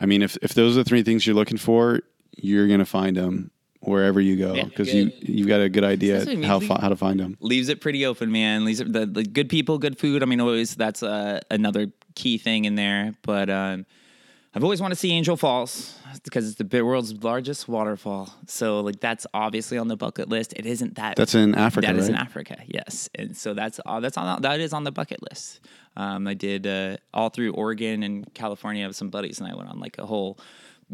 I 0.00 0.06
mean, 0.06 0.22
if, 0.22 0.36
if 0.42 0.54
those 0.54 0.76
are 0.76 0.82
the 0.82 0.88
three 0.88 1.02
things 1.02 1.26
you're 1.26 1.36
looking 1.36 1.58
for, 1.58 2.00
you're 2.36 2.66
going 2.66 2.80
to 2.80 2.86
find 2.86 3.16
them 3.16 3.52
wherever 3.84 4.20
you 4.20 4.36
go 4.36 4.54
Yeah, 4.54 4.64
because 4.64 4.92
you 4.94 5.10
you've 5.20 5.48
got 5.48 5.60
a 5.60 5.68
good 5.68 5.84
idea 5.84 6.20
I 6.22 6.24
mean. 6.24 6.42
how, 6.42 6.58
We- 6.58 6.66
how 6.66 6.88
to 6.88 6.96
find 6.96 7.18
them. 7.20 7.36
leaves 7.40 7.68
it 7.68 7.80
pretty 7.80 8.04
open, 8.06 8.30
man. 8.32 8.64
Leaves 8.64 8.80
it, 8.80 8.92
the, 8.92 9.06
the 9.06 9.22
good 9.24 9.48
people, 9.48 9.78
good 9.78 9.98
food. 9.98 10.22
I 10.22 10.26
mean, 10.26 10.40
always 10.40 10.74
that's 10.74 11.02
uh, 11.02 11.40
another 11.50 11.92
key 12.14 12.38
thing 12.38 12.64
in 12.64 12.74
there. 12.74 13.14
But 13.22 13.50
um, 13.50 13.86
I've 14.54 14.62
always 14.64 14.80
wanted 14.80 14.94
to 14.94 15.00
see 15.00 15.12
Angel 15.12 15.36
Falls 15.36 15.98
because 16.22 16.48
it's 16.48 16.56
the 16.62 16.82
world's 16.84 17.12
largest 17.24 17.66
waterfall. 17.68 18.32
So 18.46 18.80
like 18.80 19.00
that's 19.00 19.26
obviously 19.34 19.78
on 19.78 19.88
the 19.88 19.96
bucket 19.96 20.28
list. 20.28 20.52
It 20.54 20.64
isn't 20.66 20.94
that. 20.96 21.16
That's 21.16 21.34
in 21.34 21.54
Africa, 21.54 21.86
That 21.88 21.96
is 21.96 22.08
in? 22.08 22.14
Africa, 22.14 22.56
yes. 22.66 23.08
And 23.16 23.36
so 23.36 23.52
that's 23.54 23.80
all. 23.80 24.00
That's 24.00 24.16
on. 24.16 24.42
That 24.42 24.60
is 24.60 24.72
on 24.72 24.84
the 24.84 24.92
bucket 24.92 25.20
list. 25.28 25.60
Um, 25.96 26.26
I 26.26 26.34
did 26.34 26.66
uh, 26.66 26.96
all 27.12 27.28
through 27.30 27.52
Oregon 27.52 28.02
and 28.02 28.32
California 28.34 28.86
with 28.86 28.96
some 28.96 29.10
buddies, 29.10 29.40
and 29.40 29.48
I 29.50 29.54
went 29.54 29.68
on 29.68 29.78
like 29.80 29.98
a 29.98 30.06
whole 30.06 30.38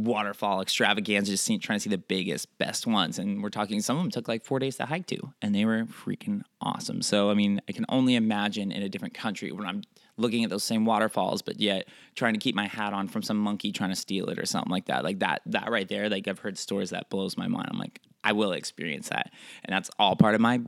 waterfall 0.05 0.61
extravaganza, 0.61 1.33
just 1.33 1.45
seeing, 1.45 1.61
trying 1.61 1.79
to 1.79 1.83
see 1.83 1.91
the 1.91 1.99
biggest, 1.99 2.57
best 2.59 2.87
ones. 2.87 3.19
And 3.19 3.43
we're 3.43 3.51
talking. 3.51 3.81
Some 3.81 3.97
of 3.97 4.03
them 4.03 4.11
took 4.11 4.29
like 4.29 4.45
four 4.45 4.59
days 4.59 4.77
to 4.77 4.87
hike 4.87 5.07
to, 5.07 5.33
and 5.43 5.55
they 5.55 5.65
were 5.65 5.85
freaking 5.85 6.43
awesome. 6.61 7.03
So 7.03 7.31
I 7.31 7.35
mean, 7.35 7.61
I 7.69 7.73
can 7.73 7.87
only 7.89 8.15
imagine 8.15 8.73
in 8.73 8.83
a 8.83 8.89
different 8.89 9.15
country 9.15 9.53
when 9.53 9.67
I'm 9.67 9.83
looking 10.17 10.45
at 10.45 10.51
those 10.51 10.65
same 10.65 10.85
waterfalls, 10.85 11.43
but 11.43 11.61
yet 11.61 11.89
trying 12.15 12.35
to 12.35 12.41
keep 12.41 12.55
my 12.55 12.67
hat 12.67 12.93
on 12.93 13.09
from 13.09 13.23
some 13.23 13.39
monkey 13.39 13.73
trying 13.73 13.91
to 13.91 13.97
steal 13.97 14.29
it 14.29 14.39
or 14.39 14.47
something 14.47 14.71
like 14.71 14.87
that. 14.87 15.03
Like 15.03 15.21
that, 15.21 15.43
that 15.47 15.71
right 15.71 15.89
there. 15.89 16.09
Like 16.09 16.29
I've 16.29 16.39
heard 16.39 16.59
stories 16.59 16.91
that 16.91 17.09
blows 17.11 17.37
my 17.37 17.49
mind. 17.49 17.69
I'm 17.71 17.79
like, 17.79 18.01
I 18.23 18.33
will 18.33 18.53
experience 18.53 19.09
that, 19.09 19.33
and 19.65 19.75
that's 19.75 19.91
all 19.99 20.17
part 20.17 20.35
of 20.35 20.41
my 20.41 20.61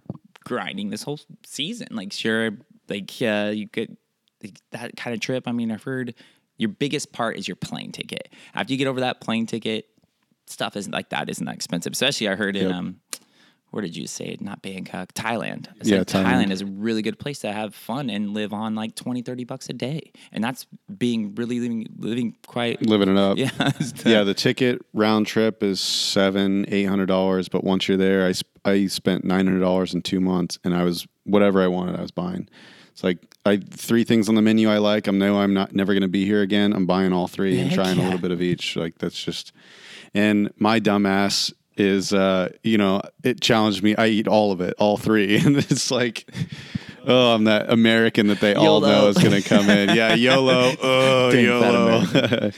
grinding 0.44 0.90
this 0.90 1.02
whole 1.02 1.20
season. 1.44 1.88
Like, 1.90 2.12
sure, 2.12 2.52
like 2.88 3.10
uh, 3.20 3.52
you 3.54 3.68
could 3.68 3.96
like, 4.42 4.58
that 4.70 4.96
kind 4.96 5.14
of 5.14 5.20
trip. 5.20 5.46
I 5.46 5.52
mean, 5.52 5.70
I've 5.70 5.82
heard 5.82 6.14
your 6.62 6.70
biggest 6.70 7.12
part 7.12 7.36
is 7.36 7.46
your 7.46 7.56
plane 7.56 7.92
ticket. 7.92 8.28
After 8.54 8.72
you 8.72 8.78
get 8.78 8.86
over 8.86 9.00
that 9.00 9.20
plane 9.20 9.46
ticket, 9.46 9.88
stuff 10.46 10.76
isn't 10.76 10.92
like 10.92 11.10
that 11.10 11.28
isn't 11.28 11.44
that 11.44 11.54
expensive. 11.54 11.92
Especially 11.92 12.28
I 12.28 12.34
heard 12.36 12.56
in 12.56 12.68
Yep. 12.68 12.74
um, 12.74 13.00
where 13.70 13.80
did 13.80 13.96
you 13.96 14.06
say 14.06 14.26
it? 14.26 14.42
Not 14.42 14.60
Bangkok, 14.60 15.14
Thailand. 15.14 15.68
I 15.68 15.72
Yeah, 15.82 15.98
said 16.04 16.08
Thailand. 16.08 16.24
Thailand 16.26 16.50
is 16.50 16.60
a 16.60 16.66
really 16.66 17.00
good 17.00 17.18
place 17.18 17.38
to 17.40 17.50
have 17.52 17.74
fun 17.74 18.10
and 18.10 18.34
live 18.34 18.52
on 18.52 18.74
like 18.74 18.94
20, 18.94 19.22
30 19.22 19.44
bucks 19.44 19.70
a 19.70 19.72
day. 19.72 20.12
And 20.30 20.44
that's 20.44 20.66
being 20.98 21.34
really 21.36 21.58
living, 21.58 21.86
living 21.96 22.36
quite. 22.46 22.82
Living 22.82 23.08
it 23.08 23.16
up. 23.16 23.38
Yeah. 23.42 23.50
yeah, 24.04 24.24
the 24.24 24.34
ticket 24.34 24.82
round 24.92 25.26
trip 25.26 25.62
is 25.62 25.80
seven, 25.80 26.66
eight 26.68 26.84
hundred 26.84 27.06
dollars. 27.06 27.48
But 27.48 27.64
once 27.64 27.88
you're 27.88 27.96
there, 27.96 28.26
I, 28.26 28.32
sp- 28.36 28.60
I 28.64 28.86
spent 28.88 29.24
nine 29.24 29.46
hundred 29.46 29.60
dollars 29.60 29.94
in 29.94 30.02
two 30.02 30.20
months, 30.20 30.58
and 30.64 30.74
I 30.74 30.82
was 30.84 31.06
whatever 31.24 31.62
I 31.62 31.66
wanted, 31.68 31.96
I 31.96 32.02
was 32.02 32.10
buying. 32.10 32.48
It's 32.90 33.02
like 33.02 33.31
I 33.44 33.56
three 33.56 34.04
things 34.04 34.28
on 34.28 34.34
the 34.34 34.42
menu 34.42 34.70
I 34.70 34.78
like. 34.78 35.08
I 35.08 35.10
know 35.10 35.38
I'm 35.38 35.54
not 35.54 35.74
never 35.74 35.92
going 35.92 36.02
to 36.02 36.08
be 36.08 36.24
here 36.24 36.42
again. 36.42 36.72
I'm 36.72 36.86
buying 36.86 37.12
all 37.12 37.26
three 37.26 37.58
and 37.58 37.70
Heck 37.70 37.74
trying 37.76 37.98
a 37.98 38.02
little 38.02 38.18
bit 38.18 38.30
of 38.30 38.40
each. 38.40 38.76
Like 38.76 38.98
that's 38.98 39.22
just. 39.22 39.52
And 40.14 40.52
my 40.58 40.78
dumbass 40.78 41.52
is, 41.76 42.12
uh, 42.12 42.50
you 42.62 42.76
know, 42.78 43.00
it 43.24 43.40
challenged 43.40 43.82
me. 43.82 43.96
I 43.96 44.08
eat 44.08 44.28
all 44.28 44.52
of 44.52 44.60
it, 44.60 44.74
all 44.78 44.96
three, 44.96 45.36
and 45.44 45.56
it's 45.56 45.90
like. 45.90 46.30
Oh, 47.04 47.34
I'm 47.34 47.44
that 47.44 47.68
American 47.68 48.28
that 48.28 48.38
they 48.38 48.54
all 48.54 48.80
YOLO. 48.80 48.88
know 48.88 49.08
is 49.08 49.18
going 49.18 49.42
to 49.42 49.48
come 49.48 49.68
in. 49.68 49.96
Yeah, 49.96 50.14
YOLO. 50.14 50.72
Oh, 50.80 51.32
Dang 51.32 51.44
YOLO. 51.44 52.52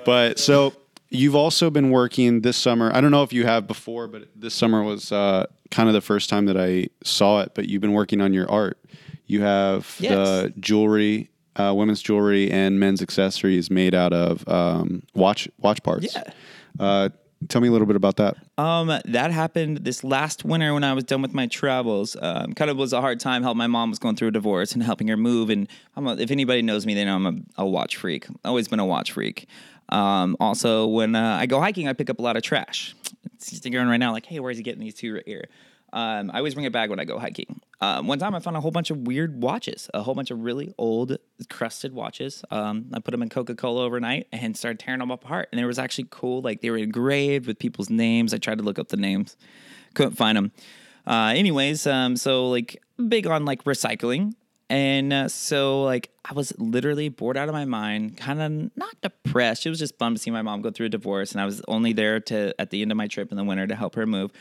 but 0.06 0.38
so 0.38 0.72
you've 1.08 1.34
also 1.34 1.68
been 1.68 1.90
working 1.90 2.42
this 2.42 2.56
summer. 2.56 2.92
I 2.94 3.00
don't 3.00 3.10
know 3.10 3.24
if 3.24 3.32
you 3.32 3.44
have 3.44 3.66
before, 3.66 4.06
but 4.06 4.28
this 4.36 4.54
summer 4.54 4.84
was 4.84 5.10
uh, 5.10 5.46
kind 5.72 5.88
of 5.88 5.94
the 5.94 6.00
first 6.00 6.30
time 6.30 6.46
that 6.46 6.56
I 6.56 6.88
saw 7.02 7.40
it. 7.40 7.56
But 7.56 7.68
you've 7.68 7.82
been 7.82 7.92
working 7.92 8.20
on 8.20 8.32
your 8.32 8.48
art. 8.48 8.78
You 9.26 9.42
have 9.42 9.96
the 9.98 10.52
jewelry, 10.58 11.30
uh, 11.56 11.74
women's 11.76 12.02
jewelry, 12.02 12.50
and 12.50 12.78
men's 12.78 13.02
accessories 13.02 13.70
made 13.70 13.94
out 13.94 14.12
of 14.12 14.46
um, 14.48 15.02
watch 15.14 15.48
watch 15.58 15.82
parts. 15.82 16.14
Yeah. 16.14 16.22
Uh, 16.78 17.08
tell 17.48 17.60
me 17.60 17.68
a 17.68 17.72
little 17.72 17.86
bit 17.86 17.96
about 17.96 18.16
that. 18.16 18.36
Um, 18.58 18.88
that 19.04 19.30
happened 19.30 19.78
this 19.78 20.04
last 20.04 20.44
winter 20.44 20.72
when 20.74 20.84
I 20.84 20.92
was 20.92 21.04
done 21.04 21.22
with 21.22 21.34
my 21.34 21.46
travels. 21.46 22.16
Um, 22.20 22.54
kind 22.54 22.70
of 22.70 22.76
was 22.76 22.92
a 22.92 23.00
hard 23.00 23.20
time. 23.20 23.42
Help 23.42 23.56
my 23.56 23.66
mom 23.66 23.90
was 23.90 23.98
going 23.98 24.16
through 24.16 24.28
a 24.28 24.32
divorce 24.32 24.72
and 24.72 24.82
helping 24.82 25.08
her 25.08 25.16
move. 25.16 25.50
And 25.50 25.68
I'm 25.96 26.06
a, 26.06 26.16
if 26.16 26.30
anybody 26.30 26.62
knows 26.62 26.86
me, 26.86 26.94
they 26.94 27.04
know 27.04 27.16
I'm 27.16 27.26
a, 27.26 27.62
a 27.62 27.66
watch 27.66 27.96
freak. 27.96 28.26
Always 28.44 28.68
been 28.68 28.80
a 28.80 28.86
watch 28.86 29.12
freak. 29.12 29.48
Um, 29.88 30.36
also, 30.40 30.86
when 30.86 31.14
uh, 31.14 31.36
I 31.40 31.46
go 31.46 31.60
hiking, 31.60 31.88
I 31.88 31.92
pick 31.92 32.10
up 32.10 32.18
a 32.18 32.22
lot 32.22 32.36
of 32.36 32.42
trash. 32.42 32.94
It's 33.34 33.58
thinking 33.58 33.86
right 33.86 33.98
now, 33.98 34.12
like, 34.12 34.26
hey, 34.26 34.40
where's 34.40 34.56
he 34.56 34.62
getting 34.62 34.80
these 34.80 34.94
two 34.94 35.14
right 35.14 35.22
here? 35.26 35.44
Um, 35.92 36.30
I 36.32 36.38
always 36.38 36.54
bring 36.54 36.66
a 36.66 36.70
bag 36.70 36.90
when 36.90 37.00
I 37.00 37.04
go 37.04 37.18
hiking. 37.18 37.60
Um, 37.80 38.06
one 38.06 38.18
time 38.18 38.34
I 38.34 38.40
found 38.40 38.56
a 38.56 38.60
whole 38.60 38.70
bunch 38.70 38.90
of 38.90 38.98
weird 38.98 39.40
watches, 39.42 39.88
a 39.94 40.02
whole 40.02 40.14
bunch 40.14 40.30
of 40.30 40.40
really 40.40 40.74
old, 40.78 41.16
crusted 41.48 41.92
watches. 41.92 42.44
Um, 42.50 42.86
I 42.92 42.98
put 42.98 43.12
them 43.12 43.22
in 43.22 43.28
Coca 43.28 43.54
Cola 43.54 43.84
overnight 43.84 44.26
and 44.32 44.56
started 44.56 44.78
tearing 44.78 45.00
them 45.00 45.10
apart. 45.10 45.48
And 45.52 45.58
they 45.58 45.64
was 45.64 45.78
actually 45.78 46.08
cool. 46.10 46.42
Like 46.42 46.60
they 46.60 46.70
were 46.70 46.78
engraved 46.78 47.46
with 47.46 47.58
people's 47.58 47.90
names. 47.90 48.34
I 48.34 48.38
tried 48.38 48.58
to 48.58 48.64
look 48.64 48.78
up 48.78 48.88
the 48.88 48.96
names, 48.96 49.36
couldn't 49.94 50.16
find 50.16 50.36
them. 50.36 50.52
Uh, 51.06 51.32
anyways, 51.36 51.86
um, 51.86 52.16
so 52.16 52.48
like 52.48 52.82
big 53.08 53.26
on 53.26 53.44
like 53.44 53.62
recycling. 53.64 54.34
And 54.68 55.12
uh, 55.12 55.28
so, 55.28 55.84
like, 55.84 56.10
I 56.24 56.34
was 56.34 56.52
literally 56.58 57.08
bored 57.08 57.36
out 57.36 57.48
of 57.48 57.54
my 57.54 57.64
mind, 57.64 58.16
kind 58.16 58.42
of 58.42 58.76
not 58.76 59.00
depressed. 59.00 59.64
It 59.64 59.68
was 59.68 59.78
just 59.78 59.96
bummed 59.96 60.16
to 60.16 60.22
see 60.22 60.32
my 60.32 60.42
mom 60.42 60.60
go 60.60 60.72
through 60.72 60.86
a 60.86 60.88
divorce, 60.88 61.30
and 61.30 61.40
I 61.40 61.44
was 61.44 61.62
only 61.68 61.92
there 61.92 62.18
to 62.18 62.52
at 62.60 62.70
the 62.70 62.82
end 62.82 62.90
of 62.90 62.96
my 62.96 63.06
trip 63.06 63.30
in 63.30 63.36
the 63.36 63.44
winter 63.44 63.66
to 63.68 63.76
help 63.76 63.94
her 63.94 64.06
move. 64.06 64.32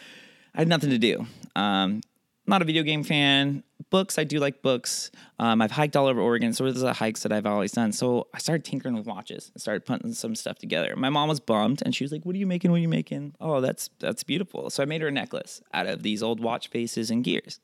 I 0.55 0.61
had 0.61 0.67
nothing 0.69 0.89
to 0.89 0.97
do. 0.97 1.27
Um, 1.55 2.01
not 2.47 2.61
a 2.61 2.65
video 2.65 2.83
game 2.83 3.03
fan. 3.03 3.63
Books, 3.89 4.17
I 4.17 4.23
do 4.23 4.39
like 4.39 4.61
books. 4.61 5.11
Um, 5.39 5.61
I've 5.61 5.71
hiked 5.71 5.95
all 5.95 6.07
over 6.07 6.21
Oregon, 6.21 6.53
so 6.53 6.63
those 6.63 6.77
are 6.77 6.87
the 6.87 6.93
hikes 6.93 7.23
that 7.23 7.31
I've 7.31 7.45
always 7.45 7.71
done. 7.71 7.91
So 7.91 8.27
I 8.33 8.37
started 8.37 8.63
tinkering 8.63 8.95
with 8.95 9.05
watches 9.05 9.51
and 9.53 9.61
started 9.61 9.85
putting 9.85 10.13
some 10.13 10.35
stuff 10.35 10.57
together. 10.57 10.95
My 10.95 11.09
mom 11.09 11.27
was 11.27 11.39
bummed, 11.39 11.81
and 11.83 11.93
she 11.93 12.03
was 12.03 12.11
like, 12.11 12.25
"What 12.25 12.35
are 12.35 12.39
you 12.39 12.47
making? 12.47 12.71
What 12.71 12.77
are 12.77 12.81
you 12.81 12.87
making? 12.87 13.35
Oh, 13.41 13.61
that's 13.61 13.89
that's 13.99 14.23
beautiful." 14.23 14.69
So 14.69 14.81
I 14.81 14.85
made 14.85 15.01
her 15.01 15.07
a 15.07 15.11
necklace 15.11 15.61
out 15.73 15.87
of 15.87 16.03
these 16.03 16.23
old 16.23 16.39
watch 16.39 16.69
faces 16.69 17.11
and 17.11 17.23
gears. 17.23 17.59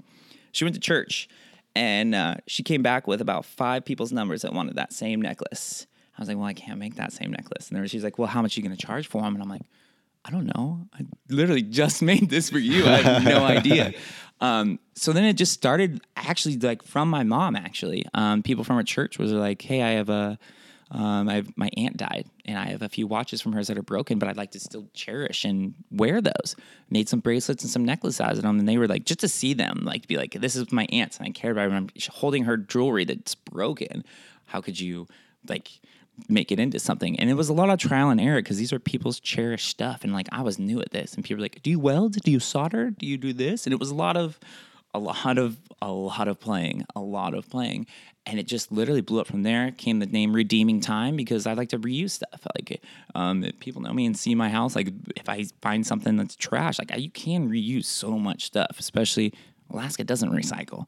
She 0.52 0.66
went 0.66 0.76
to 0.76 0.82
church, 0.82 1.30
and 1.76 2.14
uh, 2.14 2.36
she 2.48 2.64
came 2.64 2.82
back 2.82 3.08
with 3.08 3.22
about 3.22 3.46
five 3.46 3.86
people's 3.86 4.12
numbers 4.12 4.42
that 4.42 4.54
wanted 4.54 4.76
that 4.76 4.94
same 4.94 5.22
necklace. 5.22 5.88
I 6.18 6.22
was 6.22 6.28
like, 6.28 6.38
"Well, 6.38 6.48
I 6.48 6.54
can't 6.54 6.80
make 6.80 6.96
that 6.96 7.14
same 7.14 7.32
necklace." 7.32 7.70
And 7.70 7.78
then 7.78 7.88
she's 7.88 8.04
like, 8.04 8.18
"Well, 8.18 8.28
how 8.28 8.42
much 8.42 8.58
are 8.58 8.62
you 8.62 8.68
going 8.68 8.78
to 8.78 8.86
charge 8.86 9.08
for 9.08 9.22
them?" 9.22 9.36
And 9.36 9.44
I'm 9.44 9.50
like, 9.50 9.64
I 10.24 10.32
don't 10.32 10.46
know. 10.46 10.88
I 10.94 11.06
literally 11.30 11.64
just 11.64 12.02
made 12.02 12.30
this 12.30 12.50
for 12.50 12.60
you. 12.60 12.86
I 12.86 12.98
have 12.98 13.24
no 13.24 13.44
idea. 13.44 13.94
Um, 14.42 14.80
so 14.96 15.14
then 15.14 15.24
it 15.24 15.34
just 15.34 15.54
started 15.54 16.02
actually 16.16 16.58
like 16.58 16.82
from 16.82 17.10
my 17.10 17.24
mom, 17.24 17.56
actually. 17.56 18.06
Um, 18.16 18.42
people 18.42 18.64
from 18.64 18.76
her 18.76 18.84
church 18.84 19.20
was 19.20 19.32
like, 19.32 19.62
Hey, 19.62 19.84
I 19.84 19.92
have 19.92 20.10
a, 20.10 20.40
um, 20.90 21.30
I 21.30 21.36
have, 21.36 21.56
my 21.56 21.70
aunt 21.78 21.96
died 21.96 22.26
and 22.46 22.58
I 22.58 22.66
have 22.66 22.82
a 22.82 22.90
few 22.90 23.08
watches 23.08 23.40
from 23.40 23.54
hers 23.54 23.68
that 23.68 23.78
are 23.78 23.84
broken, 23.84 24.20
but 24.20 24.28
I'd 24.28 24.38
like 24.38 24.52
to 24.52 24.60
still 24.60 24.88
cherish 24.94 25.46
and 25.46 25.74
wear 25.90 26.22
those. 26.22 26.56
Made 26.90 27.08
some 27.08 27.20
bracelets 27.20 27.64
and 27.64 27.72
some 27.72 27.86
necklaces 27.86 28.20
out 28.20 28.34
of 28.34 28.42
them. 28.42 28.60
And 28.60 28.68
they 28.68 28.78
were 28.78 28.88
like, 28.88 29.06
just 29.06 29.20
to 29.22 29.30
see 29.30 29.54
them, 29.54 29.82
like 29.84 30.02
to 30.02 30.08
be 30.08 30.18
like, 30.18 30.34
this 30.34 30.56
is 30.56 30.72
my 30.72 30.86
aunt's 30.92 31.18
and 31.18 31.28
I 31.28 31.32
care 31.32 31.52
about 31.52 31.70
her. 31.70 31.76
And 31.76 31.78
I'm 31.78 31.90
holding 32.12 32.44
her 32.44 32.58
jewelry 32.58 33.06
that's 33.06 33.36
broken. 33.36 34.04
How 34.46 34.60
could 34.60 34.80
you 34.80 35.08
like, 35.48 35.70
make 36.28 36.52
it 36.52 36.60
into 36.60 36.80
something. 36.80 37.20
And 37.20 37.30
it 37.30 37.34
was 37.34 37.50
a 37.50 37.54
lot 37.54 37.70
of 37.70 37.80
trial 37.80 38.10
and 38.10 38.20
error 38.20 38.40
because 38.40 38.58
these 38.58 38.74
are 38.74 38.80
people's 38.80 39.20
cherished 39.20 39.68
stuff. 39.68 40.04
And 40.04 40.14
like 40.14 40.28
I 40.32 40.42
was 40.42 40.60
new 40.60 40.82
at 40.82 40.92
this. 40.92 41.14
And 41.14 41.24
people 41.24 41.38
were 41.38 41.44
like, 41.44 41.62
Do 41.64 41.70
you 41.70 41.80
weld? 41.80 42.14
Do 42.14 42.32
you 42.32 42.40
solder? 42.40 42.92
Do 42.92 43.06
you 43.06 43.18
do 43.18 43.34
this? 43.34 43.66
And 43.66 43.74
it 43.74 43.80
was 43.80 43.92
a 43.92 43.96
lot 43.96 44.18
of 44.18 44.40
a 44.94 45.00
lot 45.00 45.38
of 45.38 45.58
a 45.82 45.92
lot 45.92 46.28
of 46.28 46.40
playing, 46.40 46.86
a 46.96 47.00
lot 47.00 47.34
of 47.34 47.50
playing. 47.50 47.88
And 48.26 48.40
it 48.40 48.46
just 48.46 48.72
literally 48.72 49.02
blew 49.02 49.20
up 49.20 49.28
from 49.28 49.42
there. 49.42 49.72
Came 49.72 50.00
the 50.00 50.06
name 50.06 50.34
Redeeming 50.34 50.80
Time 50.80 51.16
because 51.16 51.48
I 51.48 51.54
like 51.54 51.70
to 51.70 51.80
reuse 51.80 52.12
stuff. 52.12 52.46
Like 52.56 52.82
um, 53.16 53.44
people 53.60 53.82
know 53.82 53.94
me 53.94 54.06
and 54.06 54.16
see 54.16 54.36
my 54.36 54.50
house. 54.50 54.76
Like 54.76 54.90
if 55.16 55.28
I 55.28 55.46
find 55.62 55.86
something 55.86 56.18
that's 56.18 56.36
trash, 56.36 56.78
like 56.78 56.96
you 57.00 57.10
can 57.10 57.50
reuse 57.50 57.86
so 57.86 58.20
much 58.20 58.46
stuff. 58.46 58.78
Especially 58.80 59.34
Alaska 59.72 60.04
doesn't 60.04 60.32
recycle. 60.32 60.86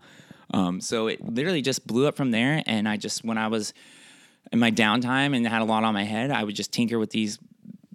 Um, 0.54 0.80
so 0.80 1.08
it 1.08 1.24
literally 1.24 1.64
just 1.64 1.88
blew 1.88 2.06
up 2.08 2.16
from 2.16 2.32
there. 2.32 2.62
And 2.68 2.88
I 2.88 2.98
just 2.98 3.24
when 3.24 3.38
I 3.38 3.48
was 3.48 3.74
in 4.54 4.60
my 4.60 4.72
downtime 4.72 5.36
and 5.36 5.46
had 5.46 5.64
a 5.64 5.66
lot 5.66 5.84
on 5.84 5.94
my 5.94 6.04
head, 6.04 6.32
I 6.32 6.44
would 6.44 6.56
just 6.56 6.72
tinker 6.72 7.00
with 7.00 7.10
these 7.10 7.40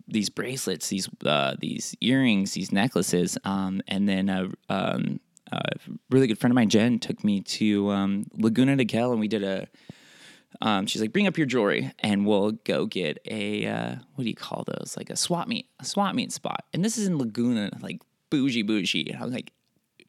these 0.09 0.29
bracelets, 0.29 0.89
these 0.89 1.09
uh, 1.25 1.55
these 1.61 1.95
earrings, 2.01 2.53
these 2.53 2.73
necklaces, 2.73 3.39
um, 3.45 3.81
and 3.87 4.09
then 4.09 4.29
a, 4.29 4.49
um, 4.69 5.21
a 5.53 5.61
really 6.11 6.27
good 6.27 6.39
friend 6.39 6.51
of 6.51 6.55
mine, 6.55 6.71
Jen, 6.71 6.99
took 6.99 7.23
me 7.23 7.43
to 7.43 7.91
um, 7.91 8.27
Laguna 8.33 8.75
de 8.75 8.85
Kel, 8.85 9.13
and 9.13 9.21
we 9.21 9.29
did 9.29 9.45
a. 9.45 9.69
Um, 10.61 10.87
she's 10.87 11.01
like, 11.01 11.13
bring 11.13 11.27
up 11.27 11.37
your 11.37 11.47
jewelry, 11.47 11.93
and 12.01 12.27
we'll 12.27 12.53
go 12.53 12.87
get 12.87 13.19
a 13.27 13.67
uh, 13.67 13.95
what 14.15 14.25
do 14.25 14.29
you 14.29 14.35
call 14.35 14.65
those? 14.67 14.95
Like 14.97 15.11
a 15.11 15.17
swap 15.17 15.47
meet, 15.47 15.69
a 15.79 15.85
swap 15.85 16.15
meet 16.15 16.33
spot. 16.33 16.65
And 16.75 16.85
this 16.85 16.99
is 16.99 17.07
in 17.07 17.19
Laguna, 17.19 17.71
like 17.81 18.01
bougie, 18.31 18.63
bougie. 18.63 19.11
And 19.11 19.21
I 19.21 19.25
was 19.25 19.33
like, 19.33 19.53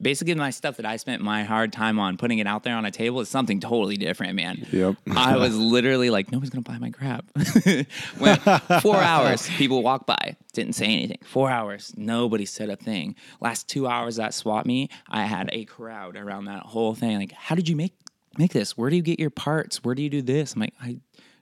basically 0.02 0.36
my 0.36 0.50
stuff 0.50 0.78
that 0.78 0.86
I 0.86 0.98
spent 0.98 1.22
my 1.22 1.44
hard 1.44 1.74
time 1.74 2.00
on 2.00 2.18
putting 2.18 2.40
it 2.40 2.48
out 2.48 2.64
there 2.64 2.76
on 2.76 2.86
a 2.86 2.92
table 2.92 3.20
is 3.20 3.30
something 3.30 3.60
totally 3.60 3.98
different, 3.98 4.36
man. 4.36 4.66
Yep. 4.72 4.96
I 5.16 5.38
was 5.38 5.58
literally 5.58 6.10
like, 6.10 6.32
nobody's 6.32 6.50
gonna 6.50 6.62
buy 6.62 6.78
my 6.78 6.90
crap. 6.90 7.26
Went 8.20 8.42
four 8.82 8.98
hours, 8.98 9.48
people 9.58 9.84
walk 9.84 10.06
by, 10.06 10.38
didn't 10.54 10.74
say 10.74 10.86
anything. 10.86 11.20
Four 11.24 11.50
hours, 11.50 11.94
nobody 11.98 12.46
said 12.46 12.70
a 12.70 12.76
thing. 12.76 13.16
Last 13.42 13.68
two 13.68 13.88
hours 13.88 14.18
that 14.18 14.34
swap 14.34 14.66
me, 14.66 14.90
I 15.10 15.24
had 15.24 15.50
a 15.52 15.66
crowd 15.66 16.16
around 16.16 16.46
that 16.46 16.64
whole 16.64 16.96
thing. 16.96 17.18
Like, 17.18 17.32
how 17.32 17.56
did 17.56 17.68
you 17.70 17.76
make 17.76 17.94
make 18.38 18.54
this? 18.54 18.78
Where 18.78 18.90
do 18.90 18.96
you 18.96 19.02
get 19.02 19.20
your 19.20 19.30
parts? 19.30 19.84
Where 19.84 19.96
do 19.96 20.02
you 20.02 20.10
do 20.10 20.22
this? 20.22 20.54
I'm 20.54 20.62
like, 20.62 20.74
I 20.82 21.00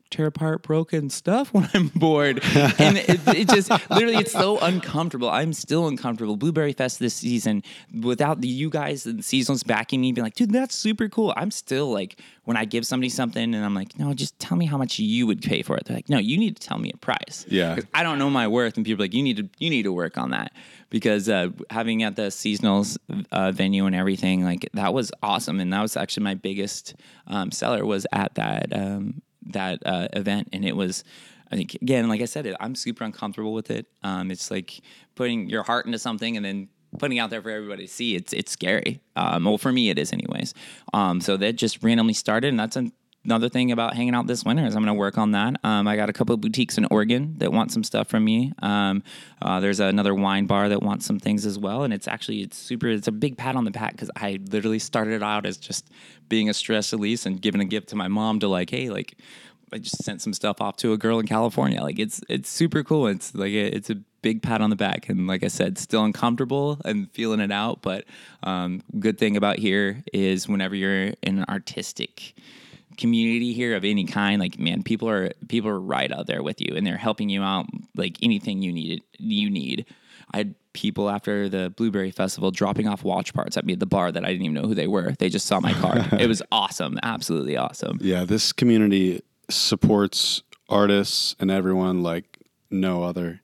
tear 0.09 0.27
apart 0.27 0.63
broken 0.63 1.09
stuff 1.09 1.49
when 1.53 1.69
I'm 1.73 1.87
bored. 1.89 2.43
and 2.79 2.97
it, 2.97 3.27
it, 3.27 3.49
just 3.49 3.69
literally, 3.89 4.17
it's 4.17 4.31
so 4.31 4.59
uncomfortable. 4.59 5.29
I'm 5.29 5.53
still 5.53 5.87
uncomfortable. 5.87 6.37
Blueberry 6.37 6.73
Fest 6.73 6.99
this 6.99 7.15
season, 7.15 7.63
without 8.01 8.41
the, 8.41 8.47
you 8.47 8.69
guys 8.69 9.05
and 9.05 9.23
seasons 9.23 9.63
backing 9.63 10.01
me, 10.01 10.11
being 10.11 10.23
like, 10.23 10.35
dude, 10.35 10.51
that's 10.51 10.75
super 10.75 11.09
cool. 11.09 11.33
I'm 11.35 11.51
still 11.51 11.91
like, 11.91 12.19
when 12.47 12.55
I 12.55 12.63
give 12.63 12.85
somebody 12.85 13.09
something 13.09 13.53
and 13.53 13.65
I'm 13.65 13.73
like, 13.73 13.99
no, 13.99 14.13
just 14.13 14.39
tell 14.39 14.57
me 14.57 14.65
how 14.65 14.77
much 14.77 14.99
you 14.99 15.27
would 15.27 15.41
pay 15.41 15.61
for 15.63 15.75
it. 15.75 15.83
They're 15.83 15.97
like, 15.97 16.07
no, 16.07 16.17
you 16.17 16.37
need 16.37 16.55
to 16.55 16.65
tell 16.65 16.77
me 16.77 16.89
a 16.93 16.97
price. 16.97 17.45
Yeah. 17.49 17.79
I 17.93 18.03
don't 18.03 18.19
know 18.19 18.29
my 18.29 18.47
worth. 18.47 18.77
And 18.77 18.85
people 18.85 19.03
are 19.03 19.05
like, 19.05 19.13
you 19.13 19.21
need 19.21 19.35
to, 19.35 19.49
you 19.59 19.69
need 19.69 19.83
to 19.83 19.91
work 19.91 20.17
on 20.17 20.31
that 20.31 20.53
because 20.89 21.27
uh, 21.27 21.49
having 21.69 22.03
at 22.03 22.15
the 22.15 22.23
seasonals 22.23 22.97
uh, 23.33 23.51
venue 23.51 23.85
and 23.85 23.93
everything, 23.93 24.45
like 24.45 24.69
that 24.75 24.93
was 24.93 25.11
awesome. 25.21 25.59
And 25.59 25.73
that 25.73 25.81
was 25.81 25.97
actually 25.97 26.23
my 26.23 26.35
biggest 26.35 26.95
um, 27.27 27.51
seller 27.51 27.85
was 27.85 28.07
at 28.13 28.35
that, 28.35 28.67
um, 28.71 29.21
that 29.53 29.79
uh, 29.85 30.07
event. 30.13 30.49
And 30.53 30.65
it 30.65 30.75
was, 30.75 31.03
I 31.51 31.55
think 31.55 31.75
again, 31.75 32.07
like 32.09 32.21
I 32.21 32.25
said, 32.25 32.53
I'm 32.59 32.75
super 32.75 33.03
uncomfortable 33.03 33.53
with 33.53 33.71
it. 33.71 33.87
Um, 34.03 34.31
it's 34.31 34.51
like 34.51 34.81
putting 35.15 35.49
your 35.49 35.63
heart 35.63 35.85
into 35.85 35.99
something 35.99 36.35
and 36.35 36.45
then 36.45 36.69
putting 36.99 37.19
out 37.19 37.29
there 37.29 37.41
for 37.41 37.49
everybody 37.49 37.87
to 37.87 37.91
see. 37.91 38.15
It's 38.15 38.33
it's 38.33 38.51
scary. 38.51 39.01
Um, 39.15 39.45
well, 39.45 39.57
for 39.57 39.71
me, 39.71 39.89
it 39.89 39.99
is 39.99 40.13
anyways. 40.13 40.53
Um, 40.93 41.21
so 41.21 41.37
that 41.37 41.55
just 41.55 41.83
randomly 41.83 42.13
started, 42.13 42.49
and 42.49 42.59
that's 42.59 42.75
an, 42.75 42.91
another 43.27 43.49
thing 43.49 43.71
about 43.71 43.93
hanging 43.93 44.15
out 44.15 44.25
this 44.25 44.43
winter 44.43 44.65
is 44.65 44.75
I'm 44.75 44.83
going 44.83 44.95
to 44.95 44.99
work 44.99 45.17
on 45.17 45.31
that. 45.31 45.57
Um, 45.63 45.87
I 45.87 45.95
got 45.95 46.09
a 46.09 46.13
couple 46.13 46.33
of 46.33 46.41
boutiques 46.41 46.77
in 46.77 46.87
Oregon 46.89 47.35
that 47.37 47.51
want 47.51 47.71
some 47.71 47.83
stuff 47.83 48.07
from 48.07 48.23
me. 48.23 48.53
Um, 48.59 49.03
uh, 49.41 49.59
there's 49.59 49.79
another 49.79 50.15
wine 50.15 50.45
bar 50.47 50.69
that 50.69 50.81
wants 50.81 51.05
some 51.05 51.19
things 51.19 51.45
as 51.45 51.59
well, 51.59 51.83
and 51.83 51.93
it's 51.93 52.07
actually 52.07 52.41
it's 52.41 52.57
super. 52.57 52.87
It's 52.87 53.07
a 53.07 53.11
big 53.11 53.37
pat 53.37 53.55
on 53.55 53.65
the 53.65 53.71
back 53.71 53.91
because 53.91 54.09
I 54.15 54.39
literally 54.49 54.79
started 54.79 55.21
out 55.21 55.45
as 55.45 55.57
just 55.57 55.91
being 56.29 56.49
a 56.49 56.53
stress 56.53 56.91
release 56.93 57.25
and 57.25 57.41
giving 57.41 57.61
a 57.61 57.65
gift 57.65 57.89
to 57.89 57.95
my 57.95 58.07
mom 58.07 58.39
to 58.39 58.47
like, 58.47 58.69
hey, 58.69 58.89
like 58.89 59.17
I 59.73 59.79
just 59.79 60.03
sent 60.03 60.21
some 60.21 60.33
stuff 60.33 60.61
off 60.61 60.77
to 60.77 60.93
a 60.93 60.97
girl 60.97 61.19
in 61.19 61.27
California. 61.27 61.81
Like 61.81 61.99
it's 61.99 62.21
it's 62.29 62.49
super 62.49 62.83
cool. 62.83 63.07
It's 63.07 63.35
like 63.35 63.51
a, 63.51 63.75
it's 63.75 63.89
a 63.89 63.95
big 64.21 64.41
pat 64.41 64.61
on 64.61 64.69
the 64.69 64.77
back, 64.77 65.09
and 65.09 65.27
like 65.27 65.43
I 65.43 65.49
said, 65.49 65.77
still 65.77 66.05
uncomfortable 66.05 66.79
and 66.85 67.11
feeling 67.11 67.41
it 67.41 67.51
out. 67.51 67.81
But 67.81 68.05
um, 68.43 68.81
good 68.99 69.17
thing 69.17 69.35
about 69.35 69.59
here 69.59 70.03
is 70.13 70.47
whenever 70.47 70.75
you're 70.75 71.13
in 71.21 71.39
an 71.39 71.45
artistic 71.49 72.33
community 72.97 73.53
here 73.53 73.75
of 73.75 73.83
any 73.83 74.05
kind, 74.05 74.39
like 74.39 74.59
man, 74.59 74.83
people 74.83 75.09
are 75.09 75.31
people 75.47 75.69
are 75.69 75.79
right 75.79 76.11
out 76.11 76.27
there 76.27 76.43
with 76.43 76.59
you, 76.61 76.75
and 76.75 76.85
they're 76.85 76.97
helping 76.97 77.29
you 77.29 77.41
out 77.43 77.65
like 77.95 78.17
anything 78.21 78.61
you 78.61 78.71
need 78.71 79.03
you 79.17 79.49
need. 79.49 79.85
I 80.33 80.37
had 80.37 80.55
people 80.73 81.09
after 81.09 81.49
the 81.49 81.73
Blueberry 81.75 82.11
Festival 82.11 82.51
dropping 82.51 82.87
off 82.87 83.03
watch 83.03 83.33
parts 83.33 83.57
at 83.57 83.65
me 83.65 83.73
at 83.73 83.79
the 83.79 83.85
bar 83.85 84.11
that 84.11 84.23
I 84.23 84.27
didn't 84.27 84.43
even 84.43 84.53
know 84.53 84.67
who 84.67 84.75
they 84.75 84.87
were. 84.87 85.13
They 85.17 85.29
just 85.29 85.47
saw 85.47 85.59
my 85.59 85.73
car. 85.73 86.05
it 86.19 86.27
was 86.27 86.41
awesome, 86.51 86.99
absolutely 87.01 87.57
awesome. 87.57 87.97
Yeah, 88.01 88.25
this 88.25 88.51
community 88.51 89.21
supports 89.49 90.43
artists 90.69 91.35
and 91.39 91.49
everyone 91.49 92.03
like 92.03 92.39
no 92.69 93.03
other. 93.03 93.41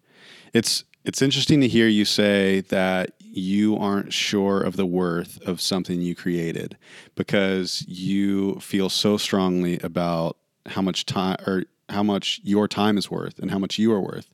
It's 0.54 0.84
it's 1.06 1.22
interesting 1.22 1.62
to 1.62 1.68
hear 1.68 1.88
you 1.88 2.06
say 2.06 2.62
that 2.62 3.12
you 3.20 3.76
aren't 3.78 4.14
sure 4.14 4.62
of 4.62 4.76
the 4.76 4.86
worth 4.86 5.42
of 5.42 5.60
something 5.60 6.02
you 6.02 6.16
created 6.16 6.78
because 7.16 7.84
you 7.88 8.60
feel 8.60 8.90
so 8.90 9.18
strongly 9.18 9.80
about 9.80 10.38
how 10.68 10.82
much 10.82 11.06
time 11.06 11.38
or 11.46 11.64
how 11.90 12.04
much 12.04 12.40
your 12.44 12.68
time 12.68 12.98
is 12.98 13.10
worth 13.10 13.40
and 13.40 13.52
how 13.52 13.60
much 13.60 13.78
you 13.78 13.92
are 13.92 14.00
worth. 14.00 14.30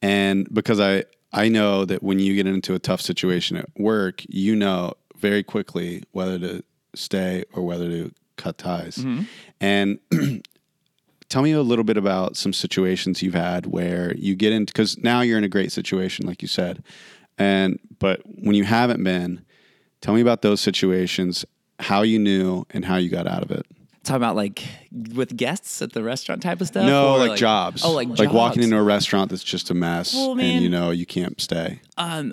And 0.00 0.48
because 0.52 0.80
I 0.80 1.04
I 1.32 1.48
know 1.48 1.84
that 1.84 2.02
when 2.02 2.18
you 2.18 2.34
get 2.34 2.46
into 2.46 2.74
a 2.74 2.78
tough 2.78 3.00
situation 3.00 3.56
at 3.56 3.68
work, 3.76 4.22
you 4.28 4.56
know 4.56 4.94
very 5.16 5.42
quickly 5.42 6.02
whether 6.12 6.38
to 6.38 6.62
stay 6.94 7.44
or 7.52 7.62
whether 7.62 7.88
to 7.88 8.12
cut 8.36 8.58
ties. 8.58 8.98
Mm-hmm. 8.98 9.22
And 9.60 9.98
tell 11.28 11.42
me 11.42 11.52
a 11.52 11.62
little 11.62 11.84
bit 11.84 11.96
about 11.96 12.36
some 12.36 12.52
situations 12.52 13.22
you've 13.22 13.34
had 13.34 13.66
where 13.66 14.14
you 14.16 14.34
get 14.34 14.52
into 14.52 14.72
because 14.72 14.98
now 14.98 15.20
you're 15.20 15.38
in 15.38 15.44
a 15.44 15.48
great 15.48 15.72
situation, 15.72 16.26
like 16.26 16.42
you 16.42 16.48
said, 16.48 16.82
and 17.38 17.78
but 17.98 18.20
when 18.24 18.54
you 18.54 18.64
haven't 18.64 19.02
been, 19.02 19.44
tell 20.00 20.14
me 20.14 20.20
about 20.20 20.42
those 20.42 20.60
situations, 20.60 21.44
how 21.80 22.02
you 22.02 22.18
knew, 22.18 22.64
and 22.70 22.84
how 22.84 22.96
you 22.96 23.08
got 23.10 23.26
out 23.26 23.42
of 23.42 23.50
it. 23.50 23.66
Talk 24.04 24.16
about 24.16 24.36
like 24.36 24.62
with 25.14 25.36
guests 25.36 25.82
at 25.82 25.92
the 25.92 26.02
restaurant 26.02 26.42
type 26.42 26.60
of 26.60 26.68
stuff. 26.68 26.86
No, 26.86 27.16
like, 27.16 27.30
like, 27.30 27.38
jobs. 27.38 27.84
Oh, 27.84 27.92
like 27.92 28.08
like 28.08 28.18
jobs. 28.18 28.32
walking 28.32 28.62
into 28.62 28.76
a 28.76 28.82
restaurant 28.82 29.30
that's 29.30 29.42
just 29.42 29.70
a 29.70 29.74
mess, 29.74 30.14
Well, 30.14 30.38
and 30.38 30.62
you 30.62 30.68
know 30.68 30.90
you 30.90 31.06
can't 31.06 31.40
stay. 31.40 31.80
Um, 31.98 32.32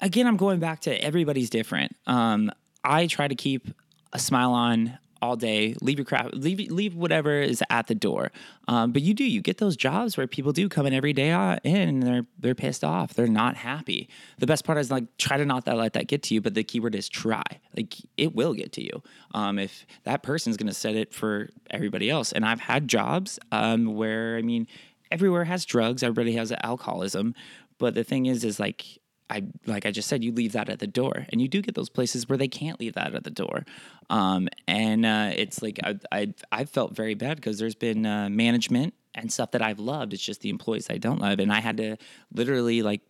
again, 0.00 0.26
I'm 0.26 0.38
going 0.38 0.60
back 0.60 0.80
to 0.82 0.94
everybody's 1.04 1.50
different. 1.50 1.94
Um, 2.06 2.50
I 2.82 3.06
try 3.06 3.28
to 3.28 3.34
keep 3.34 3.68
a 4.12 4.18
smile 4.18 4.52
on 4.52 4.98
all 5.22 5.36
day. 5.36 5.74
Leave 5.80 5.98
your 5.98 6.04
crap, 6.04 6.30
leave 6.32 6.70
leave 6.70 6.94
whatever 6.94 7.40
is 7.40 7.62
at 7.70 7.86
the 7.86 7.94
door. 7.94 8.32
Um, 8.68 8.92
but 8.92 9.02
you 9.02 9.14
do 9.14 9.24
you 9.24 9.40
get 9.40 9.58
those 9.58 9.76
jobs 9.76 10.16
where 10.16 10.26
people 10.26 10.52
do 10.52 10.68
come 10.68 10.86
in 10.86 10.92
every 10.92 11.12
day 11.12 11.32
uh, 11.32 11.56
in 11.64 11.88
and 11.88 12.02
they're 12.02 12.26
they're 12.38 12.54
pissed 12.54 12.84
off. 12.84 13.14
They're 13.14 13.26
not 13.26 13.56
happy. 13.56 14.08
The 14.38 14.46
best 14.46 14.64
part 14.64 14.78
is 14.78 14.90
like 14.90 15.04
try 15.18 15.36
to 15.36 15.44
not 15.44 15.64
that 15.66 15.76
let 15.76 15.94
that 15.94 16.06
get 16.06 16.22
to 16.24 16.34
you. 16.34 16.40
But 16.40 16.54
the 16.54 16.64
keyword 16.64 16.94
is 16.94 17.08
try. 17.08 17.42
Like 17.76 17.94
it 18.16 18.34
will 18.34 18.54
get 18.54 18.72
to 18.72 18.82
you. 18.82 19.02
Um, 19.34 19.58
if 19.58 19.86
that 20.04 20.22
person's 20.22 20.56
to 20.68 20.74
set 20.74 20.94
it 20.94 21.12
for 21.12 21.48
everybody 21.70 22.10
else. 22.10 22.32
And 22.32 22.44
I've 22.44 22.60
had 22.60 22.88
jobs 22.88 23.38
um, 23.52 23.94
where 23.94 24.36
I 24.36 24.42
mean 24.42 24.66
everywhere 25.10 25.44
has 25.44 25.64
drugs. 25.64 26.02
Everybody 26.02 26.34
has 26.36 26.52
alcoholism. 26.62 27.34
But 27.78 27.94
the 27.94 28.04
thing 28.04 28.26
is, 28.26 28.44
is 28.44 28.60
like 28.60 28.84
I 29.30 29.44
like 29.66 29.86
I 29.86 29.92
just 29.92 30.08
said, 30.08 30.24
you 30.24 30.32
leave 30.32 30.52
that 30.52 30.68
at 30.68 30.80
the 30.80 30.86
door, 30.86 31.26
and 31.30 31.40
you 31.40 31.48
do 31.48 31.62
get 31.62 31.74
those 31.74 31.88
places 31.88 32.28
where 32.28 32.36
they 32.36 32.48
can't 32.48 32.80
leave 32.80 32.94
that 32.94 33.14
at 33.14 33.24
the 33.24 33.30
door, 33.30 33.64
um, 34.10 34.48
and 34.66 35.06
uh, 35.06 35.30
it's 35.34 35.62
like 35.62 35.78
I 35.84 35.98
I 36.10 36.34
I 36.50 36.64
felt 36.64 36.96
very 36.96 37.14
bad 37.14 37.36
because 37.36 37.58
there's 37.58 37.76
been 37.76 38.04
uh, 38.04 38.28
management 38.28 38.94
and 39.14 39.32
stuff 39.32 39.52
that 39.52 39.62
I've 39.62 39.78
loved. 39.78 40.12
It's 40.12 40.22
just 40.22 40.40
the 40.40 40.50
employees 40.50 40.88
I 40.90 40.98
don't 40.98 41.20
love, 41.20 41.38
and 41.38 41.52
I 41.52 41.60
had 41.60 41.76
to 41.76 41.96
literally 42.34 42.82
like 42.82 43.02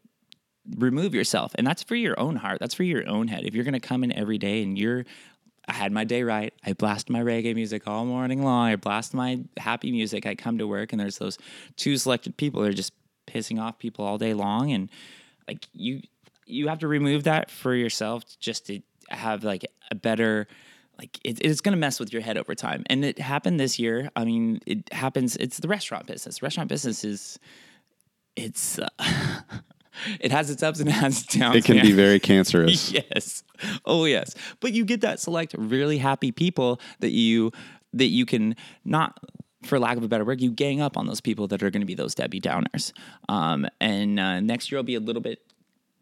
remove 0.77 1.15
yourself, 1.15 1.53
and 1.57 1.67
that's 1.67 1.83
for 1.83 1.97
your 1.97 2.21
own 2.21 2.37
heart. 2.37 2.59
That's 2.61 2.75
for 2.75 2.85
your 2.85 3.09
own 3.09 3.29
head. 3.29 3.45
If 3.45 3.55
you're 3.55 3.65
gonna 3.65 3.81
come 3.81 4.05
in 4.05 4.13
every 4.13 4.39
day 4.39 4.63
and 4.63 4.79
you're 4.79 5.07
I 5.69 5.73
had 5.75 5.93
my 5.93 6.05
day 6.05 6.25
right. 6.25 6.53
I 6.67 6.73
blast 6.73 7.09
my 7.11 7.21
reggae 7.21 7.55
music 7.55 7.87
all 7.87 8.05
morning 8.05 8.43
long. 8.43 8.69
I 8.69 8.77
blast 8.77 9.15
my 9.15 9.41
happy 9.57 9.93
music. 9.93 10.27
I 10.27 10.35
come 10.35 10.59
to 10.59 10.67
work 10.67 10.93
and 10.93 10.99
there's 10.99 11.19
those 11.19 11.39
two 11.77 11.97
selected 11.97 12.37
people 12.37 12.63
that 12.63 12.71
are 12.71 12.75
just 12.75 12.93
pissing 13.29 13.61
off 13.61 13.79
people 13.79 14.05
all 14.05 14.19
day 14.19 14.35
long 14.35 14.73
and 14.73 14.91
like 15.51 15.67
you 15.73 16.01
you 16.47 16.69
have 16.69 16.79
to 16.79 16.89
remove 16.89 17.25
that 17.25 17.51
for 17.51 17.75
yourself 17.75 18.23
just 18.39 18.67
to 18.67 18.81
have 19.09 19.43
like 19.45 19.65
a 19.91 19.95
better 19.97 20.47
like 20.99 21.19
it, 21.25 21.39
it's 21.45 21.61
going 21.61 21.73
to 21.73 21.79
mess 21.79 21.99
with 21.99 22.13
your 22.13 22.23
head 22.23 22.37
over 22.37 22.55
time. 22.55 22.85
And 22.87 23.05
it 23.05 23.19
happened 23.19 23.59
this 23.59 23.79
year. 23.79 24.11
I 24.15 24.25
mean 24.25 24.61
it 24.67 24.93
happens 24.93 25.37
it's 25.37 25.59
the 25.59 25.69
restaurant 25.69 26.07
business. 26.07 26.41
Restaurant 26.43 26.69
business 26.69 27.05
is 27.05 27.39
it's 28.37 28.79
uh, 28.79 28.89
it 30.21 30.31
has 30.31 30.51
its 30.51 30.63
ups 30.63 30.79
and 30.81 30.89
it 30.89 30.93
has 31.05 31.23
its 31.23 31.37
downs 31.37 31.57
It 31.57 31.65
can 31.65 31.77
man. 31.77 31.85
be 31.87 31.93
very 31.93 32.21
cancerous. 32.21 32.93
yes. 33.13 33.43
Oh 33.85 34.05
yes. 34.05 34.35
But 34.61 34.73
you 34.73 34.85
get 34.85 35.01
that 35.01 35.19
select 35.21 35.55
really 35.59 35.99
happy 35.99 36.31
people 36.31 36.81
that 37.01 37.11
you 37.11 37.51
that 37.93 38.07
you 38.07 38.25
can 38.25 38.55
not 38.85 39.19
for 39.63 39.79
lack 39.79 39.97
of 39.97 40.03
a 40.03 40.09
better 40.09 40.25
word 40.25 40.41
you 40.41 40.51
gang 40.51 40.81
up 40.81 40.97
on 40.97 41.07
those 41.07 41.21
people 41.21 41.47
that 41.49 41.63
are 41.63 41.71
going 41.71 41.83
to 41.83 41.87
be 41.87 41.95
those 41.95 42.15
debbie 42.15 42.41
downers 42.41 42.93
um, 43.29 43.67
and 43.81 44.19
uh, 44.19 44.41
next 44.41 44.71
year 44.71 44.79
will 44.79 44.85
be 44.85 44.95
a 44.95 45.01
little 45.01 45.23
bit 45.23 45.41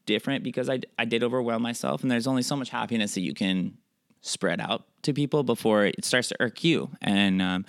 different 0.07 0.43
because 0.43 0.71
I, 0.71 0.81
I 0.99 1.05
did 1.05 1.23
overwhelm 1.23 1.63
myself 1.63 2.03
and 2.03 2.11
there's 2.11 2.27
only 2.27 2.43
so 2.43 2.57
much 2.57 2.71
happiness 2.71 3.15
that 3.15 3.23
you 3.23 3.35
can 3.35 3.77
spread 4.21 4.61
out 4.61 4.85
to 5.03 5.13
people 5.13 5.43
before 5.43 5.85
it 5.85 6.05
starts 6.05 6.29
to 6.29 6.37
irk 6.41 6.65
you 6.65 6.91
and 7.01 7.43
um, 7.43 7.65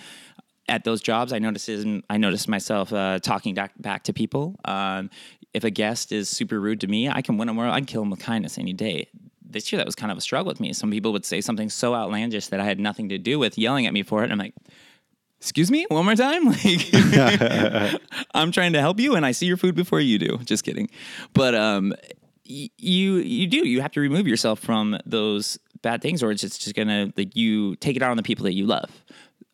at 0.70 0.84
those 0.84 1.02
jobs, 1.02 1.32
I 1.32 1.38
noticed 1.40 1.68
I 2.08 2.16
noticed 2.16 2.48
myself 2.48 2.92
uh, 2.92 3.18
talking 3.18 3.54
back, 3.54 4.04
to 4.04 4.12
people. 4.12 4.54
Um, 4.64 5.10
if 5.52 5.64
a 5.64 5.70
guest 5.70 6.12
is 6.12 6.28
super 6.28 6.60
rude 6.60 6.80
to 6.82 6.86
me, 6.86 7.08
I 7.08 7.22
can 7.22 7.36
win 7.36 7.48
them. 7.48 7.58
I 7.58 7.78
can 7.80 7.86
kill 7.86 8.02
them 8.02 8.10
with 8.10 8.20
kindness 8.20 8.56
any 8.56 8.72
day. 8.72 9.08
This 9.42 9.72
year, 9.72 9.78
that 9.78 9.86
was 9.86 9.96
kind 9.96 10.12
of 10.12 10.18
a 10.18 10.20
struggle 10.20 10.48
with 10.48 10.60
me. 10.60 10.72
Some 10.72 10.92
people 10.92 11.12
would 11.12 11.24
say 11.24 11.40
something 11.40 11.68
so 11.68 11.92
outlandish 11.92 12.46
that 12.46 12.60
I 12.60 12.64
had 12.64 12.78
nothing 12.78 13.08
to 13.08 13.18
do 13.18 13.38
with, 13.40 13.58
yelling 13.58 13.86
at 13.86 13.92
me 13.92 14.04
for 14.04 14.20
it. 14.20 14.30
And 14.30 14.32
I'm 14.32 14.38
like, 14.38 14.54
"Excuse 15.40 15.70
me, 15.70 15.86
one 15.88 16.04
more 16.04 16.14
time." 16.14 16.46
Like, 17.14 18.00
I'm 18.34 18.52
trying 18.52 18.72
to 18.74 18.80
help 18.80 19.00
you, 19.00 19.14
and 19.14 19.24
I 19.26 19.32
see 19.32 19.46
your 19.46 19.56
food 19.56 19.74
before 19.74 20.00
you 20.00 20.18
do. 20.18 20.38
Just 20.44 20.64
kidding, 20.64 20.88
but 21.32 21.54
um, 21.54 21.94
y- 22.48 22.70
you 22.78 23.16
you 23.16 23.46
do 23.46 23.66
you 23.68 23.80
have 23.80 23.92
to 23.92 24.00
remove 24.00 24.26
yourself 24.26 24.60
from 24.60 24.98
those 25.06 25.58
bad 25.82 26.02
things, 26.02 26.22
or 26.22 26.30
it's 26.30 26.42
just, 26.42 26.62
just 26.62 26.74
gonna 26.76 27.12
like 27.16 27.34
you 27.36 27.76
take 27.76 27.96
it 27.96 28.02
out 28.02 28.10
on 28.10 28.16
the 28.16 28.22
people 28.22 28.44
that 28.44 28.54
you 28.54 28.66
love. 28.66 28.90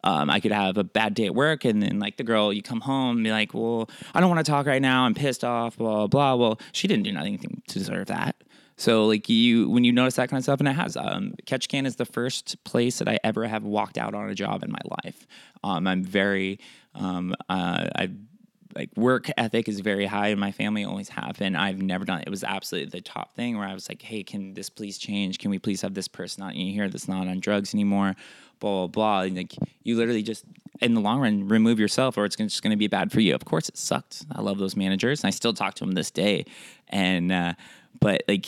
Um, 0.05 0.31
I 0.31 0.39
could 0.39 0.53
have 0.53 0.77
a 0.77 0.85
bad 0.85 1.15
day 1.15 1.27
at 1.27 1.35
work, 1.35 1.65
and 1.65 1.83
then 1.83 1.99
like 1.99 2.17
the 2.17 2.23
girl, 2.25 2.53
you 2.53 2.63
come 2.63 2.81
home 2.81 3.17
and 3.17 3.25
be 3.25 3.31
like, 3.33 3.53
"Well, 3.55 3.91
I 4.15 4.21
don't 4.21 4.31
want 4.31 4.45
to 4.45 4.51
talk 4.51 4.67
right 4.67 4.83
now. 4.83 5.03
I'm 5.05 5.15
pissed 5.15 5.43
off." 5.45 5.77
Blah 5.77 6.07
blah. 6.07 6.07
blah. 6.07 6.35
Well, 6.35 6.61
she 6.73 6.87
didn't 6.87 7.05
do 7.05 7.13
nothing 7.13 7.63
to 7.69 7.79
deserve 7.79 8.07
that. 8.07 8.37
So 8.77 9.07
like 9.07 9.29
you, 9.29 9.69
when 9.71 9.85
you 9.85 9.93
notice 9.93 10.17
that 10.17 10.29
kind 10.29 10.39
of 10.39 10.45
stuff, 10.45 10.61
and 10.61 10.69
it 10.69 10.73
has, 10.73 10.97
um, 10.97 11.35
Ketchikan 11.47 11.87
is 11.87 11.97
the 11.97 12.05
first 12.05 12.63
place 12.65 12.99
that 12.99 13.09
I 13.09 13.19
ever 13.25 13.47
have 13.47 13.65
walked 13.65 13.97
out 13.97 14.15
on 14.15 14.29
a 14.29 14.35
job 14.35 14.63
in 14.63 14.71
my 14.71 14.79
life. 15.05 15.27
Um, 15.65 15.87
I'm 15.87 16.05
very, 16.05 16.59
um, 16.95 17.35
uh, 17.49 17.89
I 17.97 18.11
like 18.77 18.91
work 18.95 19.31
ethic 19.39 19.69
is 19.69 19.81
very 19.81 20.05
high 20.05 20.29
in 20.29 20.39
my 20.39 20.53
family, 20.53 20.85
always 20.85 21.09
have 21.09 21.39
been. 21.39 21.57
I've 21.57 21.81
never 21.81 22.05
done 22.05 22.21
it. 22.21 22.29
Was 22.29 22.45
absolutely 22.45 22.91
the 22.91 23.01
top 23.01 23.35
thing 23.35 23.57
where 23.57 23.67
I 23.67 23.73
was 23.73 23.89
like, 23.89 24.03
hey, 24.03 24.23
can 24.23 24.53
this 24.53 24.69
please 24.69 24.99
change? 24.99 25.39
Can 25.39 25.51
we 25.51 25.59
please 25.59 25.81
have 25.81 25.95
this 25.95 26.09
person 26.09 26.49
in 26.51 26.67
here 26.69 26.89
that's 26.89 27.09
not 27.09 27.27
on 27.27 27.41
drugs 27.41 27.73
anymore? 27.73 28.15
Blah 28.61 28.87
blah 28.87 28.87
blah. 28.89 29.21
And 29.23 29.37
like 29.37 29.55
you 29.83 29.97
literally 29.97 30.23
just 30.23 30.45
in 30.83 30.93
the 30.93 31.01
long 31.01 31.21
run 31.21 31.49
remove 31.49 31.81
yourself 31.81 32.19
or 32.19 32.27
it's 32.27 32.37
just 32.37 32.63
going 32.63 32.71
to 32.71 32.77
be 32.77 32.87
bad 32.87 33.11
for 33.11 33.21
you. 33.21 33.35
Of 33.35 33.47
course, 33.47 33.69
it 33.69 33.79
sucked. 33.79 34.27
I 34.31 34.43
love 34.43 34.59
those 34.59 34.77
managers, 34.77 35.23
and 35.23 35.29
I 35.29 35.31
still 35.31 35.55
talk 35.55 35.75
to 35.75 35.85
them 35.85 35.93
this 35.93 36.11
day. 36.11 36.45
And 36.89 37.33
uh, 37.33 37.55
but 37.99 38.23
like 38.29 38.47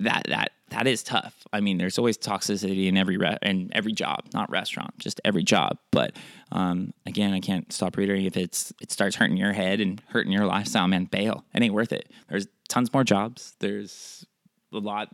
that 0.00 0.24
that 0.28 0.52
that 0.70 0.86
is 0.86 1.02
tough. 1.02 1.46
I 1.52 1.60
mean, 1.60 1.78
there's 1.78 1.96
always 1.96 2.18
toxicity 2.18 2.86
in 2.86 2.96
every 2.96 3.16
re- 3.16 3.38
in 3.42 3.70
every 3.72 3.92
job, 3.92 4.24
not 4.34 4.50
restaurant, 4.50 4.98
just 4.98 5.20
every 5.24 5.44
job. 5.44 5.78
But 5.92 6.16
um, 6.52 6.92
again, 7.06 7.32
I 7.32 7.40
can't 7.40 7.72
stop 7.72 7.96
reiterating 7.96 8.26
if 8.26 8.36
it's 8.36 8.72
it 8.80 8.90
starts 8.90 9.16
hurting 9.16 9.36
your 9.36 9.52
head 9.52 9.80
and 9.80 10.02
hurting 10.08 10.32
your 10.32 10.46
lifestyle, 10.46 10.88
man, 10.88 11.04
bail. 11.04 11.44
It 11.54 11.62
ain't 11.62 11.74
worth 11.74 11.92
it. 11.92 12.10
There's 12.28 12.46
tons 12.68 12.92
more 12.92 13.04
jobs. 13.04 13.54
There's 13.60 14.26
a 14.72 14.78
lot 14.78 15.08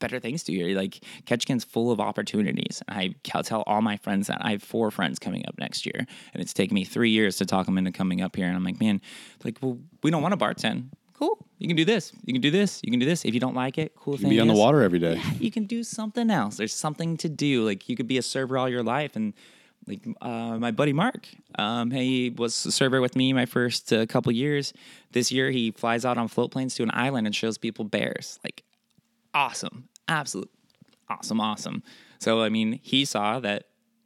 better 0.00 0.20
things 0.20 0.44
to 0.44 0.52
do. 0.52 0.74
Like 0.74 1.04
Ketchikan's 1.26 1.64
full 1.64 1.90
of 1.90 2.00
opportunities. 2.00 2.82
I 2.88 3.14
tell 3.24 3.62
all 3.66 3.82
my 3.82 3.96
friends 3.96 4.26
that 4.26 4.38
I 4.40 4.52
have 4.52 4.62
four 4.62 4.90
friends 4.90 5.18
coming 5.18 5.44
up 5.46 5.58
next 5.58 5.86
year, 5.86 6.06
and 6.32 6.42
it's 6.42 6.52
taken 6.52 6.74
me 6.74 6.84
three 6.84 7.10
years 7.10 7.36
to 7.36 7.46
talk 7.46 7.66
them 7.66 7.78
into 7.78 7.92
coming 7.92 8.20
up 8.20 8.36
here. 8.36 8.46
And 8.46 8.56
I'm 8.56 8.64
like, 8.64 8.80
man, 8.80 9.00
like, 9.44 9.58
well, 9.60 9.78
we 10.02 10.10
don't 10.10 10.22
want 10.22 10.38
to 10.38 10.44
bartend. 10.44 10.88
Cool. 11.18 11.44
You 11.58 11.66
can 11.66 11.76
do 11.76 11.84
this. 11.84 12.12
You 12.24 12.32
can 12.32 12.40
do 12.40 12.50
this. 12.52 12.80
You 12.84 12.92
can 12.92 13.00
do 13.00 13.06
this. 13.06 13.24
If 13.24 13.34
you 13.34 13.40
don't 13.40 13.56
like 13.56 13.76
it, 13.76 13.96
cool 13.96 14.14
you 14.14 14.20
thing. 14.20 14.30
Be 14.30 14.40
on 14.40 14.46
the 14.46 14.54
water 14.54 14.82
every 14.82 15.00
day. 15.00 15.20
you 15.40 15.50
can 15.50 15.64
do 15.64 15.82
something 15.82 16.30
else. 16.30 16.56
There's 16.56 16.74
something 16.74 17.16
to 17.18 17.28
do. 17.28 17.64
Like 17.64 17.88
you 17.88 17.96
could 17.96 18.06
be 18.06 18.18
a 18.18 18.22
server 18.22 18.56
all 18.56 18.68
your 18.68 18.84
life, 18.84 19.16
and 19.16 19.34
like 19.88 20.06
uh, 20.20 20.58
my 20.58 20.70
buddy 20.70 20.92
Mark, 20.92 21.28
um, 21.58 21.90
he 21.90 22.30
was 22.30 22.64
a 22.66 22.70
server 22.70 23.00
with 23.00 23.16
me 23.16 23.32
my 23.32 23.46
first 23.46 23.92
uh, 23.92 24.06
couple 24.06 24.30
years. 24.30 24.72
This 25.10 25.32
year, 25.32 25.50
he 25.50 25.72
flies 25.72 26.04
out 26.04 26.18
on 26.18 26.28
float 26.28 26.52
planes 26.52 26.76
to 26.76 26.84
an 26.84 26.90
island 26.92 27.26
and 27.26 27.34
shows 27.34 27.58
people 27.58 27.84
bears. 27.84 28.38
Like 28.44 28.62
awesome, 29.34 29.88
absolute 30.06 30.50
awesome, 31.08 31.40
awesome. 31.40 31.82
So 32.20 32.42
I 32.42 32.48
mean, 32.48 32.78
he 32.82 33.04
saw 33.04 33.40
that 33.40 33.64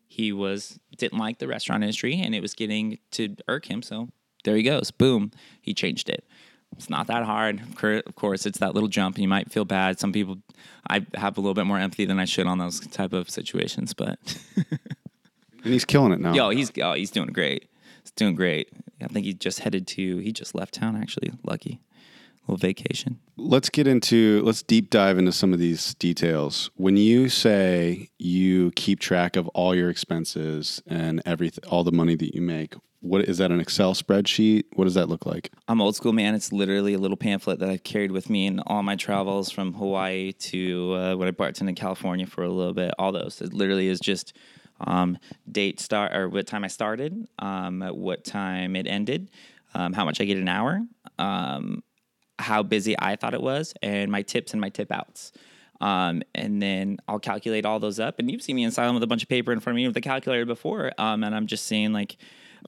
he 0.09 0.33
was 0.33 0.79
didn't 0.97 1.19
like 1.19 1.39
the 1.39 1.49
restaurant 1.49 1.83
industry 1.83 2.19
and 2.21 2.35
it 2.35 2.41
was 2.41 2.55
getting 2.55 2.99
to 3.13 3.37
irk 3.49 3.67
him. 3.67 3.83
So 3.83 4.09
there 4.45 4.57
he 4.57 4.63
goes. 4.63 4.91
Boom, 4.91 5.31
he 5.61 5.75
changed 5.75 6.09
it. 6.09 6.25
It's 6.77 6.91
not 6.91 7.07
that 7.07 7.25
hard. 7.25 7.61
Of 7.83 8.15
course, 8.15 8.47
it's 8.47 8.59
that 8.59 8.75
little 8.75 8.89
jump, 8.89 9.17
and 9.17 9.23
you 9.23 9.29
might 9.29 9.53
feel 9.53 9.65
bad. 9.65 10.01
Some 10.01 10.13
people, 10.13 10.39
I 10.89 11.07
have 11.15 11.37
a 11.39 11.41
little 11.41 11.55
bit 11.55 11.67
more 11.67 11.79
empathy 11.79 12.05
than 12.05 12.19
I 12.19 12.25
should 12.25 12.47
on 12.47 12.59
those 12.59 12.81
type 12.89 13.13
of 13.13 13.31
situations. 13.31 13.95
But 13.95 14.19
And 15.65 15.73
he's 15.73 15.85
killing 15.85 16.13
it 16.13 16.21
now. 16.21 16.35
yo, 16.35 16.51
he's 16.51 16.73
oh, 16.83 16.95
he's 16.95 17.11
doing 17.11 17.29
great. 17.29 17.69
He's 18.03 18.11
doing 18.13 18.35
great. 18.35 18.69
I 19.01 19.07
think 19.07 19.27
he 19.27 19.35
just 19.35 19.61
headed 19.61 19.87
to. 19.89 20.19
He 20.19 20.33
just 20.33 20.55
left 20.55 20.75
town. 20.75 20.97
Actually, 20.97 21.33
lucky 21.45 21.81
little 22.47 22.57
vacation. 22.57 23.21
let's 23.37 23.69
get 23.71 23.87
into 23.87 24.43
let's 24.43 24.63
deep 24.63 24.91
dive 24.91 25.19
into 25.19 25.33
some 25.33 25.53
of 25.53 25.59
these 25.59 25.95
details. 25.95 26.71
When 26.75 26.97
you 26.97 27.29
say 27.29 28.09
you 28.19 28.73
keep 28.73 29.01
track 29.01 29.37
of 29.37 29.49
all 29.49 29.75
your 29.75 29.91
expenses 29.91 30.83
and 30.87 31.23
everything, 31.25 31.65
all 31.71 31.85
the 31.85 31.93
money 31.93 32.17
that 32.17 32.35
you 32.35 32.43
make, 32.43 32.75
what 33.01 33.25
is 33.29 33.39
that 33.39 33.51
an 33.51 33.61
Excel 33.61 33.95
spreadsheet? 33.95 34.65
What 34.75 34.85
does 34.85 34.95
that 34.95 35.09
look 35.09 35.27
like? 35.27 35.51
I'm 35.67 35.81
old 35.81 35.97
school, 35.97 36.13
man. 36.13 36.35
It's 36.35 36.53
literally 36.53 36.95
a 36.95 36.99
little 36.99 37.17
pamphlet 37.17 37.59
that 37.59 37.69
I've 37.69 37.83
carried 37.83 38.13
with 38.13 38.31
me 38.31 38.47
in 38.47 38.61
all 38.61 38.83
my 38.83 38.95
travels 38.97 39.51
from 39.51 39.75
Hawaii 39.75 40.33
to 40.33 40.95
uh, 40.95 41.17
when 41.17 41.27
I 41.27 41.33
bartended 41.33 41.71
in 41.71 41.75
California 41.75 42.27
for 42.27 42.45
a 42.45 42.49
little 42.49 42.75
bit. 42.75 42.95
All 42.99 43.11
those. 43.11 43.41
It 43.41 43.53
literally 43.53 43.89
is 43.89 43.99
just 43.99 44.37
um, 44.81 45.19
date 45.51 45.81
start 45.81 46.15
or 46.15 46.29
what 46.29 46.47
time 46.47 46.65
I 46.65 46.69
started, 46.69 47.27
um, 47.39 47.83
at 47.83 47.97
what 47.97 48.25
time 48.25 48.77
it 48.77 48.87
ended, 48.87 49.31
um, 49.75 49.93
how 49.93 50.05
much 50.05 50.21
I 50.21 50.25
get 50.25 50.39
an 50.39 50.49
hour, 50.49 50.81
um, 51.19 51.83
how 52.43 52.63
busy 52.63 52.95
I 52.99 53.17
thought 53.17 53.35
it 53.35 53.43
was, 53.43 53.75
and 53.83 54.11
my 54.11 54.23
tips 54.23 54.53
and 54.53 54.61
my 54.61 54.69
tip 54.69 54.93
outs. 54.93 55.33
Um, 55.81 56.23
and 56.35 56.63
then 56.63 56.99
I'll 57.09 57.19
calculate 57.19 57.67
all 57.67 57.81
those 57.81 57.99
up. 57.99 58.19
And 58.19 58.31
you've 58.31 58.43
seen 58.43 58.57
me 58.57 58.63
in 58.63 58.71
silent 58.71 58.95
with 58.95 59.03
a 59.03 59.07
bunch 59.09 59.25
of 59.25 59.29
paper 59.29 59.53
in 59.53 59.59
front 59.59 59.75
of 59.75 59.77
me 59.79 59.87
with 59.87 59.95
the 59.95 60.01
calculator 60.01 60.47
before. 60.47 60.93
Um, 60.97 61.25
and 61.25 61.35
I'm 61.35 61.49
just 61.49 61.67
saying, 61.67 61.93
like, 61.93 62.17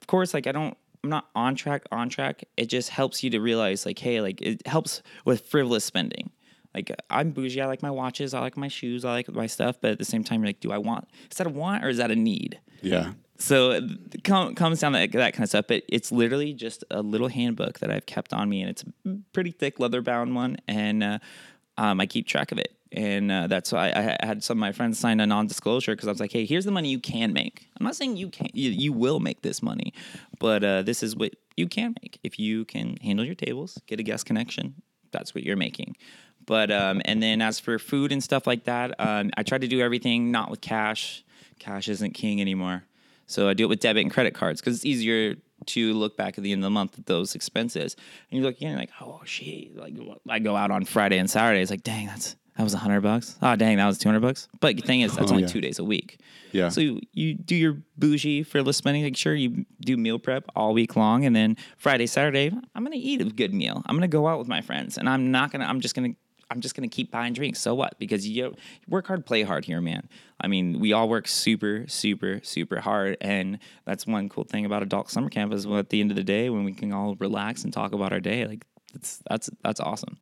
of 0.00 0.08
course, 0.08 0.34
like 0.34 0.48
I 0.48 0.52
don't, 0.52 0.76
I'm 1.04 1.10
not 1.10 1.28
on 1.36 1.54
track, 1.54 1.84
on 1.92 2.08
track. 2.08 2.44
It 2.56 2.66
just 2.66 2.90
helps 2.90 3.22
you 3.22 3.30
to 3.30 3.38
realize, 3.38 3.86
like, 3.86 4.00
hey, 4.00 4.20
like 4.20 4.42
it 4.42 4.66
helps 4.66 5.02
with 5.24 5.46
frivolous 5.46 5.84
spending. 5.84 6.30
Like 6.74 6.90
I'm 7.08 7.30
bougie. 7.30 7.60
I 7.60 7.66
like 7.66 7.82
my 7.82 7.90
watches. 7.90 8.34
I 8.34 8.40
like 8.40 8.56
my 8.56 8.68
shoes. 8.68 9.04
I 9.04 9.12
like 9.12 9.32
my 9.32 9.46
stuff. 9.46 9.76
But 9.80 9.92
at 9.92 9.98
the 9.98 10.04
same 10.04 10.24
time, 10.24 10.40
you're 10.40 10.48
like, 10.48 10.60
do 10.60 10.72
I 10.72 10.78
want? 10.78 11.08
Is 11.30 11.36
that 11.36 11.46
a 11.46 11.50
want 11.50 11.84
or 11.84 11.88
is 11.88 11.98
that 11.98 12.10
a 12.10 12.16
need? 12.16 12.58
Yeah. 12.82 13.12
So 13.38 13.72
it 13.72 14.22
com- 14.22 14.54
comes 14.54 14.80
down 14.80 14.92
to 14.92 14.98
that, 14.98 15.12
that 15.12 15.34
kind 15.34 15.42
of 15.42 15.48
stuff. 15.48 15.66
But 15.68 15.82
it's 15.88 16.12
literally 16.12 16.52
just 16.52 16.84
a 16.90 17.02
little 17.02 17.28
handbook 17.28 17.80
that 17.80 17.90
I've 17.90 18.06
kept 18.06 18.32
on 18.32 18.48
me, 18.48 18.60
and 18.60 18.70
it's 18.70 18.84
a 18.84 19.16
pretty 19.32 19.50
thick 19.50 19.80
leather 19.80 20.02
bound 20.02 20.34
one, 20.34 20.56
and 20.68 21.02
uh, 21.02 21.18
um, 21.76 22.00
I 22.00 22.06
keep 22.06 22.26
track 22.26 22.52
of 22.52 22.58
it. 22.58 22.76
And 22.92 23.32
uh, 23.32 23.48
that's 23.48 23.72
why 23.72 23.90
I, 23.90 24.16
I 24.22 24.26
had 24.26 24.44
some 24.44 24.58
of 24.58 24.60
my 24.60 24.70
friends 24.70 25.00
sign 25.00 25.18
a 25.18 25.26
non-disclosure 25.26 25.92
because 25.92 26.06
I 26.06 26.12
was 26.12 26.20
like, 26.20 26.32
"Hey, 26.32 26.44
here's 26.44 26.64
the 26.64 26.70
money 26.70 26.90
you 26.90 27.00
can 27.00 27.32
make. 27.32 27.66
I'm 27.78 27.84
not 27.84 27.96
saying 27.96 28.16
you 28.16 28.30
can, 28.30 28.48
you, 28.52 28.70
you 28.70 28.92
will 28.92 29.18
make 29.18 29.42
this 29.42 29.62
money, 29.62 29.92
but 30.38 30.62
uh, 30.62 30.82
this 30.82 31.02
is 31.02 31.16
what 31.16 31.34
you 31.56 31.66
can 31.66 31.94
make 32.02 32.20
if 32.22 32.38
you 32.38 32.64
can 32.64 32.96
handle 32.98 33.24
your 33.24 33.34
tables, 33.34 33.80
get 33.86 33.98
a 33.98 34.04
guest 34.04 34.26
connection. 34.26 34.76
That's 35.10 35.34
what 35.34 35.42
you're 35.42 35.56
making." 35.56 35.96
But 36.46 36.70
um, 36.70 37.02
and 37.04 37.22
then 37.22 37.42
as 37.42 37.58
for 37.58 37.78
food 37.78 38.12
and 38.12 38.22
stuff 38.22 38.46
like 38.46 38.64
that, 38.64 38.94
um, 39.00 39.30
I 39.36 39.42
try 39.42 39.58
to 39.58 39.66
do 39.66 39.80
everything 39.80 40.30
not 40.30 40.50
with 40.50 40.60
cash. 40.60 41.24
Cash 41.58 41.88
isn't 41.88 42.12
king 42.12 42.40
anymore. 42.40 42.84
So 43.26 43.48
I 43.48 43.54
do 43.54 43.64
it 43.64 43.68
with 43.68 43.80
debit 43.80 44.02
and 44.02 44.12
credit 44.12 44.34
cards 44.34 44.60
because 44.60 44.76
it's 44.76 44.84
easier 44.84 45.36
to 45.66 45.92
look 45.94 46.16
back 46.16 46.36
at 46.36 46.44
the 46.44 46.52
end 46.52 46.60
of 46.60 46.64
the 46.64 46.70
month 46.70 46.98
at 46.98 47.06
those 47.06 47.34
expenses. 47.34 47.96
And 48.30 48.38
you 48.38 48.44
look 48.44 48.56
again, 48.56 48.76
like, 48.76 48.90
oh 49.00 49.20
shit! 49.24 49.76
Like 49.76 49.94
I 50.28 50.38
go 50.38 50.56
out 50.56 50.70
on 50.70 50.84
Friday 50.84 51.18
and 51.18 51.30
Saturday. 51.30 51.62
It's 51.62 51.70
like, 51.70 51.82
dang, 51.82 52.06
that's 52.06 52.36
that 52.56 52.62
was 52.62 52.74
a 52.74 52.78
hundred 52.78 53.00
bucks. 53.00 53.36
Oh 53.42 53.56
dang, 53.56 53.78
that 53.78 53.86
was 53.86 53.98
two 53.98 54.08
hundred 54.08 54.20
bucks. 54.20 54.46
But 54.60 54.76
the 54.76 54.82
thing 54.82 55.00
is, 55.00 55.16
that's 55.16 55.30
Oh, 55.30 55.34
only 55.34 55.42
yeah. 55.44 55.48
two 55.48 55.60
days 55.60 55.78
a 55.78 55.84
week. 55.84 56.20
Yeah. 56.52 56.68
So 56.68 56.80
you, 56.80 57.00
you 57.12 57.34
do 57.34 57.56
your 57.56 57.78
bougie 57.96 58.42
frivolous 58.44 58.76
spending. 58.76 59.02
Like 59.02 59.16
sure, 59.16 59.34
you 59.34 59.64
do 59.80 59.96
meal 59.96 60.18
prep 60.18 60.44
all 60.54 60.72
week 60.74 60.94
long, 60.94 61.24
and 61.24 61.34
then 61.34 61.56
Friday, 61.78 62.06
Saturday, 62.06 62.52
I'm 62.74 62.84
gonna 62.84 62.96
eat 62.96 63.20
a 63.20 63.24
good 63.24 63.52
meal. 63.54 63.82
I'm 63.86 63.96
gonna 63.96 64.06
go 64.06 64.28
out 64.28 64.38
with 64.38 64.48
my 64.48 64.60
friends, 64.60 64.98
and 64.98 65.08
I'm 65.08 65.30
not 65.30 65.50
gonna. 65.50 65.64
I'm 65.64 65.80
just 65.80 65.94
gonna. 65.94 66.14
I'm 66.54 66.60
just 66.60 66.76
gonna 66.76 66.88
keep 66.88 67.10
buying 67.10 67.32
drinks. 67.32 67.58
So 67.58 67.74
what? 67.74 67.98
Because 67.98 68.28
you, 68.28 68.54
work 68.88 69.08
hard, 69.08 69.26
play 69.26 69.42
hard 69.42 69.64
here, 69.64 69.80
man. 69.80 70.08
I 70.40 70.46
mean, 70.46 70.78
we 70.78 70.92
all 70.92 71.08
work 71.08 71.26
super, 71.26 71.84
super, 71.88 72.40
super 72.44 72.80
hard, 72.80 73.16
and 73.20 73.58
that's 73.84 74.06
one 74.06 74.28
cool 74.28 74.44
thing 74.44 74.64
about 74.64 74.82
adult 74.84 75.10
summer 75.10 75.28
camp 75.28 75.52
is 75.52 75.66
well, 75.66 75.80
at 75.80 75.90
the 75.90 76.00
end 76.00 76.12
of 76.12 76.16
the 76.16 76.22
day 76.22 76.50
when 76.50 76.62
we 76.62 76.72
can 76.72 76.92
all 76.92 77.16
relax 77.16 77.64
and 77.64 77.72
talk 77.72 77.92
about 77.92 78.12
our 78.12 78.20
day. 78.20 78.46
Like 78.46 78.64
that's 78.92 79.20
that's 79.28 79.50
that's 79.64 79.80
awesome. 79.80 80.18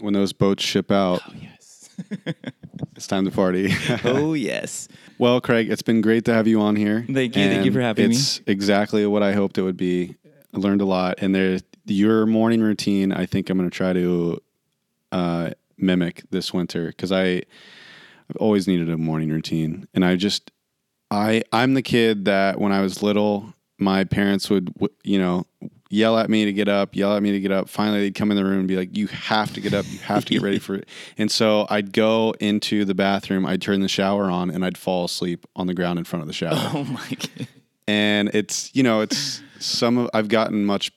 When 0.00 0.14
those 0.14 0.32
boats 0.32 0.64
ship 0.64 0.90
out, 0.90 1.20
Yes. 1.38 1.90
it's 2.96 3.06
time 3.06 3.26
to 3.26 3.30
party. 3.30 3.72
oh 4.04 4.32
yes. 4.32 4.88
well, 5.18 5.42
Craig, 5.42 5.70
it's 5.70 5.82
been 5.82 6.00
great 6.00 6.24
to 6.24 6.32
have 6.32 6.46
you 6.46 6.60
on 6.60 6.74
here. 6.74 7.04
Thank 7.06 7.36
you. 7.36 7.48
Thank 7.48 7.66
you 7.66 7.72
for 7.72 7.82
having 7.82 8.08
me. 8.08 8.14
It's 8.14 8.40
exactly 8.46 9.04
what 9.06 9.22
I 9.22 9.32
hoped 9.32 9.58
it 9.58 9.62
would 9.62 9.76
be. 9.76 10.16
I 10.54 10.58
learned 10.58 10.80
a 10.80 10.86
lot, 10.86 11.16
and 11.18 11.34
there, 11.34 11.58
your 11.84 12.24
morning 12.24 12.62
routine. 12.62 13.12
I 13.12 13.26
think 13.26 13.50
I'm 13.50 13.58
going 13.58 13.68
to 13.68 13.76
try 13.76 13.92
to 13.92 14.42
uh, 15.12 15.50
mimic 15.78 16.22
this 16.30 16.52
winter 16.52 16.88
because 16.88 17.12
I, 17.12 17.42
I've 18.28 18.36
always 18.38 18.66
needed 18.66 18.90
a 18.90 18.96
morning 18.96 19.30
routine, 19.30 19.86
and 19.94 20.04
I 20.04 20.16
just, 20.16 20.50
I, 21.10 21.42
I'm 21.52 21.74
the 21.74 21.82
kid 21.82 22.24
that 22.24 22.58
when 22.60 22.72
I 22.72 22.80
was 22.82 23.02
little, 23.02 23.54
my 23.78 24.04
parents 24.04 24.48
would, 24.50 24.72
you 25.04 25.18
know, 25.18 25.46
yell 25.88 26.18
at 26.18 26.28
me 26.28 26.44
to 26.44 26.52
get 26.52 26.66
up, 26.66 26.96
yell 26.96 27.14
at 27.16 27.22
me 27.22 27.30
to 27.32 27.38
get 27.40 27.52
up. 27.52 27.68
Finally, 27.68 28.00
they'd 28.00 28.14
come 28.14 28.30
in 28.32 28.36
the 28.36 28.44
room 28.44 28.58
and 28.60 28.66
be 28.68 28.74
like, 28.76 28.96
"You 28.96 29.06
have 29.06 29.52
to 29.54 29.60
get 29.60 29.72
up. 29.74 29.84
You 29.88 29.98
have 29.98 30.24
to 30.24 30.32
get 30.32 30.42
ready 30.42 30.58
for 30.58 30.74
it." 30.74 30.88
And 31.18 31.30
so 31.30 31.66
I'd 31.70 31.92
go 31.92 32.34
into 32.40 32.84
the 32.84 32.94
bathroom, 32.94 33.46
I'd 33.46 33.62
turn 33.62 33.80
the 33.80 33.88
shower 33.88 34.24
on, 34.30 34.50
and 34.50 34.64
I'd 34.64 34.76
fall 34.78 35.04
asleep 35.04 35.46
on 35.54 35.66
the 35.68 35.74
ground 35.74 35.98
in 35.98 36.04
front 36.04 36.22
of 36.22 36.26
the 36.26 36.32
shower 36.32 36.54
Oh 36.56 36.84
my 36.84 37.06
god. 37.10 37.48
and 37.86 38.30
it's 38.34 38.74
you 38.74 38.82
know 38.82 39.00
it's 39.02 39.40
some 39.60 39.98
of 39.98 40.10
I've 40.12 40.28
gotten 40.28 40.64
much 40.66 40.90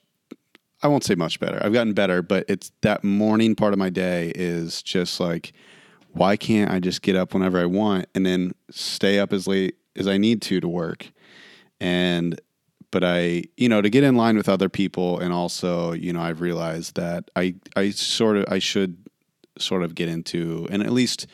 I 0.82 0.88
won't 0.88 1.04
say 1.04 1.14
much 1.14 1.40
better. 1.40 1.60
I've 1.62 1.72
gotten 1.72 1.92
better, 1.92 2.22
but 2.22 2.44
it's 2.48 2.72
that 2.80 3.04
morning 3.04 3.54
part 3.54 3.72
of 3.72 3.78
my 3.78 3.90
day 3.90 4.32
is 4.34 4.82
just 4.82 5.20
like 5.20 5.52
why 6.12 6.36
can't 6.36 6.70
I 6.70 6.80
just 6.80 7.02
get 7.02 7.16
up 7.16 7.34
whenever 7.34 7.58
I 7.58 7.66
want 7.66 8.06
and 8.14 8.26
then 8.26 8.52
stay 8.70 9.18
up 9.18 9.32
as 9.32 9.46
late 9.46 9.76
as 9.96 10.06
I 10.06 10.18
need 10.18 10.42
to 10.42 10.60
to 10.60 10.68
work? 10.68 11.10
And 11.80 12.40
but 12.90 13.04
I, 13.04 13.44
you 13.56 13.68
know, 13.68 13.80
to 13.80 13.88
get 13.88 14.02
in 14.02 14.16
line 14.16 14.36
with 14.36 14.48
other 14.48 14.68
people 14.68 15.20
and 15.20 15.32
also, 15.32 15.92
you 15.92 16.12
know, 16.12 16.20
I've 16.20 16.40
realized 16.40 16.96
that 16.96 17.30
I 17.36 17.54
I 17.76 17.90
sort 17.90 18.36
of 18.36 18.44
I 18.48 18.58
should 18.58 18.96
sort 19.58 19.82
of 19.82 19.94
get 19.94 20.08
into 20.08 20.66
and 20.70 20.82
at 20.82 20.92
least 20.92 21.26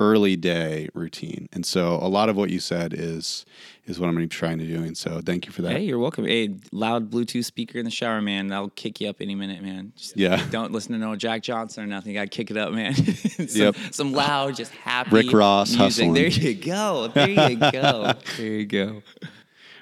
early 0.00 0.36
day 0.36 0.88
routine. 0.94 1.48
And 1.52 1.64
so 1.64 1.94
a 1.94 2.08
lot 2.08 2.28
of 2.28 2.36
what 2.36 2.50
you 2.50 2.60
said 2.60 2.92
is 2.92 3.44
is 3.86 4.00
what 4.00 4.08
I'm 4.08 4.14
going 4.14 4.28
to 4.28 4.34
be 4.34 4.36
trying 4.36 4.58
to 4.58 4.66
do. 4.66 4.82
And 4.82 4.96
so 4.96 5.20
thank 5.24 5.46
you 5.46 5.52
for 5.52 5.62
that. 5.62 5.72
Hey, 5.72 5.84
you're 5.84 5.98
welcome. 6.00 6.24
Hey, 6.26 6.56
loud 6.72 7.08
Bluetooth 7.10 7.44
speaker 7.44 7.78
in 7.78 7.84
the 7.84 7.90
shower, 7.90 8.20
man. 8.20 8.48
That'll 8.48 8.70
kick 8.70 9.00
you 9.00 9.08
up 9.08 9.16
any 9.20 9.34
minute, 9.36 9.62
man. 9.62 9.92
Just 9.96 10.16
Yeah. 10.16 10.44
Don't 10.50 10.72
listen 10.72 10.92
to 10.92 10.98
no 10.98 11.14
Jack 11.16 11.42
Johnson 11.42 11.84
or 11.84 11.86
nothing. 11.86 12.12
You 12.12 12.18
gotta 12.18 12.28
kick 12.28 12.50
it 12.50 12.56
up, 12.56 12.72
man. 12.72 12.94
some, 12.94 13.46
Yep. 13.48 13.76
some 13.92 14.12
loud, 14.12 14.56
just 14.56 14.72
happy 14.72 15.10
Rick 15.10 15.32
Ross 15.32 15.68
music. 15.68 15.80
hustling. 15.80 16.14
There 16.14 16.26
you 16.28 16.54
go. 16.54 17.08
There 17.14 17.28
you 17.50 17.56
go. 17.56 18.12
there 18.36 18.46
you 18.46 18.66
go. 18.66 19.02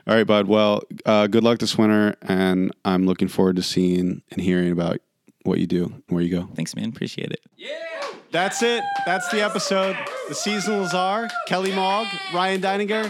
All 0.06 0.14
right, 0.14 0.26
bud. 0.26 0.48
Well, 0.48 0.82
uh, 1.06 1.26
good 1.28 1.42
luck 1.42 1.58
this 1.60 1.78
winter, 1.78 2.14
and 2.20 2.72
I'm 2.84 3.06
looking 3.06 3.28
forward 3.28 3.56
to 3.56 3.62
seeing 3.62 4.20
and 4.30 4.40
hearing 4.40 4.70
about 4.70 4.98
what 5.44 5.58
you 5.60 5.66
do 5.66 6.02
where 6.08 6.22
you 6.22 6.30
go. 6.30 6.48
Thanks, 6.54 6.74
man. 6.74 6.88
Appreciate 6.88 7.30
it. 7.30 7.40
Yeah. 7.56 7.68
That's 8.34 8.62
it. 8.64 8.82
That's 9.06 9.28
the 9.28 9.42
episode. 9.42 9.96
The 10.26 10.34
seasonals 10.34 10.92
are 10.92 11.28
Kelly 11.46 11.72
Mogg, 11.72 12.08
Ryan 12.34 12.60
Deininger, 12.60 13.04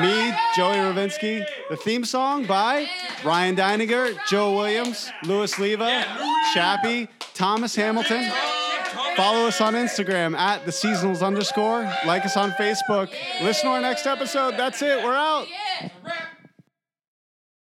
me, 0.00 0.32
Joey 0.54 0.76
Ravinsky. 0.76 1.44
The 1.68 1.76
theme 1.76 2.04
song 2.04 2.46
by 2.46 2.86
Ryan 3.24 3.56
Deininger, 3.56 4.16
Joe 4.28 4.54
Williams, 4.54 5.10
Louis 5.24 5.58
Leva, 5.58 6.04
Chappie, 6.54 7.08
Thomas 7.34 7.74
Hamilton. 7.74 8.30
Follow 9.16 9.48
us 9.48 9.60
on 9.60 9.74
Instagram 9.74 10.36
at 10.36 10.64
the 10.64 10.70
seasonals 10.70 11.26
underscore. 11.26 11.82
Like 12.06 12.24
us 12.24 12.36
on 12.36 12.52
Facebook. 12.52 13.12
Listen 13.42 13.64
to 13.64 13.70
our 13.70 13.80
next 13.80 14.06
episode. 14.06 14.52
That's 14.56 14.80
it. 14.80 15.02
We're 15.02 15.12
out. 15.12 15.48